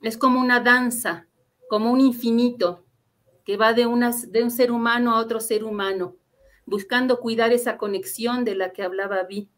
es 0.00 0.16
como 0.16 0.40
una 0.40 0.60
danza, 0.60 1.28
como 1.68 1.92
un 1.92 2.00
infinito 2.00 2.84
que 3.44 3.56
va 3.56 3.72
de, 3.72 3.86
un 3.86 4.50
ser 4.50 4.72
humano 4.72 5.12
a 5.12 5.20
otro 5.20 5.40
ser 5.40 5.64
humano, 5.64 6.16
buscando 6.66 7.20
cuidar 7.20 7.52
esa 7.52 7.76
conexión 7.76 8.44
de 8.44 8.54
la 8.54 8.72
que 8.72 8.82
hablaba 8.82 9.22
Vi. 9.24 9.48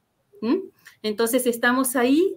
Entonces 1.02 1.46
estamos 1.46 1.94
ahí 1.94 2.36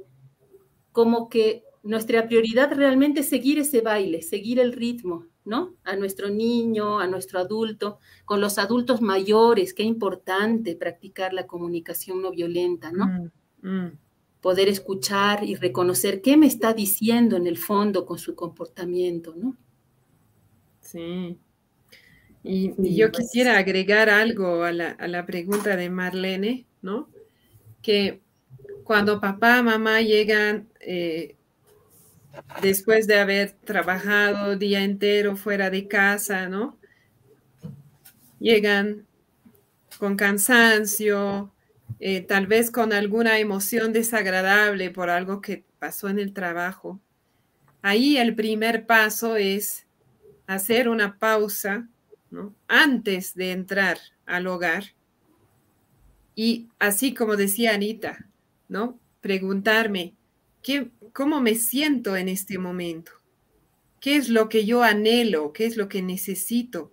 como 0.92 1.30
que 1.30 1.64
nuestra 1.84 2.28
prioridad 2.28 2.72
realmente 2.74 3.22
es 3.22 3.30
seguir 3.30 3.60
ese 3.60 3.82
baile, 3.82 4.22
seguir 4.22 4.60
el 4.60 4.74
ritmo, 4.74 5.26
¿no? 5.46 5.76
A 5.84 5.96
nuestro 5.96 6.30
niño, 6.30 7.00
a 7.00 7.08
nuestro 7.08 7.40
adulto, 7.40 8.00
con 8.26 8.42
los 8.42 8.58
adultos 8.58 9.02
mayores, 9.02 9.74
qué 9.74 9.84
importante 9.84 10.76
practicar 10.76 11.34
la 11.34 11.46
comunicación 11.46 12.22
no 12.22 12.32
violenta, 12.32 12.92
¿no? 12.92 13.32
Mm, 13.62 13.70
mm. 13.70 14.00
Poder 14.42 14.68
escuchar 14.68 15.44
y 15.44 15.56
reconocer 15.56 16.22
qué 16.22 16.36
me 16.36 16.48
está 16.48 16.74
diciendo 16.74 17.38
en 17.38 17.48
el 17.48 17.58
fondo 17.58 18.06
con 18.06 18.18
su 18.18 18.36
comportamiento, 18.36 19.34
¿no? 19.36 19.56
Sí. 20.82 21.38
Y, 22.44 22.96
yo 22.96 23.12
quisiera 23.12 23.58
agregar 23.58 24.10
algo 24.10 24.64
a 24.64 24.72
la, 24.72 24.92
a 24.92 25.08
la 25.08 25.26
pregunta 25.26 25.76
de 25.76 25.90
Marlene, 25.90 26.68
¿no? 26.82 27.10
Que 27.82 28.22
cuando 28.84 29.20
papá, 29.20 29.64
mamá 29.64 30.02
llegan 30.02 30.70
eh, 30.80 31.38
después 32.62 33.08
de 33.08 33.20
haber 33.20 33.52
trabajado 33.52 34.56
día 34.56 34.84
entero 34.84 35.36
fuera 35.36 35.70
de 35.70 35.88
casa, 35.88 36.48
¿no? 36.50 36.78
Llegan 38.40 39.06
con 39.98 40.16
cansancio, 40.16 41.54
eh, 42.00 42.22
tal 42.22 42.48
vez 42.48 42.72
con 42.72 42.94
alguna 42.94 43.40
emoción 43.40 43.94
desagradable 43.94 44.92
por 44.92 45.10
algo 45.10 45.42
que 45.42 45.64
pasó 45.80 46.10
en 46.10 46.20
el 46.20 46.34
trabajo, 46.34 47.00
ahí 47.82 48.18
el 48.18 48.36
primer 48.36 48.86
paso 48.86 49.36
es 49.36 49.86
hacer 50.48 50.90
una 50.90 51.18
pausa 51.18 51.88
antes 52.68 53.34
de 53.36 53.52
entrar 53.52 53.98
al 54.26 54.48
hogar. 54.48 54.84
Y 56.36 56.68
así 56.80 57.14
como 57.14 57.38
decía 57.38 57.74
Anita, 57.74 58.28
¿no? 58.68 59.00
Preguntarme, 59.22 60.14
¿qué, 60.66 60.90
¿cómo 61.14 61.42
me 61.42 61.54
siento 61.54 62.18
en 62.18 62.28
este 62.28 62.58
momento? 62.58 63.12
¿Qué 64.00 64.16
es 64.16 64.30
lo 64.30 64.50
que 64.50 64.66
yo 64.66 64.82
anhelo? 64.82 65.54
¿Qué 65.54 65.68
es 65.68 65.78
lo 65.78 65.88
que 65.88 66.02
necesito? 66.02 66.92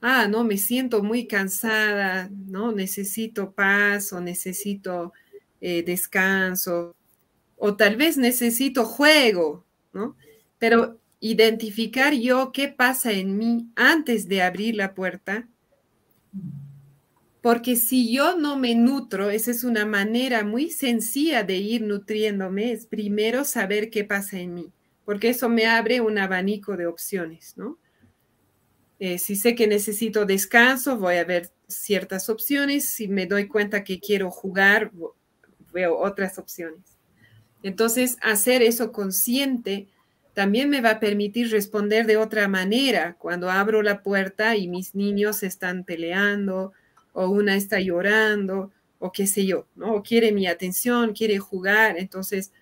Ah, 0.00 0.26
no, 0.26 0.42
me 0.42 0.56
siento 0.56 1.02
muy 1.02 1.26
cansada, 1.26 2.30
¿no? 2.30 2.72
Necesito 2.72 3.52
paz 3.52 4.14
o 4.14 4.22
necesito 4.22 5.12
eh, 5.60 5.82
descanso 5.82 6.96
o 7.56 7.76
tal 7.76 7.96
vez 7.96 8.16
necesito 8.16 8.86
juego, 8.86 9.66
¿no? 9.92 10.16
Pero 10.58 10.98
identificar 11.20 12.14
yo 12.14 12.52
qué 12.52 12.68
pasa 12.68 13.12
en 13.12 13.36
mí 13.36 13.68
antes 13.76 14.28
de 14.28 14.40
abrir 14.40 14.76
la 14.76 14.94
puerta, 14.94 15.46
porque 17.42 17.76
si 17.76 18.12
yo 18.12 18.36
no 18.36 18.56
me 18.56 18.74
nutro, 18.74 19.30
esa 19.30 19.50
es 19.50 19.64
una 19.64 19.86
manera 19.86 20.44
muy 20.44 20.70
sencilla 20.70 21.42
de 21.42 21.56
ir 21.56 21.82
nutriéndome, 21.82 22.72
es 22.72 22.86
primero 22.86 23.44
saber 23.44 23.90
qué 23.90 24.04
pasa 24.04 24.38
en 24.38 24.54
mí, 24.54 24.72
porque 25.04 25.30
eso 25.30 25.48
me 25.48 25.66
abre 25.66 26.00
un 26.00 26.18
abanico 26.18 26.76
de 26.76 26.86
opciones, 26.86 27.54
¿no? 27.56 27.78
Eh, 28.98 29.18
si 29.18 29.34
sé 29.34 29.54
que 29.54 29.66
necesito 29.66 30.26
descanso, 30.26 30.98
voy 30.98 31.16
a 31.16 31.24
ver 31.24 31.50
ciertas 31.68 32.28
opciones. 32.28 32.86
Si 32.90 33.08
me 33.08 33.24
doy 33.24 33.48
cuenta 33.48 33.82
que 33.82 33.98
quiero 33.98 34.30
jugar, 34.30 34.92
veo 35.72 35.98
otras 35.98 36.38
opciones. 36.38 36.98
Entonces, 37.62 38.18
hacer 38.20 38.60
eso 38.60 38.92
consciente 38.92 39.88
también 40.34 40.68
me 40.68 40.82
va 40.82 40.90
a 40.90 41.00
permitir 41.00 41.50
responder 41.50 42.06
de 42.06 42.18
otra 42.18 42.46
manera 42.46 43.16
cuando 43.18 43.50
abro 43.50 43.82
la 43.82 44.02
puerta 44.02 44.56
y 44.56 44.68
mis 44.68 44.94
niños 44.94 45.42
están 45.42 45.84
peleando 45.84 46.72
o 47.12 47.28
una 47.28 47.56
está 47.56 47.80
llorando 47.80 48.70
o 48.98 49.10
qué 49.10 49.26
sé 49.26 49.46
yo, 49.46 49.66
¿no? 49.74 49.94
O 49.94 50.02
quiere 50.02 50.30
mi 50.30 50.46
atención, 50.46 51.12
quiere 51.12 51.38
jugar. 51.38 51.98
Entonces, 51.98 52.52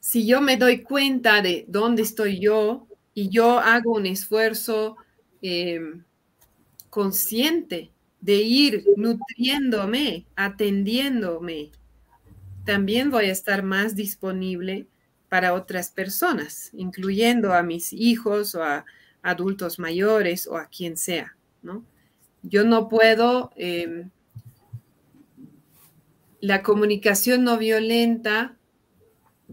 si 0.00 0.26
yo 0.26 0.40
me 0.40 0.56
doy 0.56 0.82
cuenta 0.82 1.42
de 1.42 1.66
dónde 1.68 2.02
estoy 2.02 2.40
yo 2.40 2.86
y 3.12 3.28
yo 3.28 3.58
hago 3.58 3.92
un 3.92 4.06
esfuerzo 4.06 4.96
em, 5.42 6.02
consciente 6.88 7.92
de 8.20 8.36
ir 8.36 8.84
nutriéndome, 8.96 10.26
atendiéndome, 10.34 11.72
también 12.64 13.10
voy 13.10 13.26
a 13.26 13.32
estar 13.32 13.62
más 13.62 13.94
disponible 13.94 14.86
para 15.28 15.52
otras 15.52 15.90
personas, 15.90 16.70
incluyendo 16.72 17.52
a 17.52 17.62
mis 17.62 17.92
hijos 17.92 18.54
o 18.54 18.62
a 18.62 18.86
adultos 19.22 19.78
mayores 19.78 20.46
o 20.46 20.56
a 20.56 20.66
quien 20.66 20.96
sea, 20.96 21.36
¿no? 21.62 21.84
Yo 22.42 22.64
no 22.64 22.88
puedo, 22.88 23.50
em, 23.56 24.10
la 26.40 26.62
comunicación 26.62 27.44
no 27.44 27.58
violenta 27.58 28.56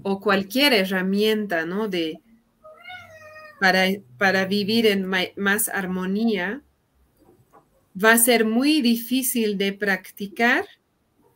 o 0.03 0.19
cualquier 0.19 0.73
herramienta, 0.73 1.65
¿no? 1.65 1.87
De, 1.87 2.19
para, 3.59 3.85
para 4.17 4.45
vivir 4.45 4.85
en 4.85 5.05
más 5.35 5.69
armonía, 5.69 6.61
va 8.01 8.11
a 8.11 8.17
ser 8.17 8.45
muy 8.45 8.81
difícil 8.81 9.57
de 9.57 9.73
practicar 9.73 10.65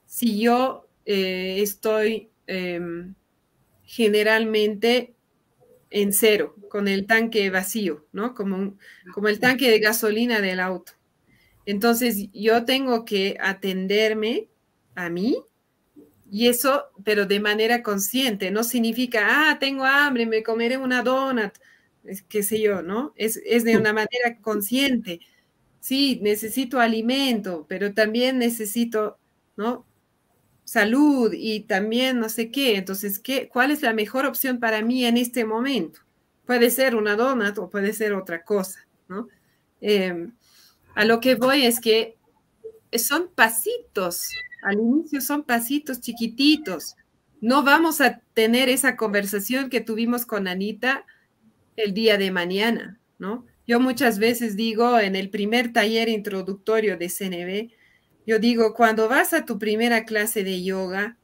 si 0.05 0.39
yo 0.39 0.87
eh, 1.05 1.61
estoy 1.61 2.29
em, 2.47 3.15
generalmente 3.83 5.13
en 5.89 6.13
cero, 6.13 6.55
con 6.69 6.87
el 6.87 7.07
tanque 7.07 7.49
vacío, 7.49 8.05
¿no? 8.11 8.35
Como, 8.35 8.77
como 9.13 9.27
el 9.27 9.39
tanque 9.39 9.71
de 9.71 9.79
gasolina 9.79 10.41
del 10.41 10.59
auto. 10.59 10.91
Entonces, 11.65 12.29
yo 12.33 12.65
tengo 12.65 13.05
que 13.05 13.37
atenderme 13.39 14.49
a 14.95 15.09
mí 15.09 15.37
y 16.31 16.47
eso, 16.47 16.85
pero 17.03 17.25
de 17.25 17.39
manera 17.39 17.81
consciente, 17.83 18.51
no 18.51 18.63
significa, 18.63 19.51
ah, 19.51 19.59
tengo 19.59 19.85
hambre, 19.85 20.25
me 20.25 20.43
comeré 20.43 20.77
una 20.77 21.03
donut, 21.03 21.53
qué 22.27 22.43
sé 22.43 22.61
yo, 22.61 22.81
¿no? 22.81 23.13
Es, 23.15 23.37
es 23.45 23.63
de 23.63 23.77
una 23.77 23.93
manera 23.93 24.37
consciente. 24.41 25.19
Sí, 25.79 26.19
necesito 26.21 26.79
alimento, 26.79 27.65
pero 27.69 27.93
también 27.93 28.39
necesito, 28.39 29.17
¿no? 29.57 29.85
salud 30.69 31.33
y 31.33 31.61
también 31.61 32.19
no 32.19 32.29
sé 32.29 32.51
qué. 32.51 32.77
Entonces, 32.77 33.19
¿qué, 33.19 33.49
¿cuál 33.49 33.71
es 33.71 33.81
la 33.81 33.93
mejor 33.93 34.27
opción 34.27 34.59
para 34.59 34.83
mí 34.83 35.03
en 35.03 35.17
este 35.17 35.43
momento? 35.43 36.01
Puede 36.45 36.69
ser 36.69 36.95
una 36.95 37.15
donut 37.15 37.57
o 37.57 37.69
puede 37.69 37.91
ser 37.93 38.13
otra 38.13 38.43
cosa, 38.43 38.87
¿no? 39.07 39.27
Em, 39.81 40.33
a 40.99 41.05
lo 41.05 41.21
que 41.21 41.35
voy 41.35 41.65
es 41.65 41.79
que 41.79 42.17
son 42.91 43.29
pasitos, 43.33 44.33
al 44.61 44.79
inicio 44.79 45.21
son 45.21 45.43
pasitos 45.43 46.01
chiquititos. 46.01 46.97
No 47.39 47.63
vamos 47.63 48.01
a 48.01 48.19
tener 48.33 48.67
esa 48.67 48.97
conversación 48.97 49.69
que 49.69 49.79
tuvimos 49.79 50.25
con 50.25 50.45
Anita 50.45 51.05
el 51.77 51.93
día 51.93 52.17
de 52.17 52.31
mañana, 52.31 52.99
¿no? 53.17 53.45
Yo 53.65 53.79
muchas 53.79 54.19
veces 54.19 54.57
digo 54.57 54.99
en 54.99 55.15
el 55.15 55.29
primer 55.29 55.71
taller 55.71 56.09
introductorio 56.09 56.97
de 56.97 57.07
CNB, 57.07 57.71
yo 58.27 58.37
digo, 58.39 58.73
cuando 58.73 59.07
vas 59.07 59.31
a 59.31 59.45
tu 59.45 59.57
primera 59.57 60.03
clase 60.03 60.43
de 60.43 60.65
yoga, 60.65 61.17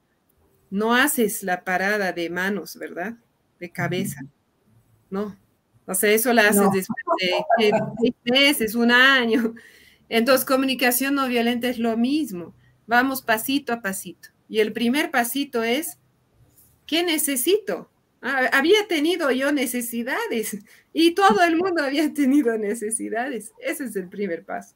no 0.70 0.96
haces 0.96 1.44
la 1.44 1.66
parada 1.66 2.14
de 2.14 2.30
manos, 2.30 2.78
¿verdad? 2.78 3.18
De 3.60 3.70
cabeza. 3.74 4.22
No. 5.10 5.36
O 5.88 5.94
sea, 5.94 6.12
eso 6.12 6.34
la 6.34 6.50
haces 6.50 6.70
después 6.72 7.06
de 7.60 7.72
seis 8.02 8.16
meses, 8.24 8.76
un 8.76 8.92
año. 8.92 9.54
Entonces, 10.10 10.46
comunicación 10.46 11.16
no 11.16 11.28
violenta 11.28 11.68
es 11.68 11.80
lo 11.80 11.96
mismo. 11.98 12.54
Vamos 12.88 13.22
pasito 13.22 13.74
a 13.74 13.82
pasito. 13.82 14.30
Y 14.48 14.60
el 14.60 14.74
primer 14.74 15.12
pasito 15.12 15.64
es, 15.64 16.00
¿qué 16.86 17.04
necesito? 17.04 17.90
Ah, 18.22 18.50
había 18.54 18.88
tenido 18.88 19.30
yo 19.32 19.52
necesidades 19.52 20.58
y 20.94 21.14
todo 21.14 21.44
el 21.44 21.58
mundo 21.58 21.84
había 21.84 22.12
tenido 22.14 22.58
necesidades. 22.58 23.54
Ese 23.60 23.86
es 23.86 23.96
el 23.96 24.10
primer 24.10 24.44
paso. 24.44 24.76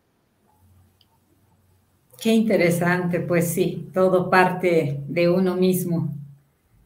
Qué 2.21 2.33
interesante, 2.33 3.21
pues 3.21 3.47
sí, 3.47 3.89
todo 3.93 4.29
parte 4.29 4.99
de 5.07 5.29
uno 5.29 5.55
mismo, 5.55 6.13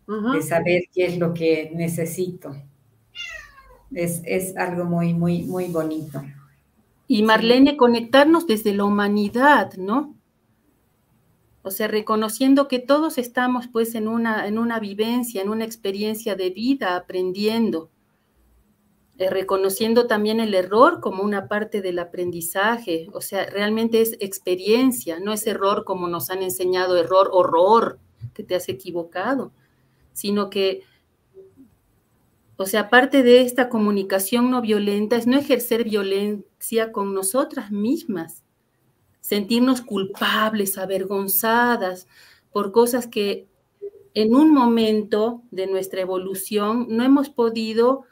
de 0.06 0.42
saber 0.44 0.84
qué 0.94 1.06
es 1.08 1.18
lo 1.18 1.34
que 1.34 1.72
necesito. 1.74 2.56
Es, 3.96 4.56
algo 4.58 4.86
muy, 4.86 5.14
muy, 5.14 5.44
muy 5.44 5.66
bonito. 5.66 6.22
Y 7.08 7.24
Marlene, 7.24 7.78
conectarnos 7.78 8.48
desde 8.48 8.74
la 8.74 8.86
humanidad, 8.86 9.74
¿no? 9.76 10.16
O 11.62 11.72
sea, 11.72 11.88
reconociendo 11.88 12.68
que 12.68 12.80
todos 12.80 13.18
estamos 13.18 13.68
pues 13.68 13.96
en 13.96 14.08
una, 14.08 14.48
en 14.48 14.58
una 14.58 14.80
vivencia, 14.80 15.42
en 15.42 15.50
una 15.50 15.64
experiencia 15.64 16.36
de 16.36 16.50
vida, 16.50 16.96
aprendiendo. 16.96 17.90
Eh, 19.20 19.30
reconociendo 19.30 20.08
también 20.08 20.40
el 20.40 20.56
error 20.56 21.00
como 21.00 21.22
una 21.22 21.48
parte 21.48 21.84
del 21.84 22.00
aprendizaje, 22.00 23.08
o 23.14 23.22
sea, 23.22 23.46
realmente 23.46 24.02
es 24.02 24.18
experiencia, 24.20 25.20
no 25.20 25.34
es 25.34 25.46
error 25.46 25.84
como 25.86 26.08
nos 26.08 26.32
han 26.32 26.42
enseñado, 26.42 26.98
error, 26.98 27.30
horror, 27.32 28.00
que 28.34 28.44
te 28.44 28.56
has 28.56 28.68
equivocado, 28.70 29.52
sino 30.14 30.50
que, 30.50 30.82
o 32.56 32.66
sea, 32.66 32.90
parte 32.90 33.24
de 33.24 33.42
esta 33.42 33.70
comunicación 33.70 34.52
no 34.52 34.62
violenta 34.62 35.16
es 35.16 35.26
no 35.26 35.38
ejercer 35.38 35.84
violencia 35.84 36.92
con 36.92 37.14
nosotras 37.14 37.72
mismas, 37.72 38.44
sentirnos 39.22 39.82
culpables, 39.82 40.78
avergonzadas 40.78 42.08
por 42.52 42.72
cosas 42.72 43.08
que 43.08 43.48
en 44.14 44.36
un 44.36 44.54
momento 44.54 45.42
de 45.50 45.66
nuestra 45.66 46.02
evolución 46.02 46.86
no 46.90 47.04
hemos 47.04 47.30
podido 47.30 48.04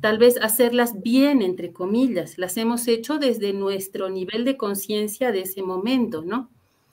tal 0.00 0.18
vez 0.18 0.36
hacerlas 0.40 1.02
bien, 1.02 1.42
entre 1.42 1.72
comillas, 1.72 2.38
las 2.38 2.56
hemos 2.56 2.86
hecho 2.86 3.18
desde 3.18 3.52
nuestro 3.52 4.08
nivel 4.10 4.44
de 4.44 4.56
conciencia 4.56 5.32
de 5.32 5.40
ese 5.40 5.62
momento, 5.62 6.22
¿no? 6.22 6.50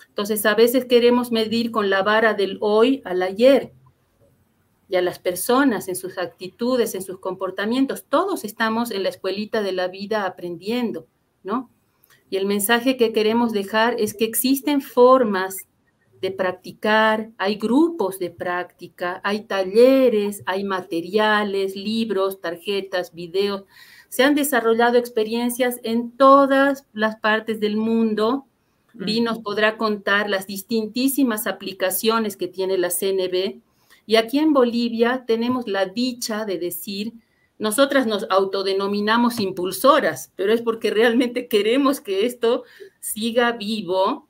Entonces, 0.08 0.44
a 0.48 0.56
veces 0.56 0.86
queremos 0.86 1.32
medir 1.32 1.70
con 1.70 1.92
la 1.92 2.02
vara 2.02 2.34
del 2.34 2.58
hoy 2.62 3.04
al 3.06 3.22
ayer 3.22 3.74
y 4.90 4.96
a 4.96 5.02
las 5.02 5.20
personas 5.20 5.88
en 5.88 5.96
sus 5.96 6.18
actitudes, 6.18 6.96
en 6.96 7.04
sus 7.04 7.20
comportamientos. 7.20 8.06
Todos 8.06 8.44
estamos 8.44 8.92
en 8.92 9.04
la 9.04 9.10
escuelita 9.10 9.62
de 9.62 9.72
la 9.72 9.88
vida 9.88 10.26
aprendiendo, 10.26 11.08
¿no? 11.44 11.70
Y 12.30 12.38
el 12.38 12.46
mensaje 12.46 12.98
que 12.98 13.14
queremos 13.14 13.54
dejar 13.54 13.96
es 14.00 14.14
que 14.14 14.26
existen 14.26 14.82
formas 14.82 15.68
de 16.22 16.32
practicar, 16.32 17.30
hay 17.38 17.56
grupos 17.56 18.20
de 18.20 18.30
práctica, 18.30 19.22
hay 19.24 19.46
talleres, 19.46 20.44
hay 20.46 20.64
materiales, 20.64 21.76
libros, 21.76 22.42
tarjetas, 22.42 23.14
videos. 23.14 23.64
Se 24.10 24.24
han 24.24 24.36
desarrollado 24.36 24.98
experiencias 24.98 25.80
en 25.84 26.12
todas 26.12 26.86
las 26.94 27.16
partes 27.18 27.60
del 27.60 27.78
mundo 27.78 28.48
Vi 28.94 29.22
nos 29.22 29.40
podrá 29.40 29.78
contar 29.78 30.30
las 30.30 30.48
distintísimas 30.48 31.48
aplicaciones 31.48 32.36
que 32.36 32.48
tiene 32.48 32.78
la 32.78 32.90
CNB. 32.90 33.62
Y 34.10 34.16
aquí 34.16 34.40
en 34.40 34.54
Bolivia 34.54 35.24
tenemos 35.28 35.68
la 35.68 35.86
dicha 35.86 36.44
de 36.44 36.58
decir, 36.58 37.14
nosotras 37.60 38.08
nos 38.08 38.26
autodenominamos 38.32 39.40
impulsoras, 39.40 40.34
pero 40.36 40.52
es 40.52 40.64
porque 40.64 40.90
realmente 40.90 41.48
queremos 41.48 42.02
que 42.02 42.26
esto 42.26 42.64
siga 43.00 43.52
vivo. 43.52 44.28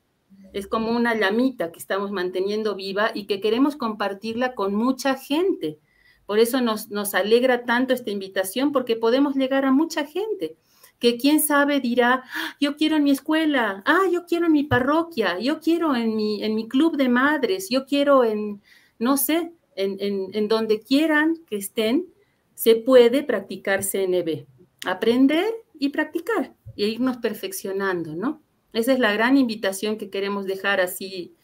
Es 0.52 0.66
como 0.66 0.90
una 0.90 1.14
llamita 1.14 1.72
que 1.72 1.78
estamos 1.78 2.12
manteniendo 2.12 2.74
viva 2.74 3.10
y 3.14 3.24
que 3.24 3.40
queremos 3.40 3.74
compartirla 3.74 4.54
con 4.54 4.74
mucha 4.74 5.14
gente. 5.14 5.78
Por 6.26 6.40
eso 6.40 6.60
nos, 6.60 6.90
nos 6.90 7.14
alegra 7.14 7.64
tanto 7.64 7.94
esta 7.94 8.10
invitación, 8.10 8.72
porque 8.72 8.96
podemos 8.96 9.34
llegar 9.34 9.64
a 9.64 9.72
mucha 9.72 10.04
gente 10.04 10.58
que 10.98 11.16
quién 11.16 11.40
sabe 11.40 11.80
dirá, 11.80 12.24
ah, 12.34 12.54
yo 12.60 12.76
quiero 12.76 12.96
en 12.96 13.04
mi 13.04 13.12
escuela, 13.12 13.82
ah, 13.86 14.02
yo 14.12 14.26
quiero 14.26 14.44
en 14.44 14.52
mi 14.52 14.64
parroquia, 14.64 15.38
yo 15.38 15.58
quiero 15.58 15.96
en 15.96 16.16
mi, 16.16 16.44
en 16.44 16.54
mi 16.54 16.68
club 16.68 16.98
de 16.98 17.08
madres, 17.08 17.70
yo 17.70 17.86
quiero 17.86 18.24
en, 18.24 18.60
no 18.98 19.16
sé, 19.16 19.54
en, 19.76 20.30
en, 20.34 20.48
donde 20.48 20.80
quieran 20.80 21.38
que 21.46 21.56
estén, 21.56 22.06
se 22.54 22.76
puede 22.76 23.22
practicar 23.22 23.82
CNB, 23.82 24.46
aprender 24.86 25.52
y 25.78 25.90
practicar 25.90 26.54
y 26.76 26.84
irnos 26.84 27.18
perfeccionando, 27.18 28.14
¿no? 28.14 28.42
Esa 28.72 28.92
es 28.92 28.98
la 28.98 29.12
gran 29.12 29.36
invitación 29.36 29.96
que 29.96 30.10
queremos 30.10 30.46
dejar 30.46 30.80
así 30.80 31.34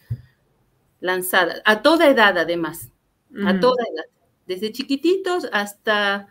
lanzada, 1.00 1.62
a 1.64 1.82
toda 1.82 2.08
edad 2.08 2.36
además, 2.38 2.90
a 3.44 3.58
toda 3.60 3.82
edad 3.82 4.16
desde 4.46 4.72
chiquititos 4.72 5.48
hasta 5.52 6.28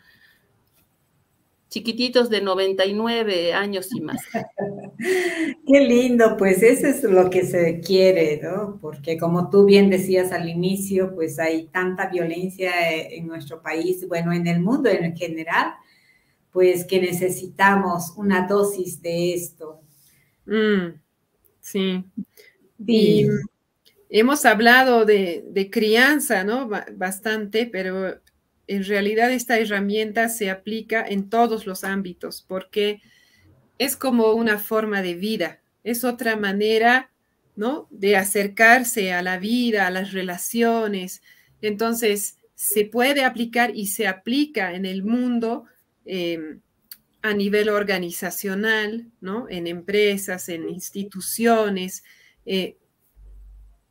chiquititos 1.75 2.29
de 2.29 2.39
99 2.39 3.53
años 3.53 3.89
y 3.93 3.99
más. 3.99 4.21
Qué 5.67 5.79
lindo, 5.81 6.37
pues 6.37 6.63
eso 6.63 6.87
es 6.87 7.03
lo 7.03 7.29
que 7.29 7.43
se 7.43 7.81
quiere, 7.81 8.39
¿no? 8.41 8.79
Porque 8.79 9.17
como 9.17 9.49
tú 9.49 9.65
bien 9.65 9.89
decías 9.89 10.31
al 10.31 10.47
inicio, 10.47 11.13
pues 11.13 11.37
hay 11.37 11.67
tanta 11.67 12.07
violencia 12.07 12.71
en 12.89 13.27
nuestro 13.27 13.61
país, 13.61 14.07
bueno, 14.07 14.31
en 14.31 14.47
el 14.47 14.61
mundo 14.61 14.89
en 14.89 15.17
general, 15.17 15.73
pues 16.53 16.85
que 16.85 17.01
necesitamos 17.01 18.13
una 18.15 18.47
dosis 18.47 19.01
de 19.01 19.33
esto. 19.33 19.81
Mm, 20.45 20.97
sí. 21.59 22.05
Y 22.87 23.27
hemos 24.09 24.45
hablado 24.45 25.03
de, 25.03 25.69
crianza, 25.69 26.45
¿no? 26.45 26.69
Bastante, 26.95 27.65
pero 27.65 28.15
en 28.67 28.83
realidad 28.85 29.31
esta 29.31 29.59
herramienta 29.59 30.29
se 30.29 30.49
aplica 30.49 31.05
en 31.07 31.29
todos 31.29 31.65
los 31.65 31.83
ámbitos 31.83 32.43
porque 32.47 33.01
es 33.77 33.95
como 33.95 34.31
una 34.33 34.57
forma 34.57 35.01
de 35.01 35.15
vida, 35.15 35.61
es 35.83 36.03
otra 36.03 36.35
manera, 36.35 37.11
¿no? 37.55 37.87
De 37.91 38.17
acercarse 38.17 39.13
a 39.13 39.21
la 39.21 39.37
vida, 39.37 39.87
a 39.87 39.91
las 39.91 40.13
relaciones. 40.13 41.21
Entonces, 41.61 42.37
se 42.55 42.85
puede 42.85 43.23
aplicar 43.23 43.75
y 43.75 43.87
se 43.87 44.07
aplica 44.07 44.73
en 44.73 44.85
el 44.85 45.03
mundo 45.03 45.65
em, 46.05 46.61
a 47.21 47.33
nivel 47.33 47.69
organizacional, 47.69 49.11
¿no? 49.21 49.47
En 49.49 49.67
empresas, 49.67 50.49
en 50.49 50.69
instituciones. 50.69 52.03
Eh, 52.45 52.77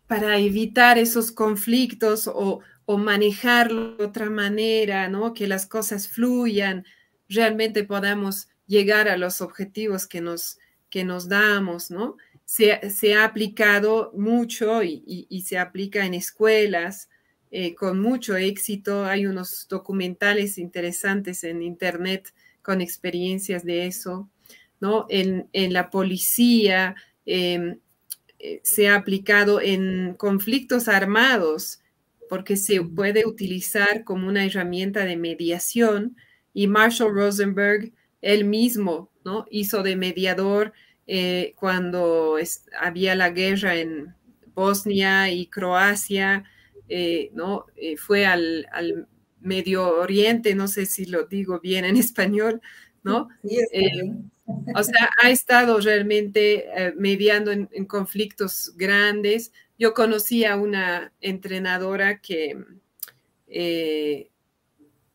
para 0.07 0.39
evitar 0.39 0.99
esos 0.99 1.33
conflictos 1.33 2.29
o, 2.29 2.61
manejarlo 2.87 3.97
de 3.97 4.05
otra 4.05 4.31
manera, 4.31 5.09
¿no? 5.09 5.35
Que 5.35 5.47
las 5.47 5.67
cosas 5.67 6.09
fluyan, 6.09 6.85
realmente 7.29 7.85
podamos 7.85 8.49
llegar 8.67 9.09
a 9.09 9.17
los 9.17 9.41
objetivos 9.41 10.07
que 10.07 10.21
nos, 10.21 10.59
que 10.91 11.05
nos 11.05 11.29
damos, 11.29 11.91
¿no? 11.91 12.17
Se, 12.45 13.15
ha 13.15 13.25
aplicado 13.25 14.13
mucho 14.15 14.83
y, 14.83 15.45
se 15.47 15.59
aplica 15.59 16.05
en 16.05 16.15
escuelas 16.15 17.09
eh, 17.51 17.75
con 17.75 18.01
mucho 18.01 18.37
éxito. 18.37 19.05
Hay 19.07 19.27
unos 19.27 19.67
documentales 19.69 20.59
interesantes 20.59 21.43
en 21.43 21.63
Internet 21.63 22.33
con 22.63 22.81
experiencias 22.81 23.65
de 23.65 23.87
eso, 23.87 24.29
¿no? 24.79 25.07
En, 25.09 25.49
la 25.73 25.91
policía, 25.91 26.95
em, 27.25 27.79
eh, 28.39 28.61
se 28.63 28.89
ha 28.89 28.97
aplicado 28.97 29.61
en 29.61 30.15
conflictos 30.19 30.87
armados 30.87 31.81
porque 32.29 32.57
se 32.57 32.81
puede 32.83 33.27
utilizar 33.27 34.05
como 34.05 34.29
una 34.29 34.45
herramienta 34.45 35.05
de 35.05 35.17
mediación 35.17 36.17
y 36.53 36.67
Marshall 36.67 37.15
Rosenberg, 37.15 37.93
él 38.23 38.45
mismo, 38.45 39.11
¿no? 39.25 39.47
Hizo 39.51 39.83
de 39.83 39.97
mediador 39.97 40.73
eh, 41.07 41.55
cuando 41.57 42.37
había 42.81 43.15
la 43.15 43.31
guerra 43.31 43.77
en 43.77 44.15
Bosnia 44.55 45.31
y 45.31 45.47
Croacia, 45.47 46.45
eh, 46.89 47.31
¿no? 47.35 47.67
fue 47.99 48.27
al, 48.27 48.67
Medio 49.41 49.99
Oriente, 49.99 50.55
no 50.55 50.69
sé 50.69 50.87
si 50.87 51.05
lo 51.05 51.27
digo 51.27 51.61
bien 51.61 51.85
en 51.85 51.97
español, 51.99 52.63
¿no? 53.03 53.29
Sí, 53.43 53.59
o 54.75 54.83
sea, 54.83 55.11
ha 55.23 55.31
estado 55.31 55.81
realmente 55.81 56.67
eh, 56.77 56.95
mediando 56.97 57.51
en, 57.51 57.67
conflictos 57.87 58.73
grandes. 58.77 59.53
Yo 59.79 59.93
conocí 59.93 60.45
a 60.45 60.57
una 60.57 61.13
entrenadora 61.21 62.21
que, 62.21 62.57
eh, 63.49 64.31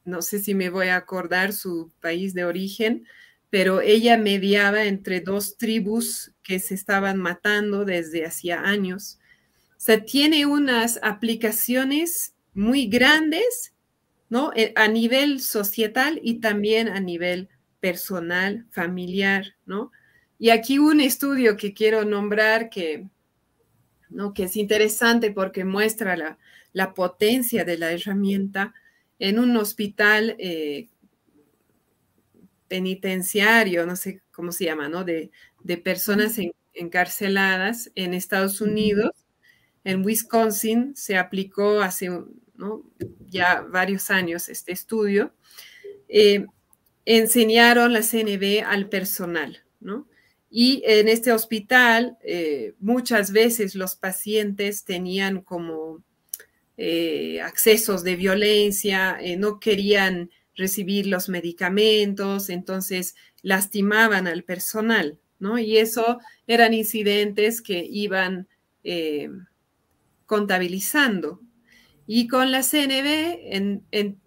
no 0.03 0.21
sé 0.21 0.39
si 0.39 0.53
me 0.53 0.69
voy 0.69 0.87
a 0.87 0.97
acordar 0.97 1.53
su 1.53 1.91
país 2.01 2.33
de 2.33 2.45
origen, 2.45 3.05
pero 3.49 3.81
ella 3.81 4.17
mediaba 4.17 4.83
entre 4.83 5.21
dos 5.21 5.57
tribus 5.57 6.33
que 6.43 6.59
se 6.59 6.75
estaban 6.75 7.17
matando 7.17 7.85
desde 7.85 8.25
hacía 8.25 8.61
años. 8.61 9.19
O 9.71 9.81
sea, 9.81 10.03
tiene 10.03 10.45
unas 10.45 10.99
aplicaciones 11.03 12.33
muy 12.53 12.87
grandes, 12.87 13.73
¿no? 14.29 14.51
Eh, 14.55 14.73
a 14.75 14.87
nivel 14.87 15.39
societal 15.39 16.19
y 16.21 16.41
también 16.41 16.89
a 16.89 16.99
nivel 16.99 17.49
personal, 17.79 18.65
familiar, 18.71 19.55
¿no? 19.65 19.91
Y 20.37 20.49
aquí 20.49 20.79
un 20.79 21.01
estudio 21.01 21.55
que 21.57 21.73
quiero 21.73 22.03
nombrar 22.05 22.69
que, 22.69 23.07
¿no? 24.09 24.33
que 24.33 24.43
es 24.43 24.55
interesante 24.55 25.31
porque 25.31 25.65
muestra 25.65 26.37
la, 26.73 26.93
potencia 26.93 27.65
de 27.65 27.77
la 27.77 27.91
herramienta 27.91 28.73
en 29.19 29.39
un 29.39 29.55
hospital 29.57 30.35
eh, 30.39 30.89
penitenciario, 32.67 33.85
no 33.85 33.95
sé 33.95 34.21
cómo 34.31 34.53
se 34.53 34.65
llama, 34.65 34.87
¿no? 34.87 35.03
De, 35.03 35.31
personas 35.83 36.37
encarceladas 36.73 37.91
en 37.95 38.13
Estados 38.13 38.61
Unidos. 38.61 39.11
En 39.83 40.05
Wisconsin 40.05 40.95
se 40.95 41.17
aplicó 41.17 41.81
hace 41.81 42.09
ya 43.27 43.61
varios 43.61 44.09
años 44.09 44.47
este 44.49 44.71
estudio. 44.71 45.33
Eh, 46.07 46.45
enseñaron 47.05 47.91
la 47.91 48.01
CNB 48.01 48.63
al 48.65 48.87
personal, 48.87 49.63
¿no? 49.79 50.07
Y 50.49 50.81
en 50.85 51.07
este 51.07 51.31
hospital 51.31 52.17
eh, 52.23 52.73
muchas 52.79 53.31
veces 53.31 53.75
los 53.75 53.95
pacientes 53.95 54.83
tenían 54.83 55.41
como 55.41 56.03
eh, 56.77 57.41
accesos 57.41 58.03
de 58.03 58.15
violencia, 58.15 59.17
eh, 59.21 59.37
no 59.37 59.59
querían 59.59 60.31
recibir 60.55 61.05
los 61.07 61.29
medicamentos, 61.29 62.49
entonces 62.49 63.15
lastimaban 63.43 64.27
al 64.27 64.43
personal, 64.43 65.19
¿no? 65.37 65.59
Y 65.59 65.77
eso 65.77 66.19
eran 66.47 66.73
incidentes 66.73 67.61
que 67.61 67.85
iban 67.89 68.47
contabilizando. 70.25 71.41
Y 72.07 72.27
con 72.27 72.51
la 72.51 72.63
CNB, 72.63 73.53
en, 73.53 73.83
en 73.91 74.19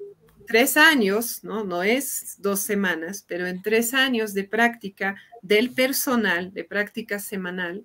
tres 0.46 0.76
años, 0.76 1.42
¿no? 1.42 1.64
no 1.64 1.82
es 1.82 2.36
dos 2.38 2.60
semanas, 2.60 3.24
pero 3.26 3.46
en 3.46 3.62
tres 3.62 3.94
años 3.94 4.34
de 4.34 4.44
práctica 4.44 5.16
del 5.42 5.72
personal, 5.72 6.52
de 6.54 6.64
práctica 6.64 7.18
semanal, 7.18 7.84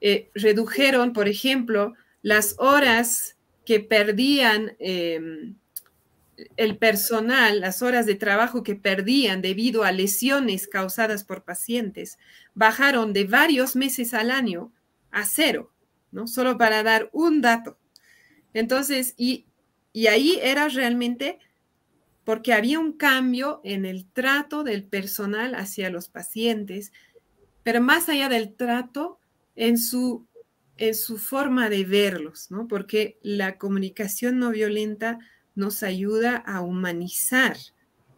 eh, 0.00 0.30
redujeron, 0.34 1.12
por 1.12 1.28
ejemplo, 1.28 1.94
las 2.22 2.56
horas 2.58 3.36
que 3.64 3.80
perdían 3.80 4.76
em, 4.78 5.54
el 6.56 6.78
personal, 6.78 7.60
las 7.60 7.82
horas 7.82 8.06
de 8.06 8.14
trabajo 8.14 8.62
que 8.62 8.76
perdían 8.76 9.42
debido 9.42 9.84
a 9.84 9.92
lesiones 9.92 10.68
causadas 10.68 11.24
por 11.24 11.44
pacientes, 11.44 12.18
bajaron 12.54 13.12
de 13.12 13.24
varios 13.24 13.76
meses 13.76 14.14
al 14.14 14.30
año 14.30 14.72
a 15.10 15.24
cero, 15.24 15.72
¿no? 16.12 16.28
Solo 16.28 16.56
para 16.56 16.82
dar 16.82 17.10
un 17.12 17.40
dato. 17.40 17.76
Entonces, 18.54 19.14
y, 19.16 19.46
y 19.92 20.06
ahí 20.06 20.38
era 20.42 20.68
realmente 20.68 21.38
porque 22.28 22.52
había 22.52 22.78
un 22.78 22.92
cambio 22.92 23.62
en 23.64 23.86
el 23.86 24.04
trato 24.04 24.62
del 24.62 24.84
personal 24.84 25.54
hacia 25.54 25.88
los 25.88 26.10
pacientes, 26.10 26.92
pero 27.62 27.80
más 27.80 28.10
allá 28.10 28.28
del 28.28 28.52
trato, 28.54 29.18
en 29.56 29.78
su, 29.78 30.26
en 30.76 30.94
su 30.94 31.16
forma 31.16 31.70
de 31.70 31.86
verlos, 31.86 32.50
¿no? 32.50 32.68
Porque 32.68 33.18
la 33.22 33.56
comunicación 33.56 34.38
no 34.38 34.50
violenta 34.50 35.18
nos 35.54 35.82
ayuda 35.82 36.36
a 36.36 36.60
humanizar 36.60 37.56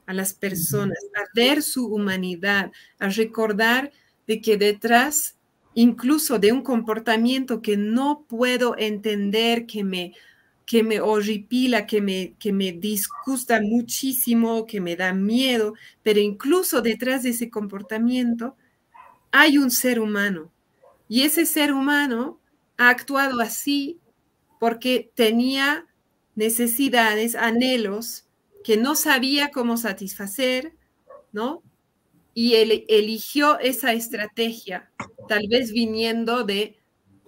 a 0.06 0.12
las 0.12 0.34
personas, 0.34 0.98
a 1.14 1.28
ver 1.32 1.62
su 1.62 1.86
humanidad, 1.86 2.72
a 2.98 3.10
recordar 3.10 3.92
de 4.26 4.40
que 4.40 4.56
detrás 4.56 5.36
incluso 5.74 6.40
de 6.40 6.50
un 6.50 6.62
comportamiento 6.62 7.62
que 7.62 7.76
no 7.76 8.26
puedo 8.28 8.76
entender, 8.76 9.66
que 9.66 9.84
me, 9.84 10.14
que 10.70 10.84
me 10.84 11.00
horripila, 11.00 11.84
que 11.84 12.00
me, 12.00 12.36
que 12.38 12.52
me 12.52 12.70
disgusta 12.70 13.60
muchísimo, 13.60 14.66
que 14.66 14.80
me 14.80 14.94
da 14.94 15.12
miedo, 15.12 15.74
pero 16.04 16.20
incluso 16.20 16.80
detrás 16.80 17.24
de 17.24 17.30
ese 17.30 17.50
comportamiento 17.50 18.54
hay 19.32 19.58
un 19.58 19.72
ser 19.72 19.98
humano. 19.98 20.52
Y 21.08 21.22
ese 21.22 21.44
ser 21.44 21.72
humano 21.72 22.38
ha 22.76 22.90
actuado 22.90 23.40
así 23.40 23.98
porque 24.60 25.10
tenía 25.16 25.88
necesidades, 26.36 27.34
anhelos 27.34 28.28
que 28.62 28.76
no 28.76 28.94
sabía 28.94 29.50
cómo 29.50 29.76
satisfacer, 29.76 30.76
¿no? 31.32 31.64
Y 32.32 32.54
él 32.54 32.84
eligió 32.88 33.58
esa 33.58 33.92
estrategia, 33.92 34.92
tal 35.28 35.48
vez 35.50 35.72
viniendo 35.72 36.44
de, 36.44 36.79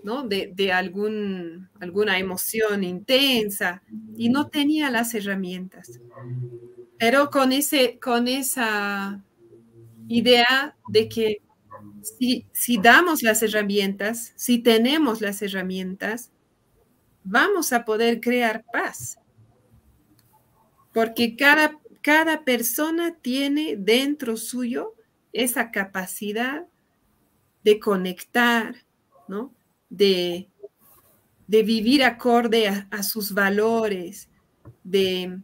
¿no? 0.02 0.24
De, 0.24 0.72
algún, 0.72 1.68
alguna 1.80 2.18
emoción 2.18 2.84
intensa 2.84 3.82
y 4.16 4.28
no 4.28 4.48
tenía 4.48 4.90
las 4.90 5.14
herramientas. 5.14 6.00
Pero 6.98 7.30
con, 7.30 7.52
ese, 7.52 7.98
con 7.98 8.28
esa 8.28 9.22
idea 10.08 10.76
de 10.88 11.08
que 11.08 11.42
si, 12.02 12.46
si 12.52 12.78
damos 12.78 13.22
las 13.22 13.42
herramientas, 13.42 14.32
si 14.36 14.58
tenemos 14.58 15.20
las 15.20 15.42
herramientas, 15.42 16.30
vamos 17.24 17.72
a 17.72 17.84
poder 17.84 18.20
crear 18.20 18.64
paz. 18.72 19.18
Porque 20.92 21.36
cada, 21.36 21.78
cada 22.02 22.44
persona 22.44 23.16
tiene 23.20 23.76
dentro 23.76 24.36
suyo 24.36 24.94
esa 25.32 25.70
capacidad 25.70 26.66
de 27.64 27.80
conectar, 27.80 28.74
¿no? 29.28 29.52
De, 29.94 30.48
de 31.46 31.62
vivir 31.62 32.02
acorde 32.02 32.66
a, 32.68 33.02
sus 33.02 33.34
valores, 33.34 34.28
de, 34.82 35.38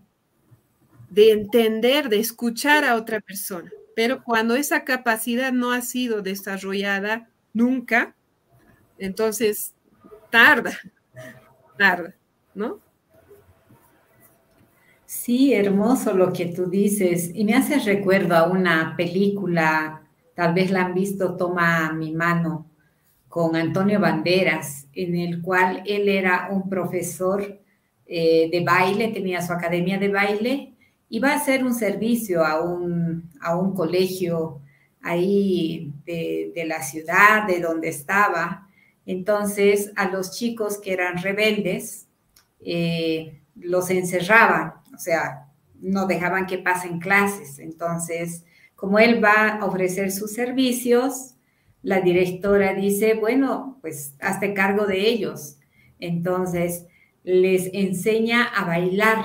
de 1.11 1.33
entender, 1.33 2.09
de 2.09 2.19
escuchar 2.19 2.85
a 2.85 2.97
otra 2.97 3.21
persona. 3.21 3.71
Pero 3.95 4.25
cuando 4.25 4.57
esa 4.57 4.85
capacidad 4.85 5.53
no 5.53 5.73
ha 5.73 5.83
sido 5.83 6.23
desarrollada 6.23 7.29
nunca, 7.53 8.15
entonces 8.99 9.75
tarda, 10.31 10.79
tarda, 11.77 12.15
¿no? 12.55 12.81
Sí, 15.05 15.55
hermoso 15.55 16.13
lo 16.15 16.33
que 16.35 16.47
tú 16.47 16.69
dices. 16.69 17.31
Y 17.35 17.45
me 17.45 17.55
hace 17.55 17.79
recuerdo 17.79 18.37
a 18.37 18.47
una 18.49 18.95
película, 18.95 20.03
tal 20.35 20.53
vez 20.53 20.71
la 20.71 20.87
han 20.87 20.95
visto, 20.95 21.35
Toma 21.35 21.93
mi 21.95 22.13
mano, 22.13 22.67
con 23.29 23.57
Antonio 23.57 24.01
Banderas, 24.01 24.87
en 24.93 25.17
el 25.17 25.43
cual 25.43 25.83
él 25.87 26.09
era 26.09 26.49
un 26.51 26.69
profesor 26.69 27.61
eh, 28.07 28.49
de 28.51 28.65
baile, 28.65 29.09
tenía 29.09 29.43
su 29.43 29.53
academia 29.53 29.99
de 29.99 30.09
baile, 30.09 30.75
va 31.23 31.33
a 31.33 31.37
hacer 31.37 31.65
un 31.65 31.75
servicio 31.75 32.45
a 32.45 32.63
un, 32.63 33.31
a 33.41 33.57
un 33.57 33.75
colegio 33.75 34.61
ahí 35.03 35.93
de, 36.05 36.53
de 36.55 36.65
la 36.67 36.83
ciudad, 36.83 37.47
de 37.47 37.61
donde 37.61 37.89
estaba. 37.89 38.69
Entonces, 39.07 39.93
a 39.97 40.11
los 40.11 40.33
chicos 40.33 40.79
que 40.79 40.93
eran 40.93 41.23
rebeldes, 41.23 42.09
eh, 42.61 43.41
los 43.55 43.91
encerraban 43.91 44.75
o 44.99 45.01
sea, 45.01 45.47
no 45.81 46.07
dejaban 46.07 46.47
que 46.47 46.59
pasen 46.59 46.99
clases. 46.99 47.61
Entonces, 47.61 48.45
como 48.75 48.99
él 48.99 49.23
va 49.23 49.59
a 49.61 49.65
ofrecer 49.65 50.11
sus 50.11 50.33
servicios, 50.33 51.37
la 51.83 52.01
directora 52.01 52.75
dice, 52.75 53.15
bueno, 53.15 53.79
pues 53.81 54.15
hazte 54.21 54.55
cargo 54.55 54.87
de 54.87 55.09
ellos. 55.09 55.57
Entonces, 56.01 56.87
les 57.25 57.71
enseña 57.73 58.45
a 58.45 58.65
bailar. 58.65 59.25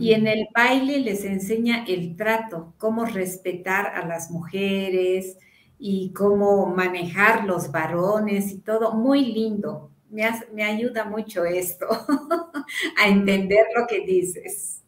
Y 0.00 0.14
en 0.14 0.26
el 0.26 0.48
baile 0.52 0.98
les 0.98 1.24
enseña 1.24 1.84
el 1.86 2.16
trato, 2.16 2.74
cómo 2.76 3.04
respetar 3.04 3.86
a 3.86 4.04
las 4.04 4.32
mujeres 4.32 5.38
y 5.78 6.12
cómo 6.12 6.66
manejar 6.74 7.44
los 7.44 7.70
varones 7.70 8.50
y 8.50 8.58
todo. 8.58 8.94
Muy 8.94 9.26
lindo. 9.26 9.92
Me, 10.10 10.24
me 10.52 10.64
ayuda 10.64 11.04
mucho 11.04 11.44
esto. 11.44 11.86
a 12.98 13.08
entender 13.08 13.66
lo 13.76 13.86
que 13.86 14.04
dices. 14.04 14.82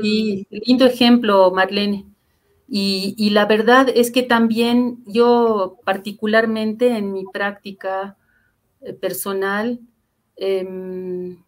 Sí, 0.00 0.46
lindo 0.50 0.86
ejemplo, 0.86 1.52
Marlene. 1.52 2.09
Y, 2.72 3.30
la 3.30 3.46
verdad 3.46 3.88
es 3.92 4.12
que 4.12 4.22
también 4.22 5.02
yo 5.04 5.80
particularmente 5.84 6.96
en 6.96 7.12
mi 7.12 7.24
práctica 7.24 8.16
eh, 8.80 8.92
personal 8.92 9.80
em, 10.36 11.42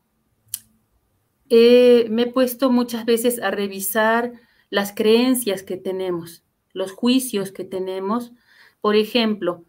me 1.48 2.22
he 2.22 2.26
puesto 2.32 2.72
muchas 2.72 3.04
veces 3.04 3.40
a 3.40 3.52
revisar 3.52 4.32
las 4.68 4.92
creencias 4.92 5.62
que 5.62 5.76
tenemos, 5.76 6.42
los 6.72 6.90
juicios 6.90 7.52
que 7.52 7.64
tenemos. 7.64 8.32
Por 8.80 8.96
ejemplo, 8.96 9.64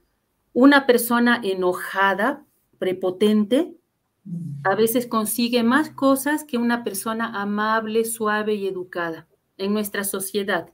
una 0.54 0.88
persona 0.88 1.39
enojada, 1.43 2.47
prepotente, 2.80 3.76
a 4.64 4.74
veces 4.74 5.06
consigue 5.06 5.62
más 5.62 5.91
cosas 5.91 6.45
que 6.45 6.58
una 6.58 6.84
persona 6.84 7.39
amable, 7.39 8.06
suave 8.06 8.56
y 8.56 8.66
educada 8.66 9.28
en 9.58 9.74
nuestra 9.74 10.04
sociedad. 10.04 10.74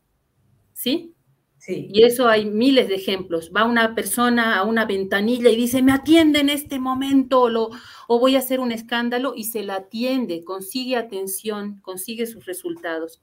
¿Sí? 0.79 1.13
Sí. 1.57 1.89
Y 1.91 2.03
eso 2.03 2.29
hay 2.29 2.45
miles 2.45 2.87
de 2.87 2.95
ejemplos. 2.95 3.51
Va 3.53 3.65
una 3.65 3.95
persona 3.95 4.57
a 4.57 4.63
una 4.63 4.85
ventanilla 4.85 5.49
y 5.49 5.57
dice, 5.57 5.81
me 5.81 5.91
atiende 5.91 6.39
en 6.39 6.47
este 6.47 6.79
momento 6.79 7.41
o, 7.41 7.69
o 8.07 8.19
voy 8.19 8.37
a 8.37 8.39
hacer 8.39 8.61
un 8.61 8.71
escándalo 8.71 9.33
y 9.35 9.43
se 9.43 9.63
la 9.63 9.75
atiende, 9.75 10.45
consigue 10.45 10.95
atención, 10.95 11.81
consigue 11.81 12.27
sus 12.27 12.45
resultados. 12.45 13.21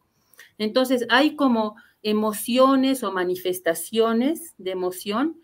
Entonces 0.59 1.07
hay 1.09 1.35
como 1.35 1.77
emociones 2.03 3.03
o 3.03 3.11
manifestaciones 3.11 4.55
de 4.59 4.73
emoción 4.73 5.41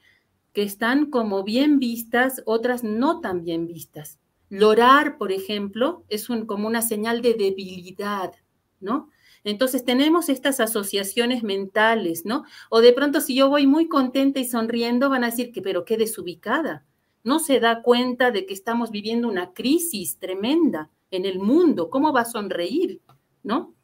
que 0.52 0.64
están 0.64 1.06
como 1.08 1.44
bien 1.44 1.78
vistas, 1.78 2.42
otras 2.44 2.84
no 2.84 3.22
tan 3.22 3.42
bien 3.42 3.66
vistas. 3.66 4.18
Llorar, 4.50 5.16
por 5.16 5.32
ejemplo, 5.32 6.04
es 6.10 6.28
como 6.46 6.68
una 6.68 6.82
señal 6.82 7.22
de 7.22 7.32
debilidad, 7.32 8.34
¿no? 8.80 9.08
Entonces 9.45 9.84
tenemos 9.84 10.28
estas 10.28 10.61
asociaciones 10.61 11.43
mentales, 11.43 12.24
¿no? 12.24 12.45
O 12.70 12.80
de 12.80 12.93
pronto 12.93 13.20
si 13.20 13.34
yo 13.34 13.49
voy 13.49 13.66
muy 13.66 13.88
contenta 13.88 14.40
y 14.40 14.45
sonriendo, 14.45 15.11
van 15.11 15.24
a 15.24 15.30
decir 15.30 15.53
que, 15.53 15.62
pero 15.62 15.84
qué 15.84 15.97
desubicada. 15.97 16.84
No 17.24 17.38
se 17.38 17.61
da 17.61 17.82
cuenta 17.82 18.30
de 18.30 18.47
que 18.47 18.55
estamos 18.55 18.90
viviendo 18.90 19.28
una 19.28 19.53
crisis 19.53 20.18
tremenda 20.18 20.90
en 21.11 21.24
el 21.24 21.38
mundo. 21.38 21.90
¿Cómo 21.90 22.12
va 22.12 22.22
a 22.22 22.24
sonreír? 22.24 23.01
¿No? 23.43 23.74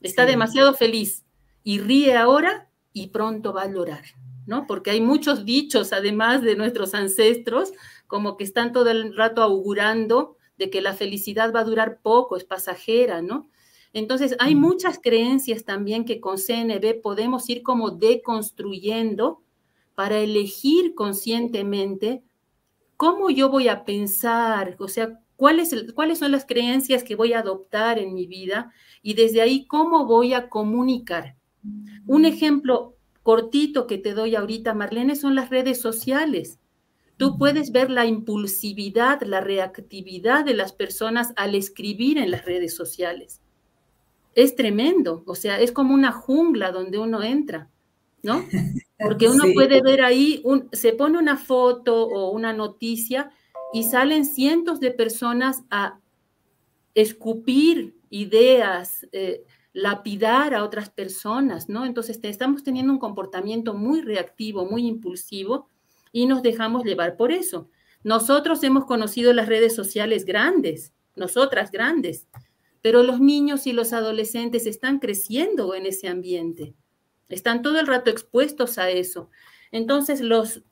Está 0.00 0.26
demasiado 0.26 0.74
feliz 0.74 1.24
y 1.64 1.80
ríe 1.80 2.16
ahora 2.16 2.70
y 2.92 3.08
pronto 3.08 3.52
va 3.52 3.62
a 3.62 3.72
llorar, 3.72 4.04
¿no? 4.46 4.66
Porque 4.66 4.92
hay 4.92 5.00
muchos 5.00 5.44
dichos, 5.44 5.92
además 5.92 6.42
de 6.42 6.56
nuestros 6.56 6.94
ancestros, 6.94 7.72
como 8.06 8.36
que 8.36 8.44
están 8.44 8.72
todo 8.72 8.90
el 8.90 9.16
rato 9.16 9.42
augurando 9.42 10.36
de 10.56 10.70
que 10.70 10.80
la 10.80 10.94
felicidad 10.94 11.52
va 11.52 11.60
a 11.60 11.64
durar 11.64 12.00
poco, 12.00 12.36
es 12.36 12.44
pasajera, 12.44 13.22
¿no? 13.22 13.50
Entonces, 13.92 14.36
hay 14.38 14.54
muchas 14.54 14.98
creencias 15.02 15.64
también 15.64 16.04
que 16.04 16.20
con 16.20 16.36
CNB 16.38 17.00
podemos 17.02 17.48
ir 17.48 17.62
como 17.62 17.90
deconstruyendo 17.90 19.42
para 19.94 20.18
elegir 20.18 20.94
conscientemente 20.94 22.22
cómo 22.96 23.30
yo 23.30 23.48
voy 23.48 23.68
a 23.68 23.84
pensar, 23.84 24.76
o 24.78 24.88
sea, 24.88 25.20
cuáles, 25.36 25.74
cuáles 25.94 26.18
son 26.18 26.32
las 26.32 26.44
creencias 26.44 27.04
que 27.04 27.14
voy 27.14 27.32
a 27.32 27.40
adoptar 27.40 27.98
en 27.98 28.12
mi 28.12 28.26
vida 28.26 28.72
y 29.02 29.14
desde 29.14 29.40
ahí 29.40 29.66
cómo 29.66 30.04
voy 30.06 30.34
a 30.34 30.48
comunicar. 30.48 31.36
Un 32.06 32.24
ejemplo 32.24 32.96
cortito 33.22 33.86
que 33.86 33.98
te 33.98 34.14
doy 34.14 34.34
ahorita, 34.34 34.74
Marlene, 34.74 35.16
son 35.16 35.34
las 35.34 35.50
redes 35.50 35.80
sociales. 35.80 36.58
Tú 37.16 37.36
puedes 37.36 37.72
ver 37.72 37.90
la 37.90 38.06
impulsividad, 38.06 39.22
la 39.22 39.40
reactividad 39.40 40.44
de 40.44 40.54
las 40.54 40.72
personas 40.72 41.32
al 41.36 41.54
escribir 41.54 42.18
en 42.18 42.30
las 42.30 42.44
redes 42.44 42.74
sociales. 42.74 43.40
Es 44.38 44.54
tremendo, 44.54 45.24
o 45.26 45.34
sea, 45.34 45.58
es 45.58 45.72
como 45.72 45.92
una 45.92 46.12
jungla 46.12 46.70
donde 46.70 46.96
uno 46.96 47.24
entra, 47.24 47.68
¿no? 48.22 48.44
Porque 48.96 49.28
uno 49.28 49.42
puede 49.52 49.82
ver 49.82 50.00
ahí, 50.00 50.44
se 50.70 50.92
pone 50.92 51.18
una 51.18 51.36
foto 51.36 52.06
o 52.06 52.30
una 52.30 52.52
noticia 52.52 53.32
y 53.72 53.82
salen 53.82 54.24
cientos 54.24 54.78
de 54.78 54.92
personas 54.92 55.64
a 55.70 55.98
escupir 56.94 57.96
ideas, 58.10 59.08
eh, 59.10 59.42
lapidar 59.72 60.54
a 60.54 60.62
otras 60.62 60.88
personas, 60.88 61.68
¿no? 61.68 61.84
Entonces 61.84 62.20
estamos 62.22 62.62
teniendo 62.62 62.92
un 62.92 63.00
comportamiento 63.00 63.74
muy 63.74 64.02
reactivo, 64.02 64.66
muy 64.66 64.86
impulsivo 64.86 65.68
y 66.12 66.26
nos 66.26 66.44
dejamos 66.44 66.84
llevar 66.84 67.16
por 67.16 67.32
eso. 67.32 67.70
Nosotros 68.04 68.62
hemos 68.62 68.84
conocido 68.84 69.32
las 69.32 69.48
redes 69.48 69.74
sociales 69.74 70.24
grandes, 70.24 70.92
nosotras 71.16 71.72
grandes, 71.72 72.28
pero 72.82 73.02
los 73.02 73.20
niños 73.20 73.66
y 73.66 73.72
los 73.72 73.92
adolescentes 73.92 74.66
están 74.66 74.98
creciendo 74.98 75.74
en 75.74 75.86
ese 75.86 76.08
ambiente, 76.08 76.74
están 77.28 77.62
todo 77.62 77.78
el 77.80 77.86
rato 77.86 78.10
expuestos 78.10 78.78
a 78.78 78.90
eso. 78.90 79.30
Entonces, 79.70 80.20
los, 80.20 80.62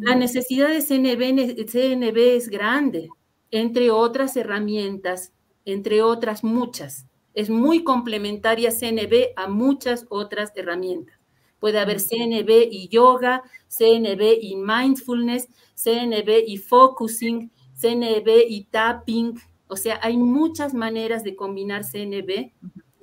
La 0.00 0.14
necesidad 0.16 0.68
de 0.68 0.82
CNB, 0.82 1.66
CNB 1.66 2.36
es 2.36 2.48
grande, 2.48 3.08
entre 3.50 3.90
otras 3.90 4.36
herramientas, 4.36 5.32
entre 5.64 6.02
otras 6.02 6.42
muchas. 6.44 7.06
Es 7.34 7.50
muy 7.50 7.84
complementaria 7.84 8.70
CNB 8.70 9.32
a 9.36 9.48
muchas 9.48 10.06
otras 10.10 10.52
herramientas. 10.56 11.18
Puede 11.60 11.78
haber 11.78 12.00
CNB 12.00 12.68
y 12.70 12.88
yoga, 12.88 13.42
CNB 13.68 14.38
y 14.40 14.56
mindfulness, 14.56 15.48
CNB 15.74 16.44
y 16.46 16.58
focusing, 16.58 17.52
CNB 17.74 18.28
y 18.48 18.64
tapping. 18.64 19.38
O 19.72 19.76
sea, 19.76 19.98
hay 20.02 20.18
muchas 20.18 20.74
maneras 20.74 21.24
de 21.24 21.34
combinar 21.34 21.82
CNB 21.90 22.50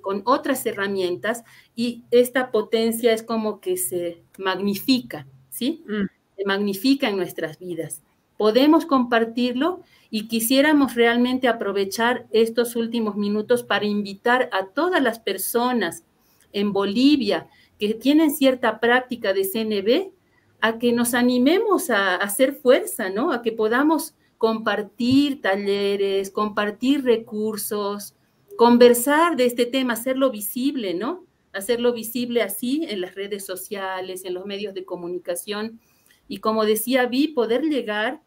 con 0.02 0.22
otras 0.26 0.64
herramientas 0.68 1.44
y 1.76 2.04
esta 2.12 2.52
potencia 2.52 3.12
es 3.12 3.24
como 3.24 3.60
que 3.60 3.76
se 3.76 4.22
magnifica, 4.38 5.26
¿sí? 5.50 5.84
Mm. 5.88 6.06
Se 6.38 6.46
magnifica 6.46 7.10
en 7.10 7.18
nuestras 7.18 7.58
vidas. 7.58 8.04
Podemos 8.38 8.86
compartirlo 8.86 9.82
y 10.12 10.28
quisiéramos 10.28 10.94
realmente 10.94 11.48
aprovechar 11.48 12.28
estos 12.30 12.76
últimos 12.76 13.16
minutos 13.16 13.64
para 13.64 13.86
invitar 13.86 14.48
a 14.54 14.68
todas 14.68 15.02
las 15.02 15.18
personas 15.18 16.04
en 16.54 16.72
Bolivia 16.72 17.48
que 17.80 17.96
tienen 17.96 18.30
cierta 18.30 18.80
práctica 18.80 19.34
de 19.34 19.44
CNB 19.44 20.12
a 20.62 20.78
que 20.78 20.94
nos 20.94 21.16
animemos 21.16 21.90
a, 21.90 22.18
hacer 22.18 22.54
fuerza, 22.54 23.10
¿no? 23.10 23.32
A 23.32 23.42
que 23.42 23.54
podamos 23.54 24.14
compartir 24.40 25.42
talleres, 25.42 26.32
compartir 26.32 27.04
recursos, 27.04 28.16
conversar 28.58 29.36
de 29.36 29.46
este 29.46 29.66
tema, 29.66 29.94
hacerlo 29.94 30.32
visible, 30.32 30.94
¿no? 30.94 31.26
Hacerlo 31.52 31.92
visible 31.94 32.42
así 32.42 32.86
en 32.90 33.02
las 33.02 33.16
redes 33.16 33.46
sociales, 33.46 34.24
en 34.24 34.34
los 34.34 34.46
medios 34.46 34.74
de 34.74 34.86
comunicación. 34.86 35.82
Y 36.30 36.38
como 36.38 36.66
decía 36.66 37.06
Vi, 37.06 37.28
poder 37.28 37.64
llegar 37.64 38.22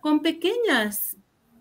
con 0.00 0.20
pequeñas, 0.20 1.16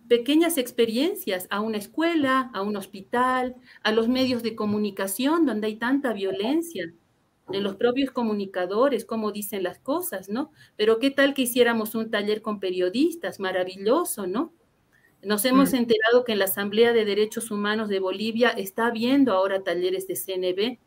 pequeñas 0.07 0.57
experiencias 0.57 1.45
a 1.51 1.61
una 1.61 1.77
escuela, 1.77 2.49
a 2.55 2.63
un 2.63 2.77
hospital, 2.77 3.55
a 3.83 3.91
los 3.91 4.07
medios 4.07 4.41
de 4.41 4.55
comunicación 4.55 5.45
donde 5.45 5.67
hay 5.67 5.75
tanta 5.75 6.11
violencia, 6.11 6.91
en 7.53 7.63
los 7.63 7.75
propios 7.75 8.11
comunicadores, 8.11 9.05
cómo 9.05 9.31
dicen 9.31 9.63
las 9.63 9.79
cosas, 9.79 10.29
¿no? 10.29 10.51
Pero 10.75 10.99
qué 10.99 11.11
tal 11.11 11.33
que 11.33 11.43
hiciéramos 11.43 11.95
un 11.95 12.09
taller 12.09 12.41
con 12.41 12.59
periodistas, 12.59 13.39
maravilloso, 13.39 14.27
¿no? 14.27 14.53
Nos 15.23 15.45
hemos 15.45 15.73
mm. 15.73 15.75
enterado 15.75 16.23
que 16.23 16.31
en 16.31 16.39
la 16.39 16.45
Asamblea 16.45 16.93
de 16.93 17.05
Derechos 17.05 17.51
Humanos 17.51 17.89
de 17.89 17.99
Bolivia 17.99 18.49
está 18.49 18.87
habiendo 18.87 19.33
ahora 19.33 19.63
talleres 19.63 20.07
de 20.07 20.15
CNB. 20.15 20.79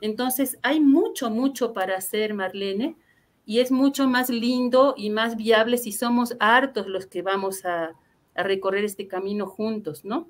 Entonces, 0.00 0.58
hay 0.62 0.80
mucho, 0.80 1.30
mucho 1.30 1.72
para 1.72 1.96
hacer, 1.96 2.34
Marlene, 2.34 2.96
y 3.44 3.58
es 3.58 3.72
mucho 3.72 4.08
más 4.08 4.30
lindo 4.30 4.94
y 4.96 5.10
más 5.10 5.36
viable 5.36 5.78
si 5.78 5.92
somos 5.92 6.36
hartos 6.38 6.86
los 6.86 7.06
que 7.06 7.22
vamos 7.22 7.64
a, 7.64 7.92
a 8.34 8.42
recorrer 8.42 8.84
este 8.84 9.08
camino 9.08 9.46
juntos, 9.46 10.04
¿no? 10.04 10.28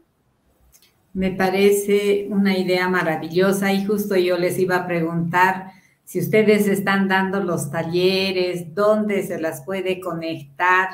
Me 1.14 1.30
parece 1.30 2.26
una 2.30 2.56
idea 2.56 2.88
maravillosa 2.88 3.72
y 3.72 3.84
justo 3.84 4.16
yo 4.16 4.38
les 4.38 4.58
iba 4.58 4.76
a 4.76 4.86
preguntar 4.86 5.72
si 6.04 6.20
ustedes 6.20 6.66
están 6.68 7.08
dando 7.08 7.42
los 7.42 7.70
talleres, 7.70 8.74
dónde 8.74 9.22
se 9.22 9.40
las 9.40 9.64
puede 9.64 10.00
conectar 10.00 10.90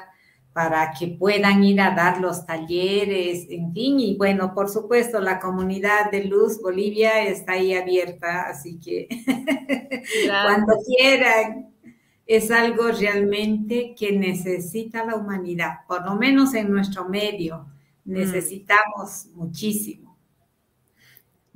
para 0.52 0.92
que 0.98 1.06
puedan 1.06 1.62
ir 1.62 1.80
a 1.80 1.94
dar 1.94 2.20
los 2.20 2.44
talleres, 2.44 3.46
en 3.48 3.72
fin, 3.72 4.00
y 4.00 4.16
bueno, 4.16 4.54
por 4.54 4.68
supuesto, 4.68 5.20
la 5.20 5.38
comunidad 5.38 6.10
de 6.10 6.24
Luz 6.24 6.60
Bolivia 6.60 7.22
está 7.22 7.52
ahí 7.52 7.74
abierta, 7.74 8.42
así 8.42 8.80
que 8.80 9.06
cuando 10.26 10.74
quieran, 10.84 11.70
es 12.26 12.50
algo 12.50 12.88
realmente 12.88 13.94
que 13.96 14.12
necesita 14.12 15.04
la 15.04 15.14
humanidad, 15.14 15.78
por 15.86 16.04
lo 16.04 16.16
menos 16.16 16.54
en 16.54 16.70
nuestro 16.70 17.08
medio, 17.08 17.66
mm. 18.04 18.12
necesitamos 18.12 19.26
muchísimo. 19.34 20.07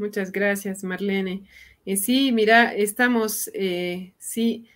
Muchas 0.02 0.32
gracias, 0.32 0.82
Marlene. 0.82 1.44
Eh, 1.86 1.96
sí, 1.96 2.32
mira, 2.32 2.74
estamos, 2.74 3.48
eh, 3.54 4.12
sí, 4.18 4.66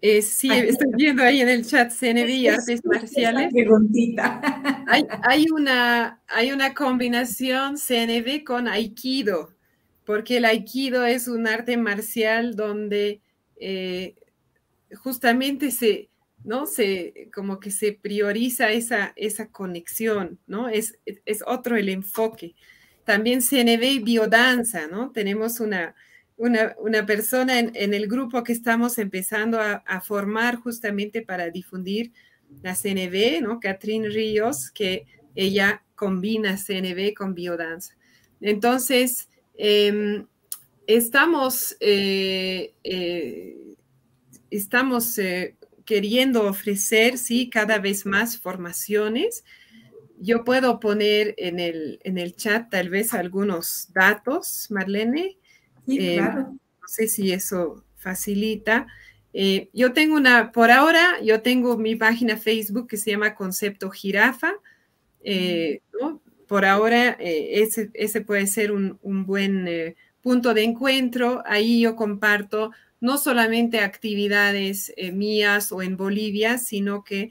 eh, 0.00 0.22
sí, 0.22 0.48
estoy 0.50 0.88
viendo 0.96 1.22
ahí 1.22 1.42
en 1.42 1.50
el 1.50 1.66
chat 1.66 1.92
CNV 1.92 2.30
y 2.30 2.48
artes 2.48 2.82
marciales. 2.82 3.52
Hay, 4.86 5.04
hay, 5.28 5.44
una, 5.50 6.22
hay 6.26 6.52
una 6.52 6.72
combinación 6.72 7.76
CNV 7.76 8.44
con 8.44 8.66
Aikido, 8.66 9.52
porque 10.06 10.38
el 10.38 10.46
Aikido 10.46 11.04
es 11.04 11.28
un 11.28 11.46
arte 11.46 11.76
marcial 11.76 12.56
donde 12.56 13.20
eh, 13.56 14.14
justamente 14.94 15.70
se, 15.70 16.08
¿no? 16.44 16.64
Se, 16.64 17.28
como 17.34 17.60
que 17.60 17.70
se 17.70 17.92
prioriza 17.92 18.72
esa, 18.72 19.12
esa 19.16 19.50
conexión, 19.50 20.38
¿no? 20.46 20.70
Es, 20.70 20.98
es 21.04 21.44
otro 21.46 21.76
el 21.76 21.90
enfoque. 21.90 22.54
También 23.04 23.40
CNV 23.40 23.82
y 23.82 23.98
biodanza, 23.98 24.86
¿no? 24.86 25.10
Tenemos 25.10 25.60
una, 25.60 25.94
una, 26.36 27.06
persona 27.06 27.58
en, 27.58 27.94
el 27.94 28.06
grupo 28.06 28.42
que 28.42 28.52
estamos 28.52 28.98
empezando 28.98 29.60
a, 29.60 30.00
formar 30.00 30.56
justamente 30.56 31.22
para 31.22 31.50
difundir 31.50 32.12
la 32.62 32.74
CNV, 32.74 33.42
¿no? 33.42 33.60
Catherine 33.60 34.08
Ríos, 34.08 34.70
que 34.70 35.06
ella 35.34 35.82
combina 35.94 36.56
CNV 36.56 37.14
con 37.14 37.34
biodanza. 37.34 37.96
Entonces, 38.40 39.28
em, 39.56 40.26
estamos, 40.86 41.76
eh, 41.80 42.74
eh, 42.82 43.56
estamos 44.50 45.16
eh, 45.18 45.56
queriendo 45.84 46.48
ofrecer, 46.48 47.18
sí, 47.18 47.48
cada 47.50 47.78
vez 47.78 48.04
más 48.04 48.38
formaciones. 48.38 49.44
Yo 50.22 50.44
puedo 50.44 50.78
poner 50.78 51.34
en 51.36 51.58
el, 51.58 51.98
en 52.04 52.16
el 52.16 52.36
chat 52.36 52.70
tal 52.70 52.90
vez 52.90 53.12
algunos 53.12 53.92
datos, 53.92 54.68
Marlene, 54.70 55.36
eh, 55.88 56.20
no 56.20 56.60
sé 56.86 57.08
si 57.08 57.32
eso 57.32 57.84
facilita. 57.96 58.86
Eh, 59.32 59.68
yo 59.72 59.92
tengo 59.92 60.14
una, 60.14 60.52
por 60.52 60.70
ahora, 60.70 61.20
yo 61.24 61.42
tengo 61.42 61.76
mi 61.76 61.96
página 61.96 62.36
Facebook 62.36 62.86
que 62.86 62.98
se 62.98 63.10
llama 63.10 63.34
Concepto 63.34 63.90
Jirafa. 63.90 64.52
Eh, 65.24 65.80
por 66.46 66.66
ahora, 66.66 67.16
ese, 67.18 67.90
ese, 67.94 68.20
puede 68.20 68.46
ser 68.46 68.70
un, 68.70 69.00
un 69.02 69.26
buen 69.26 69.96
punto 70.20 70.54
de 70.54 70.62
encuentro. 70.62 71.42
Ahí 71.46 71.80
yo 71.80 71.96
comparto 71.96 72.70
no 73.00 73.18
solamente 73.18 73.80
actividades 73.80 74.94
mías 75.14 75.72
o 75.72 75.82
en 75.82 75.96
Bolivia, 75.96 76.58
sino 76.58 77.02
que 77.02 77.30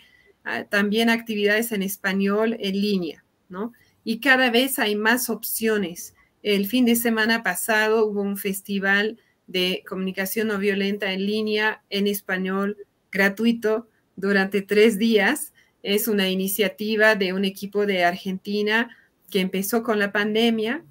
también 0.70 1.10
actividades 1.10 1.72
en 1.72 1.84
español 1.84 2.58
en 2.60 2.82
línea, 2.82 3.24
¿no? 3.50 3.74
Y 4.04 4.20
cada 4.20 4.50
vez 4.50 4.80
hay 4.80 4.96
más 4.96 5.30
opciones. 5.30 6.16
El 6.42 6.66
fin 6.66 6.86
de 6.86 6.96
semana 6.96 7.44
pasado 7.44 8.06
hubo 8.06 8.22
un 8.22 8.38
festival 8.38 9.20
de 9.48 9.84
comunicación 9.88 10.48
no 10.48 10.58
violenta 10.58 11.12
en 11.14 11.26
línea 11.26 11.84
en 11.90 12.08
español 12.08 12.78
gratuito 13.12 13.88
durante 14.16 14.62
tres 14.62 14.98
días. 14.98 15.54
Es 15.84 16.08
una 16.08 16.30
iniciativa 16.30 17.16
de 17.16 17.34
un 17.34 17.46
equipo 17.46 17.86
de 17.86 18.04
Argentina 18.04 18.96
que 19.30 19.40
empezó 19.40 19.84
con 19.84 20.00
la 20.00 20.12
pandemia 20.12 20.84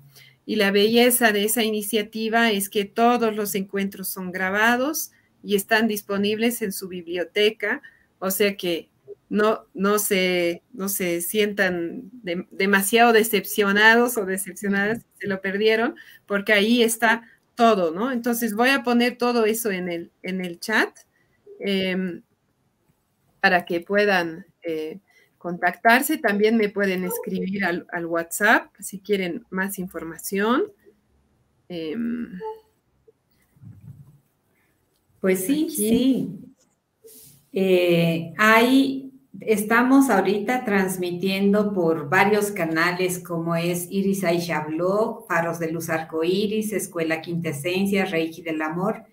y 0.46 0.57
la 0.57 0.70
belleza 0.70 1.32
de 1.32 1.44
esa 1.44 1.62
iniciativa 1.62 2.51
es 2.51 2.68
que 2.68 2.84
todos 2.84 3.34
los 3.34 3.55
encuentros 3.55 4.09
son 4.09 4.32
grabados 4.32 5.12
y 5.42 5.55
están 5.55 5.88
disponibles 5.88 6.61
en 6.62 6.72
su 6.72 6.88
biblioteca, 6.88 7.82
o 8.18 8.30
sea 8.30 8.57
que 8.57 8.89
no, 9.31 9.64
no, 9.74 10.01
se, 10.01 10.64
no 10.72 10.89
se 10.89 11.20
sientan 11.20 12.11
demasiado 12.51 13.12
decepcionados 13.12 14.18
o 14.18 14.26
decepcionadas, 14.26 15.07
se 15.20 15.28
lo 15.28 15.41
perdieron, 15.41 15.95
porque 16.26 16.53
ahí 16.53 16.83
está 16.83 17.22
todo, 17.55 17.93
¿no? 17.93 18.11
Entonces 18.11 18.55
voy 18.55 18.70
a 18.70 18.83
poner 18.83 19.16
todo 19.16 19.45
eso 19.47 19.70
en 19.70 19.89
el, 19.89 20.11
en 20.22 20.45
el 20.45 20.59
chat 20.59 20.91
em, 21.61 22.22
para 23.41 23.64
que 23.64 23.81
puedan 23.81 24.47
eh, 24.62 24.99
contactarse. 25.39 26.18
También 26.18 26.57
me 26.57 26.68
pueden 26.68 27.05
escribir 27.05 27.64
al, 27.64 28.07
WhatsApp 28.07 28.74
si 28.81 28.99
quieren 28.99 29.47
más 29.51 29.78
información. 29.78 30.72
Em, 31.68 32.37
pues 35.20 35.47
sí, 35.47 35.70
sí. 35.70 36.31
Eh, 37.53 38.33
hay 38.39 39.09
Estamos 39.39 40.11
ahorita 40.11 40.64
transmitiendo 40.64 41.72
por 41.72 42.09
varios 42.09 42.51
canales 42.51 43.20
como 43.20 43.55
es 43.55 43.87
Iris 43.89 44.24
Aisha 44.24 44.66
Blog, 44.66 45.26
Faros 45.28 45.61
de 45.61 45.70
Luz 45.70 45.89
Arcoiris, 45.89 46.72
Escuela 46.72 47.20
Quintesencia, 47.20 48.07
Reiki 48.07 48.43
del 48.43 48.61
Amor 48.61 49.05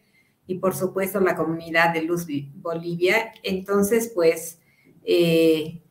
y 0.47 0.55
por 0.55 0.75
supuesto 0.75 1.19
la 1.19 1.35
comunidad 1.35 1.93
de 1.93 2.01
Luz 2.01 2.25
Bolivia. 2.55 3.31
Entonces, 3.43 4.11
pues 4.15 4.59
eh, 5.03 5.81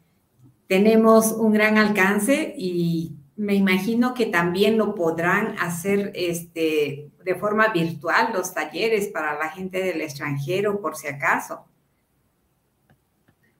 tenemos 0.66 1.32
un 1.32 1.52
gran 1.52 1.78
alcance 1.78 2.52
y 2.58 3.16
me 3.36 3.54
imagino 3.54 4.12
que 4.12 4.26
también 4.26 4.76
lo 4.76 4.94
podrán 4.94 5.54
hacer 5.60 6.10
este, 6.14 7.10
de 7.24 7.34
forma 7.36 7.68
virtual 7.68 8.32
los 8.32 8.52
talleres 8.52 9.08
para 9.08 9.38
la 9.38 9.50
gente 9.50 9.82
del 9.82 10.00
extranjero, 10.00 10.80
por 10.80 10.96
si 10.96 11.06
acaso. 11.06 11.64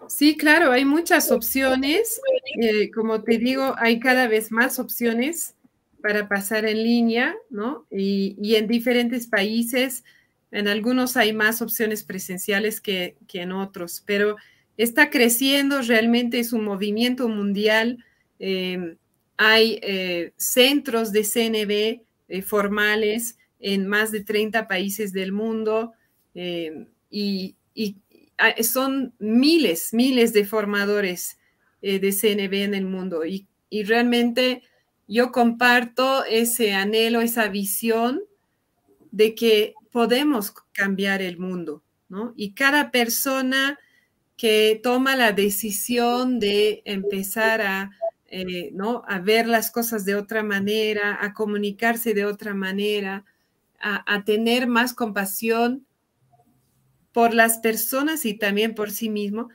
Sí, 0.09 0.37
claro, 0.37 0.73
hay 0.73 0.85
muchas 0.85 1.31
opciones. 1.31 2.21
Eh, 2.61 2.91
como 2.91 3.23
te 3.23 3.39
digo, 3.39 3.75
hay 3.79 4.01
cada 4.01 4.29
vez 4.29 4.51
más 4.53 4.79
opciones 4.79 5.55
para 6.03 6.29
pasar 6.29 6.65
en 6.65 6.83
línea, 6.83 7.35
¿no? 7.51 7.87
Y, 7.91 8.55
en 8.55 8.67
diferentes 8.69 9.27
países, 9.27 10.05
en 10.51 10.69
algunos 10.69 11.17
hay 11.17 11.33
más 11.33 11.63
opciones 11.63 12.05
presenciales 12.05 12.81
que, 12.81 13.17
en 13.33 13.53
otros, 13.53 14.03
pero 14.07 14.37
está 14.77 15.11
creciendo, 15.11 15.83
realmente 15.83 16.39
es 16.39 16.53
un 16.53 16.65
movimiento 16.65 17.29
mundial. 17.29 18.05
Eh, 18.39 18.97
hay 19.37 19.79
eh, 19.83 20.33
centros 20.37 21.13
de 21.13 21.25
CNB 21.25 22.43
formales 22.45 23.39
en 23.59 23.87
más 23.87 24.11
de 24.11 24.23
30 24.23 24.67
países 24.67 25.13
del 25.13 25.33
mundo 25.33 25.93
y, 26.35 27.57
y 27.75 27.97
son 28.62 29.14
miles, 29.18 29.93
miles 29.93 30.32
de 30.32 30.45
formadores 30.45 31.39
eh, 31.82 31.99
de 31.99 32.12
CNB 32.12 32.64
en 32.64 32.74
el 32.74 32.84
mundo 32.84 33.24
y, 33.24 33.47
realmente 33.84 34.62
yo 35.07 35.30
comparto 35.32 36.24
ese 36.24 36.72
anhelo, 36.72 37.20
esa 37.20 37.49
visión 37.49 38.22
de 39.11 39.34
que 39.34 39.74
podemos 39.93 40.53
cambiar 40.72 41.20
el 41.20 41.39
mundo, 41.39 41.82
¿no? 42.09 42.32
Y 42.37 42.55
cada 42.55 42.91
persona 42.91 43.78
que 44.37 44.80
toma 44.82 45.14
la 45.14 45.32
decisión 45.32 46.41
de 46.41 46.82
empezar 46.87 47.61
a, 47.61 47.91
eh, 48.28 48.70
¿no? 48.72 49.03
a 49.07 49.18
ver 49.18 49.47
las 49.47 49.70
cosas 49.70 50.05
de 50.05 50.14
otra 50.14 50.43
manera, 50.43 51.18
a 51.20 51.32
comunicarse 51.34 52.14
de 52.14 52.24
otra 52.24 52.55
manera, 52.55 53.24
a, 53.80 54.03
a 54.12 54.24
tener 54.24 54.66
más 54.66 54.95
compasión 54.95 55.87
por 57.17 57.33
las 57.33 57.57
personas 57.57 58.27
y 58.27 58.35
también 58.35 58.75
por 58.75 58.91
sí 58.91 59.09
mismo, 59.09 59.49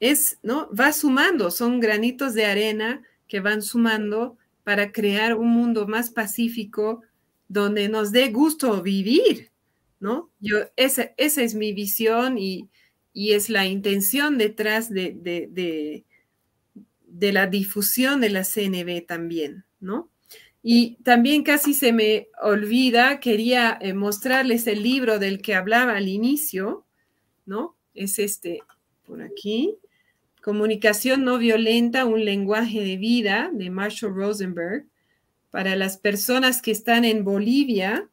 es, 0.00 0.40
¿no? 0.42 0.68
Va 0.74 0.92
sumando, 0.92 1.52
son 1.52 1.78
granitos 1.78 2.34
de 2.34 2.46
arena 2.46 3.04
que 3.28 3.38
van 3.38 3.62
sumando 3.62 4.36
para 4.64 4.90
crear 4.90 5.36
un 5.36 5.50
mundo 5.50 5.86
más 5.86 6.10
pacífico 6.10 7.02
donde 7.46 7.88
nos 7.88 8.10
dé 8.10 8.30
gusto 8.30 8.82
vivir, 8.82 9.52
¿no? 10.00 10.32
Yo, 10.40 10.56
esa, 10.74 11.12
esa 11.16 11.42
es 11.42 11.54
mi 11.54 11.72
visión 11.72 12.38
y, 12.38 12.68
es 13.14 13.50
la 13.50 13.66
intención 13.66 14.36
detrás 14.36 14.90
de, 14.90 15.16
de, 15.16 16.04
de, 17.06 17.32
la 17.32 17.46
difusión 17.46 18.20
de 18.20 18.30
la 18.30 18.42
CNB 18.42 19.06
también, 19.06 19.64
¿no? 19.78 20.10
Y 20.66 20.96
también 21.04 21.44
casi 21.44 21.74
se 21.74 21.92
me 21.92 22.28
olvida, 22.42 23.20
quería 23.20 23.78
eh, 23.80 23.92
mostrarles 23.92 24.66
el 24.66 24.82
libro 24.82 25.18
del 25.18 25.42
que 25.42 25.54
hablaba 25.54 25.96
al 25.96 26.08
inicio, 26.08 26.86
¿no? 27.44 27.76
Es 27.94 28.18
este, 28.18 28.62
por 29.04 29.22
aquí, 29.22 29.78
Comunicación 30.44 31.24
no 31.24 31.38
violenta, 31.38 32.04
un 32.04 32.22
lenguaje 32.22 32.80
de 32.80 32.98
vida, 32.98 33.50
de 33.50 33.70
Marshall 33.70 34.14
Rosenberg. 34.14 34.84
Para 35.50 35.74
las 35.74 35.96
personas 35.96 36.60
que 36.60 36.70
están 36.70 37.06
en 37.06 37.24
Bolivia, 37.24 38.10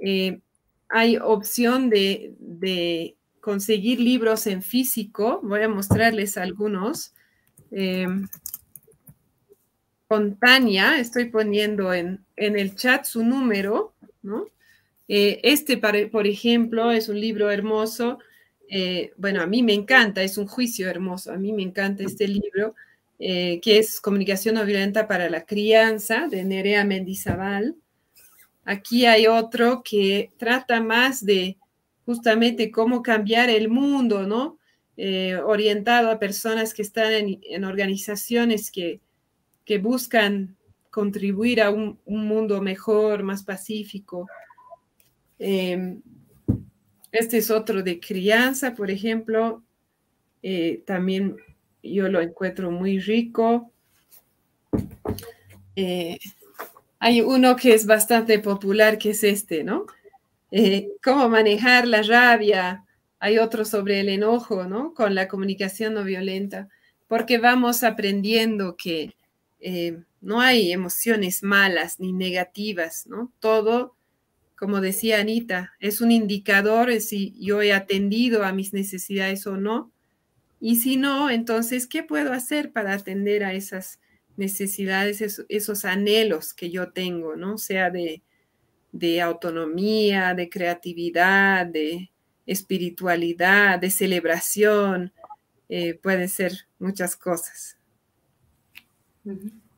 eh, 0.00 0.38
hay 0.88 1.16
opción 1.16 1.90
de, 1.90 3.16
conseguir 3.40 3.98
libros 3.98 4.46
en 4.46 4.62
físico. 4.62 5.40
Voy 5.42 5.62
a 5.62 5.68
mostrarles 5.68 6.36
algunos. 6.36 7.14
Eh, 7.72 8.06
estoy 10.98 11.26
poniendo 11.26 11.92
en, 11.92 12.24
el 12.36 12.74
chat 12.74 13.04
su 13.04 13.24
número, 13.24 13.94
¿no? 14.22 14.46
Eh, 15.08 15.40
este, 15.42 15.76
por 15.78 16.26
ejemplo, 16.26 16.90
es 16.90 17.08
un 17.08 17.20
libro 17.20 17.50
hermoso. 17.50 18.18
Eh, 18.68 19.12
bueno, 19.16 19.42
a 19.42 19.46
mí 19.46 19.62
me 19.62 19.74
encanta, 19.74 20.22
es 20.22 20.38
un 20.38 20.46
juicio 20.46 20.88
hermoso. 20.88 21.32
A 21.32 21.36
mí 21.36 21.52
me 21.52 21.62
encanta 21.62 22.04
este 22.04 22.28
libro, 22.28 22.74
eh, 23.18 23.60
que 23.62 23.78
es 23.78 24.00
Comunicación 24.00 24.54
no 24.54 24.64
violenta 24.64 25.06
para 25.06 25.28
la 25.28 25.44
crianza, 25.44 26.28
de 26.28 26.44
Nerea 26.44 26.84
Mendizabal. 26.84 27.76
Aquí 28.64 29.06
hay 29.06 29.26
otro 29.26 29.82
que 29.82 30.30
trata 30.38 30.80
más 30.80 31.24
de 31.24 31.58
justamente 32.06 32.70
cómo 32.70 33.02
cambiar 33.02 33.50
el 33.50 33.68
mundo, 33.68 34.26
¿no? 34.26 34.58
orientado 35.46 36.10
a 36.10 36.18
personas 36.20 36.74
que 36.74 36.82
están 36.82 37.12
en 37.42 37.64
organizaciones 37.64 38.70
que, 38.70 39.00
que 39.64 39.78
buscan 39.78 40.56
contribuir 40.90 41.62
a 41.62 41.70
un, 41.70 41.98
mundo 42.04 42.60
mejor, 42.60 43.22
más 43.22 43.42
pacífico. 43.44 44.28
Em, 45.38 46.02
este 47.10 47.38
es 47.38 47.50
otro 47.50 47.82
de 47.82 47.98
crianza, 47.98 48.74
por 48.74 48.90
ejemplo. 48.90 49.62
Eh, 50.42 50.82
también 50.86 51.36
yo 51.82 52.08
lo 52.08 52.20
encuentro 52.20 52.70
muy 52.70 52.98
rico. 52.98 53.72
Eh, 55.76 56.18
hay 56.98 57.20
uno 57.20 57.56
que 57.56 57.74
es 57.74 57.86
bastante 57.86 58.38
popular, 58.38 58.98
que 58.98 59.10
es 59.10 59.24
este, 59.24 59.64
¿no? 59.64 59.86
Eh, 60.50 60.90
cómo 61.02 61.28
manejar 61.28 61.86
la 61.88 62.02
rabia. 62.02 62.84
Hay 63.18 63.38
otro 63.38 63.64
sobre 63.64 64.00
el 64.00 64.08
enojo, 64.08 64.64
¿no? 64.64 64.94
Con 64.94 65.14
la 65.14 65.26
comunicación 65.26 65.94
no 65.94 66.04
violenta, 66.04 66.68
porque 67.08 67.38
vamos 67.38 67.82
aprendiendo 67.82 68.76
que 68.76 69.14
eh, 69.62 70.02
no 70.20 70.40
hay 70.40 70.72
emociones 70.72 71.42
malas 71.42 72.00
ni 72.00 72.12
negativas, 72.12 73.06
¿no? 73.06 73.32
Todo, 73.38 73.96
como 74.56 74.80
decía 74.80 75.20
Anita, 75.20 75.72
es 75.80 76.00
un 76.00 76.10
indicador 76.10 76.88
de 76.88 77.00
si 77.00 77.34
yo 77.40 77.62
he 77.62 77.72
atendido 77.72 78.44
a 78.44 78.52
mis 78.52 78.72
necesidades 78.72 79.46
o 79.46 79.56
no. 79.56 79.92
Y 80.60 80.76
si 80.76 80.96
no, 80.96 81.30
entonces, 81.30 81.86
¿qué 81.86 82.02
puedo 82.02 82.32
hacer 82.32 82.72
para 82.72 82.92
atender 82.92 83.44
a 83.44 83.54
esas 83.54 84.00
necesidades, 84.36 85.44
esos, 85.48 85.84
anhelos 85.84 86.54
que 86.54 86.70
yo 86.70 86.92
tengo, 86.92 87.36
¿no? 87.36 87.58
Sea 87.58 87.90
de, 87.90 88.22
autonomía, 89.22 90.34
de 90.34 90.48
creatividad, 90.48 91.66
de 91.66 92.10
espiritualidad, 92.46 93.78
de 93.78 93.90
celebración, 93.90 95.12
eh, 95.68 95.94
puede 95.94 96.28
ser 96.28 96.52
muchas 96.78 97.16
cosas. 97.16 97.78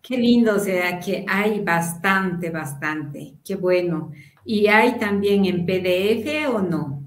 Qué 0.02 0.18
lindo, 0.18 0.56
o 0.56 0.58
sea 0.58 1.00
que 1.00 1.24
hay 1.28 1.60
bastante, 1.60 2.50
bastante. 2.50 3.34
Qué 3.44 3.56
bueno. 3.56 4.12
¿Y 4.44 4.66
hay 4.66 4.98
también 4.98 5.46
en 5.46 5.64
PDF 5.64 6.48
o 6.48 6.60
no? 6.60 7.02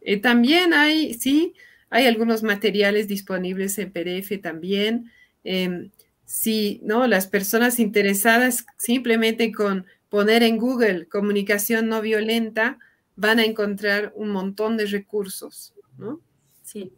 Eh, 0.00 0.20
también 0.20 0.74
hay, 0.74 1.14
sí, 1.14 1.54
hay 1.90 2.06
algunos 2.06 2.42
materiales 2.42 3.08
disponibles 3.08 3.78
en 3.78 3.92
PDF 3.92 4.38
también. 4.40 5.10
Eh, 5.44 5.90
sí, 6.24 6.80
¿no? 6.84 7.06
Las 7.06 7.26
personas 7.26 7.80
interesadas 7.80 8.64
simplemente 8.76 9.52
con 9.52 9.86
poner 10.08 10.42
en 10.42 10.58
Google 10.58 11.08
comunicación 11.08 11.88
no 11.88 12.00
violenta 12.00 12.78
van 13.16 13.38
a 13.38 13.44
encontrar 13.44 14.12
un 14.14 14.30
montón 14.30 14.76
de 14.76 14.86
recursos, 14.86 15.74
¿no? 15.98 16.20
Sí. 16.62 16.92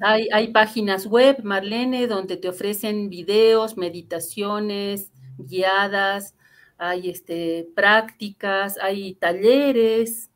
Hay, 0.00 0.48
páginas 0.52 1.06
web, 1.06 1.42
Marlene, 1.44 2.06
donde 2.06 2.36
te 2.36 2.48
ofrecen 2.48 3.08
videos, 3.08 3.76
meditaciones 3.76 5.12
guiadas, 5.38 6.34
hay 6.76 7.10
este, 7.10 7.68
prácticas, 7.74 8.78
hay 8.78 9.14
talleres 9.14 10.30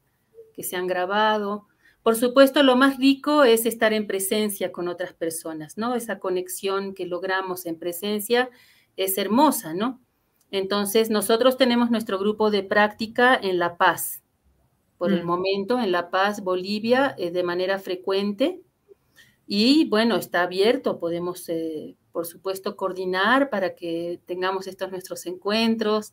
que 0.54 0.62
se 0.62 0.76
han 0.76 0.86
grabado. 0.86 1.66
Por 2.02 2.16
supuesto, 2.16 2.62
lo 2.62 2.76
más 2.76 2.96
rico 2.98 3.44
es 3.44 3.66
estar 3.66 3.92
en 3.92 4.06
presencia 4.06 4.72
con 4.72 4.88
otras 4.88 5.12
personas, 5.12 5.76
¿no? 5.76 5.94
Esa 5.94 6.18
conexión 6.18 6.94
que 6.94 7.06
logramos 7.06 7.66
en 7.66 7.78
presencia 7.78 8.50
es 8.96 9.18
hermosa, 9.18 9.74
¿no? 9.74 10.00
Entonces, 10.50 11.10
nosotros 11.10 11.56
tenemos 11.56 11.90
nuestro 11.90 12.18
grupo 12.18 12.50
de 12.50 12.62
práctica 12.62 13.38
en 13.40 13.58
La 13.58 13.76
Paz. 13.76 14.22
Por 14.96 15.12
el 15.12 15.22
mm. 15.22 15.26
momento, 15.26 15.78
en 15.78 15.92
La 15.92 16.10
Paz, 16.10 16.42
Bolivia, 16.42 17.14
eh, 17.18 17.30
de 17.30 17.42
manera 17.42 17.78
frecuente. 17.78 18.62
Y 19.50 19.86
bueno, 19.86 20.16
está 20.16 20.42
abierto, 20.42 20.98
podemos, 20.98 21.48
eh, 21.48 21.96
por 22.12 22.26
supuesto, 22.26 22.76
coordinar 22.76 23.48
para 23.48 23.74
que 23.74 24.20
tengamos 24.26 24.66
estos 24.66 24.90
nuestros 24.90 25.24
encuentros. 25.24 26.12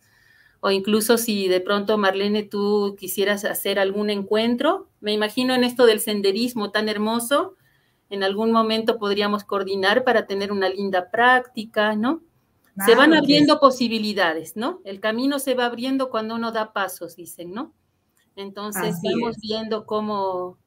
O 0.61 0.71
incluso 0.71 1.17
si 1.17 1.49
de 1.49 1.59
pronto, 1.59 1.97
Marlene, 1.97 2.43
tú 2.43 2.95
quisieras 2.97 3.43
hacer 3.43 3.77
algún 3.77 4.09
encuentro, 4.09 4.89
me 5.01 5.11
imagino 5.11 5.53
en 5.53 5.65
esto 5.65 5.85
del 5.85 5.99
senderismo 5.99 6.71
tan 6.71 6.87
hermoso, 6.87 7.55
en 8.09 8.23
algún 8.23 8.51
momento 8.51 8.97
podríamos 8.97 9.43
coordinar 9.43 10.05
para 10.05 10.25
tener 10.27 10.53
una 10.53 10.69
linda 10.69 11.11
práctica, 11.11 11.95
¿no? 11.95 12.23
se 12.85 12.95
van 12.95 13.13
abriendo 13.13 13.59
posibilidades, 13.59 14.55
¿no? 14.57 14.81
El 14.83 14.99
camino 14.99 15.39
se 15.39 15.53
va 15.53 15.65
abriendo 15.65 16.09
cuando 16.09 16.35
uno 16.35 16.51
da 16.51 16.73
pasos, 16.73 17.15
dicen, 17.15 17.53
¿no? 17.53 17.73
Entonces 18.35 18.97
vamos 19.01 19.37
viendo 19.41 19.85
cómo, 19.85 20.57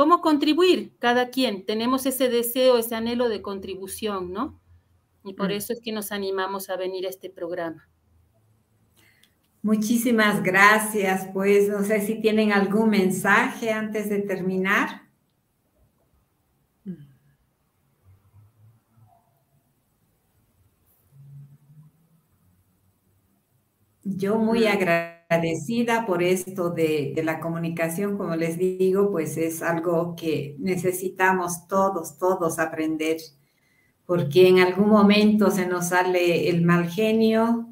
¿Cómo 0.00 0.22
contribuir? 0.22 0.96
Cada 0.98 1.28
quien. 1.28 1.66
Tenemos 1.66 2.06
ese 2.06 2.30
deseo, 2.30 2.78
ese 2.78 2.94
anhelo 2.94 3.28
de 3.28 3.42
contribución, 3.42 4.32
¿no? 4.32 4.58
Y 5.24 5.34
por 5.34 5.50
mm. 5.50 5.52
eso 5.52 5.74
es 5.74 5.82
que 5.82 5.92
nos 5.92 6.10
animamos 6.10 6.70
a 6.70 6.76
venir 6.76 7.04
a 7.04 7.10
este 7.10 7.28
programa. 7.28 7.86
Muchísimas 9.60 10.42
gracias. 10.42 11.28
Pues 11.34 11.68
no 11.68 11.84
sé 11.84 12.00
si 12.00 12.18
tienen 12.18 12.50
algún 12.50 12.88
mensaje 12.88 13.72
antes 13.72 14.08
de 14.08 14.20
terminar. 14.22 15.02
Yo 24.02 24.38
muy 24.38 24.60
mm. 24.60 24.66
agradecida 24.68 25.19
por 26.06 26.22
esto 26.22 26.70
de, 26.70 27.12
de, 27.14 27.22
la 27.22 27.38
comunicación, 27.38 28.18
como 28.18 28.34
les 28.34 28.58
digo, 28.58 29.12
pues 29.12 29.36
es 29.36 29.62
algo 29.62 30.16
que 30.16 30.56
necesitamos 30.58 31.68
todos, 31.68 32.18
todos 32.18 32.58
aprender, 32.58 33.18
porque 34.06 34.48
en 34.48 34.58
algún 34.58 34.88
momento 34.88 35.50
se 35.50 35.66
nos 35.66 35.90
sale 35.90 36.48
el 36.48 36.62
mal 36.62 36.88
genio 36.88 37.68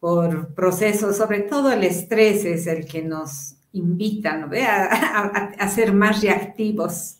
por 0.00 0.54
procesos, 0.54 1.16
sobre 1.16 1.40
todo 1.40 1.70
el 1.70 1.84
estrés 1.84 2.44
es 2.46 2.66
el 2.66 2.86
que 2.86 3.02
nos 3.02 3.56
invita 3.72 4.38
¿no? 4.38 4.48
a, 4.56 5.52
a, 5.58 5.68
ser 5.68 5.92
más 5.92 6.22
reactivos 6.22 7.18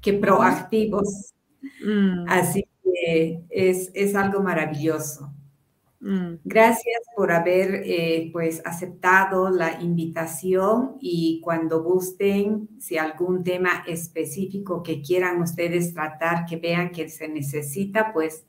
que 0.00 0.14
proactivos. 0.14 1.34
Mm. 1.84 2.24
Así 2.26 2.64
que 2.82 3.42
es, 3.50 3.90
es 3.92 4.14
algo 4.14 4.42
maravilloso. 4.42 5.30
Mm. 6.00 6.36
Gracias 6.44 7.02
por 7.14 7.30
haber 7.30 7.82
eh, 7.84 8.30
pues 8.32 8.62
aceptado 8.64 9.50
la 9.50 9.82
invitación 9.82 10.96
y 10.98 11.40
cuando 11.42 11.82
gusten, 11.82 12.68
si 12.78 12.96
algún 12.96 13.44
tema 13.44 13.84
específico 13.86 14.82
que 14.82 15.02
quieran 15.02 15.42
ustedes 15.42 15.92
tratar, 15.92 16.46
que 16.46 16.56
vean 16.56 16.90
que 16.90 17.08
se 17.10 17.28
necesita, 17.28 18.14
pues 18.14 18.46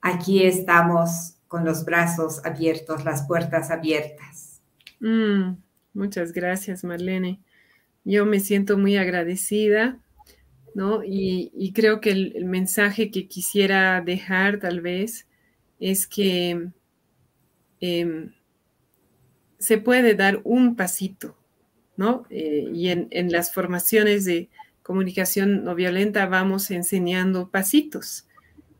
aquí 0.00 0.42
estamos 0.42 1.34
con 1.48 1.64
los 1.64 1.84
brazos 1.84 2.44
abiertos, 2.44 3.04
las 3.04 3.26
puertas 3.26 3.70
abiertas. 3.70 4.62
Mm, 5.00 5.56
muchas 5.92 6.32
gracias, 6.32 6.82
Marlene. 6.82 7.40
Yo 8.04 8.24
me 8.24 8.40
siento 8.40 8.78
muy 8.78 8.96
agradecida, 8.96 9.98
¿no? 10.74 11.02
Y, 11.04 11.72
creo 11.74 12.00
que 12.00 12.10
el 12.10 12.44
mensaje 12.44 13.10
que 13.10 13.28
quisiera 13.28 14.00
dejar 14.00 14.60
tal 14.60 14.80
vez 14.80 15.26
es 15.78 16.06
que 16.06 16.70
Em, 17.80 18.32
se 19.58 19.78
puede 19.78 20.14
dar 20.14 20.40
un 20.44 20.76
pasito, 20.76 21.36
¿no? 21.96 22.26
Eh, 22.30 22.70
y 22.72 22.88
en, 22.88 23.32
las 23.32 23.52
formaciones 23.52 24.24
de 24.24 24.48
comunicación 24.82 25.64
no 25.64 25.74
violenta 25.74 26.26
vamos 26.26 26.70
enseñando 26.70 27.50
pasitos, 27.50 28.26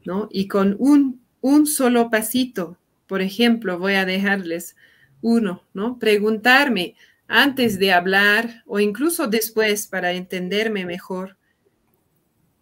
¿no? 0.04 0.28
Y 0.30 0.48
con 0.48 0.76
un, 0.78 1.20
un 1.40 1.66
solo 1.66 2.10
pasito, 2.10 2.78
por 3.06 3.22
ejemplo, 3.22 3.78
voy 3.78 3.94
a 3.94 4.04
dejarles 4.04 4.76
uno, 5.22 5.62
¿no? 5.74 5.98
Preguntarme 5.98 6.94
antes 7.28 7.78
de 7.78 7.92
hablar 7.92 8.62
o 8.66 8.78
incluso 8.78 9.26
después 9.26 9.86
para 9.88 10.12
entenderme 10.12 10.86
mejor, 10.86 11.36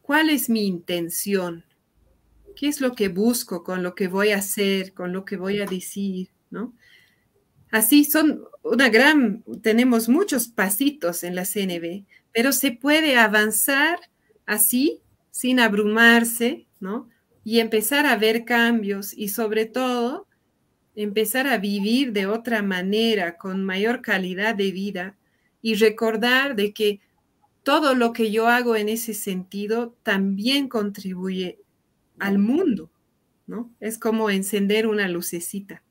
¿cuál 0.02 0.30
es 0.30 0.48
mi 0.48 0.66
intención? 0.66 1.64
¿Qué 2.56 2.68
es 2.68 2.80
lo 2.80 2.92
que 2.92 3.08
busco 3.08 3.64
con 3.64 3.82
lo 3.82 3.94
que 3.94 4.08
voy 4.08 4.30
a 4.30 4.38
hacer, 4.38 4.94
con 4.94 5.12
lo 5.12 5.24
que 5.24 5.36
voy 5.36 5.60
a 5.60 5.66
decir? 5.66 6.30
¿no? 6.50 6.74
Así 7.70 8.04
son 8.04 8.44
una 8.62 8.88
gran, 8.88 9.42
tenemos 9.62 10.08
muchos 10.08 10.48
pasitos 10.48 11.24
en 11.24 11.34
la 11.34 11.44
CNB, 11.44 12.04
pero 12.32 12.52
se 12.52 12.72
puede 12.72 13.16
avanzar 13.16 13.98
así, 14.46 15.00
sin 15.30 15.58
abrumarse, 15.58 16.66
¿no? 16.80 17.08
Y 17.42 17.58
empezar 17.58 18.06
a 18.06 18.16
ver 18.16 18.44
cambios 18.44 19.12
y 19.12 19.28
sobre 19.28 19.66
todo 19.66 20.28
empezar 20.94 21.48
a 21.48 21.58
vivir 21.58 22.12
de 22.12 22.26
otra 22.26 22.62
manera, 22.62 23.36
con 23.36 23.64
mayor 23.64 24.00
calidad 24.00 24.54
de 24.54 24.70
vida 24.70 25.16
y 25.60 25.74
recordar 25.74 26.54
de 26.54 26.72
que 26.72 27.00
todo 27.64 27.94
lo 27.94 28.12
que 28.12 28.30
yo 28.30 28.46
hago 28.46 28.76
en 28.76 28.88
ese 28.88 29.14
sentido 29.14 29.96
también 30.02 30.68
contribuye 30.68 31.58
al 32.18 32.38
mundo, 32.38 32.90
¿no? 33.46 33.74
Es 33.80 33.98
como 33.98 34.30
encender 34.30 34.86
una 34.86 35.08
lucecita. 35.08 35.82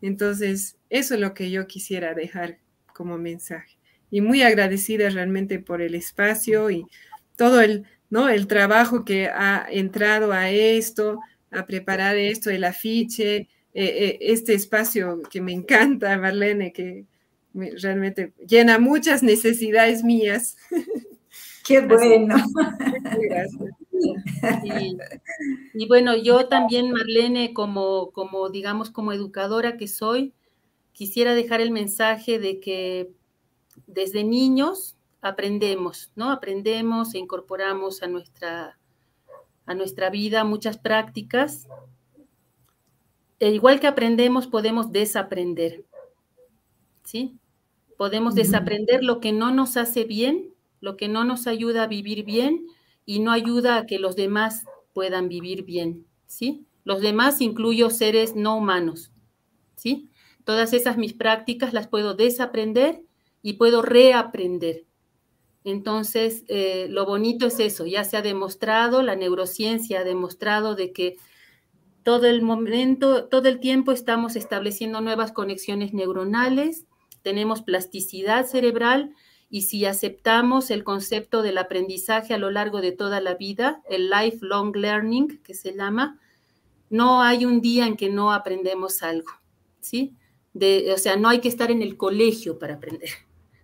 Entonces, 0.00 0.76
eso 0.90 1.14
es 1.14 1.20
lo 1.20 1.34
que 1.34 1.50
yo 1.50 1.66
quisiera 1.66 2.14
dejar 2.14 2.58
como 2.92 3.18
mensaje. 3.18 3.78
Y 4.10 4.20
muy 4.20 4.42
agradecida 4.42 5.08
realmente 5.08 5.58
por 5.58 5.80
el 5.80 5.94
espacio 5.94 6.70
y 6.70 6.84
todo 7.36 7.60
el, 7.60 7.86
¿no? 8.10 8.28
el 8.28 8.46
trabajo 8.46 9.04
que 9.04 9.28
ha 9.28 9.66
entrado 9.70 10.32
a 10.32 10.50
esto, 10.50 11.20
a 11.50 11.66
preparar 11.66 12.16
esto, 12.16 12.50
el 12.50 12.64
afiche, 12.64 13.36
eh, 13.36 13.48
eh, 13.74 14.18
este 14.20 14.54
espacio 14.54 15.22
que 15.30 15.40
me 15.40 15.52
encanta, 15.52 16.18
Marlene, 16.18 16.72
que 16.72 17.06
realmente 17.54 18.32
llena 18.46 18.78
muchas 18.78 19.22
necesidades 19.22 20.04
mías. 20.04 20.56
Qué 21.64 21.80
bueno. 21.86 22.36
Y, 25.74 25.86
bueno, 25.88 26.16
yo 26.16 26.48
también, 26.48 26.90
Marlene, 26.92 27.52
como, 27.54 28.10
como, 28.12 28.50
digamos, 28.50 28.90
como 28.90 29.12
educadora 29.12 29.76
que 29.76 29.88
soy, 29.88 30.32
quisiera 30.92 31.34
dejar 31.34 31.60
el 31.60 31.70
mensaje 31.70 32.38
de 32.38 32.60
que 32.60 33.10
desde 33.86 34.24
niños 34.24 34.96
aprendemos, 35.20 36.10
¿no? 36.16 36.30
Aprendemos 36.30 37.14
e 37.14 37.18
incorporamos 37.18 38.02
a 38.02 38.08
nuestra, 38.08 38.78
a 39.66 39.74
nuestra 39.74 40.10
vida 40.10 40.44
muchas 40.44 40.78
prácticas. 40.78 41.68
E 43.38 43.50
igual 43.50 43.80
que 43.80 43.86
aprendemos, 43.86 44.46
podemos 44.46 44.92
desaprender, 44.92 45.84
¿sí? 47.04 47.38
Podemos 47.96 48.34
desaprender 48.34 49.02
lo 49.02 49.20
que 49.20 49.32
no 49.32 49.50
nos 49.52 49.76
hace 49.76 50.04
bien 50.04 50.52
lo 50.82 50.96
que 50.98 51.08
no 51.08 51.24
nos 51.24 51.46
ayuda 51.46 51.84
a 51.84 51.86
vivir 51.86 52.24
bien 52.24 52.66
y 53.04 53.20
no 53.20 53.32
ayuda 53.32 53.76
a 53.76 53.86
que 53.86 53.98
los 53.98 54.16
demás 54.16 54.64
puedan 54.92 55.28
vivir 55.28 55.64
bien, 55.64 56.06
¿sí? 56.26 56.66
Los 56.84 57.00
demás 57.00 57.40
incluyo 57.40 57.90
seres 57.90 58.34
no 58.34 58.56
humanos, 58.56 59.12
¿sí? 59.76 60.08
Todas 60.44 60.72
esas 60.72 60.96
mis 60.98 61.12
prácticas 61.12 61.72
las 61.72 61.88
puedo 61.88 62.14
desaprender 62.14 63.02
y 63.42 63.54
puedo 63.54 63.82
reaprender. 63.82 64.86
Entonces, 65.64 66.44
eh, 66.48 66.88
lo 66.90 67.06
bonito 67.06 67.46
es 67.46 67.60
eso, 67.60 67.86
ya 67.86 68.02
se 68.02 68.16
ha 68.16 68.22
demostrado, 68.22 69.02
la 69.02 69.14
neurociencia 69.14 70.00
ha 70.00 70.04
demostrado 70.04 70.74
de 70.74 70.92
que 70.92 71.16
todo 72.02 72.26
el 72.26 72.42
momento, 72.42 73.26
todo 73.26 73.48
el 73.48 73.60
tiempo 73.60 73.92
estamos 73.92 74.34
estableciendo 74.34 75.00
nuevas 75.00 75.30
conexiones 75.30 75.94
neuronales, 75.94 76.86
tenemos 77.22 77.62
plasticidad 77.62 78.44
cerebral 78.44 79.14
y 79.52 79.62
si 79.62 79.84
aceptamos 79.84 80.70
el 80.70 80.82
concepto 80.82 81.42
del 81.42 81.58
aprendizaje 81.58 82.32
a 82.32 82.38
lo 82.38 82.50
largo 82.50 82.80
de 82.80 82.90
toda 82.90 83.20
la 83.20 83.34
vida, 83.34 83.82
el 83.86 84.08
lifelong 84.08 84.74
learning 84.74 85.42
que 85.42 85.52
se 85.52 85.76
llama, 85.76 86.18
no 86.88 87.20
hay 87.20 87.44
un 87.44 87.60
día 87.60 87.86
en 87.86 87.98
que 87.98 88.08
no 88.08 88.32
aprendemos 88.32 89.02
algo, 89.02 89.30
¿sí? 89.78 90.16
o 90.54 90.96
sea, 90.96 91.16
no 91.16 91.28
hay 91.28 91.40
que 91.40 91.48
estar 91.48 91.70
en 91.70 91.82
el 91.82 91.98
colegio 91.98 92.58
para 92.58 92.76
aprender. 92.76 93.10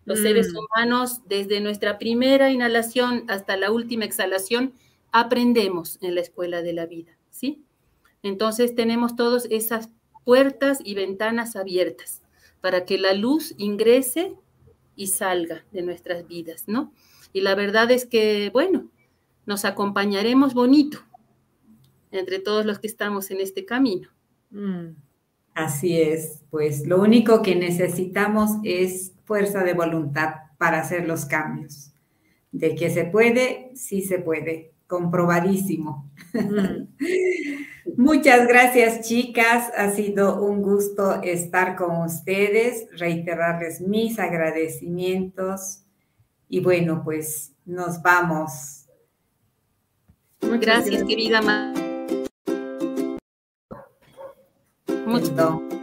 Los 0.04 0.18
seres 0.18 0.52
mm. 0.52 0.58
humanos, 0.58 1.22
desde 1.26 1.62
nuestra 1.62 1.96
primera 1.96 2.50
inhalación 2.50 3.24
hasta 3.28 3.56
la 3.56 3.72
última 3.72 4.04
exhalación, 4.04 4.74
aprendemos 5.10 5.98
en 6.02 6.14
la 6.14 6.20
escuela 6.20 6.60
de 6.60 6.74
la 6.74 6.84
vida, 6.84 7.16
¿sí? 7.30 7.64
Entonces 8.22 8.74
tenemos 8.74 9.16
todas 9.16 9.46
esas 9.48 9.88
puertas 10.26 10.80
y 10.84 10.92
ventanas 10.92 11.56
abiertas 11.56 12.20
para 12.60 12.84
que 12.84 12.98
la 12.98 13.14
luz 13.14 13.54
ingrese 13.56 14.34
y 14.98 15.06
salga 15.06 15.64
de 15.70 15.80
nuestras 15.82 16.26
vidas, 16.26 16.64
¿no? 16.66 16.92
Y 17.32 17.40
la 17.40 17.54
verdad 17.54 17.90
es 17.92 18.04
que, 18.04 18.50
bueno, 18.52 18.90
nos 19.46 19.64
acompañaremos 19.64 20.54
bonito 20.54 20.98
entre 22.10 22.40
todos 22.40 22.66
los 22.66 22.80
que 22.80 22.88
estamos 22.88 23.30
en 23.30 23.40
este 23.40 23.64
camino. 23.64 24.08
Mm. 24.50 24.96
Así 25.54 26.00
es, 26.00 26.42
pues 26.50 26.84
lo 26.86 27.00
único 27.00 27.42
que 27.42 27.54
necesitamos 27.54 28.50
es 28.64 29.12
fuerza 29.24 29.62
de 29.62 29.74
voluntad 29.74 30.34
para 30.58 30.80
hacer 30.80 31.06
los 31.06 31.26
cambios. 31.26 31.92
De 32.50 32.74
que 32.74 32.90
se 32.90 33.04
puede, 33.04 33.70
sí 33.76 34.02
se 34.02 34.18
puede, 34.18 34.72
comprobadísimo. 34.88 36.10
Mm. 36.34 36.88
Muchas 37.96 38.46
gracias, 38.46 39.08
chicas. 39.08 39.70
Ha 39.76 39.90
sido 39.90 40.42
un 40.42 40.62
gusto 40.62 41.22
estar 41.22 41.76
con 41.76 42.02
ustedes, 42.02 42.86
reiterarles 42.92 43.80
mis 43.80 44.18
agradecimientos. 44.18 45.82
Y 46.48 46.60
bueno, 46.60 47.02
pues 47.04 47.52
nos 47.64 48.00
vamos. 48.02 48.86
Muchas 50.42 50.60
gracias, 50.60 51.04
querida. 51.04 51.40
Mucho. 55.06 55.77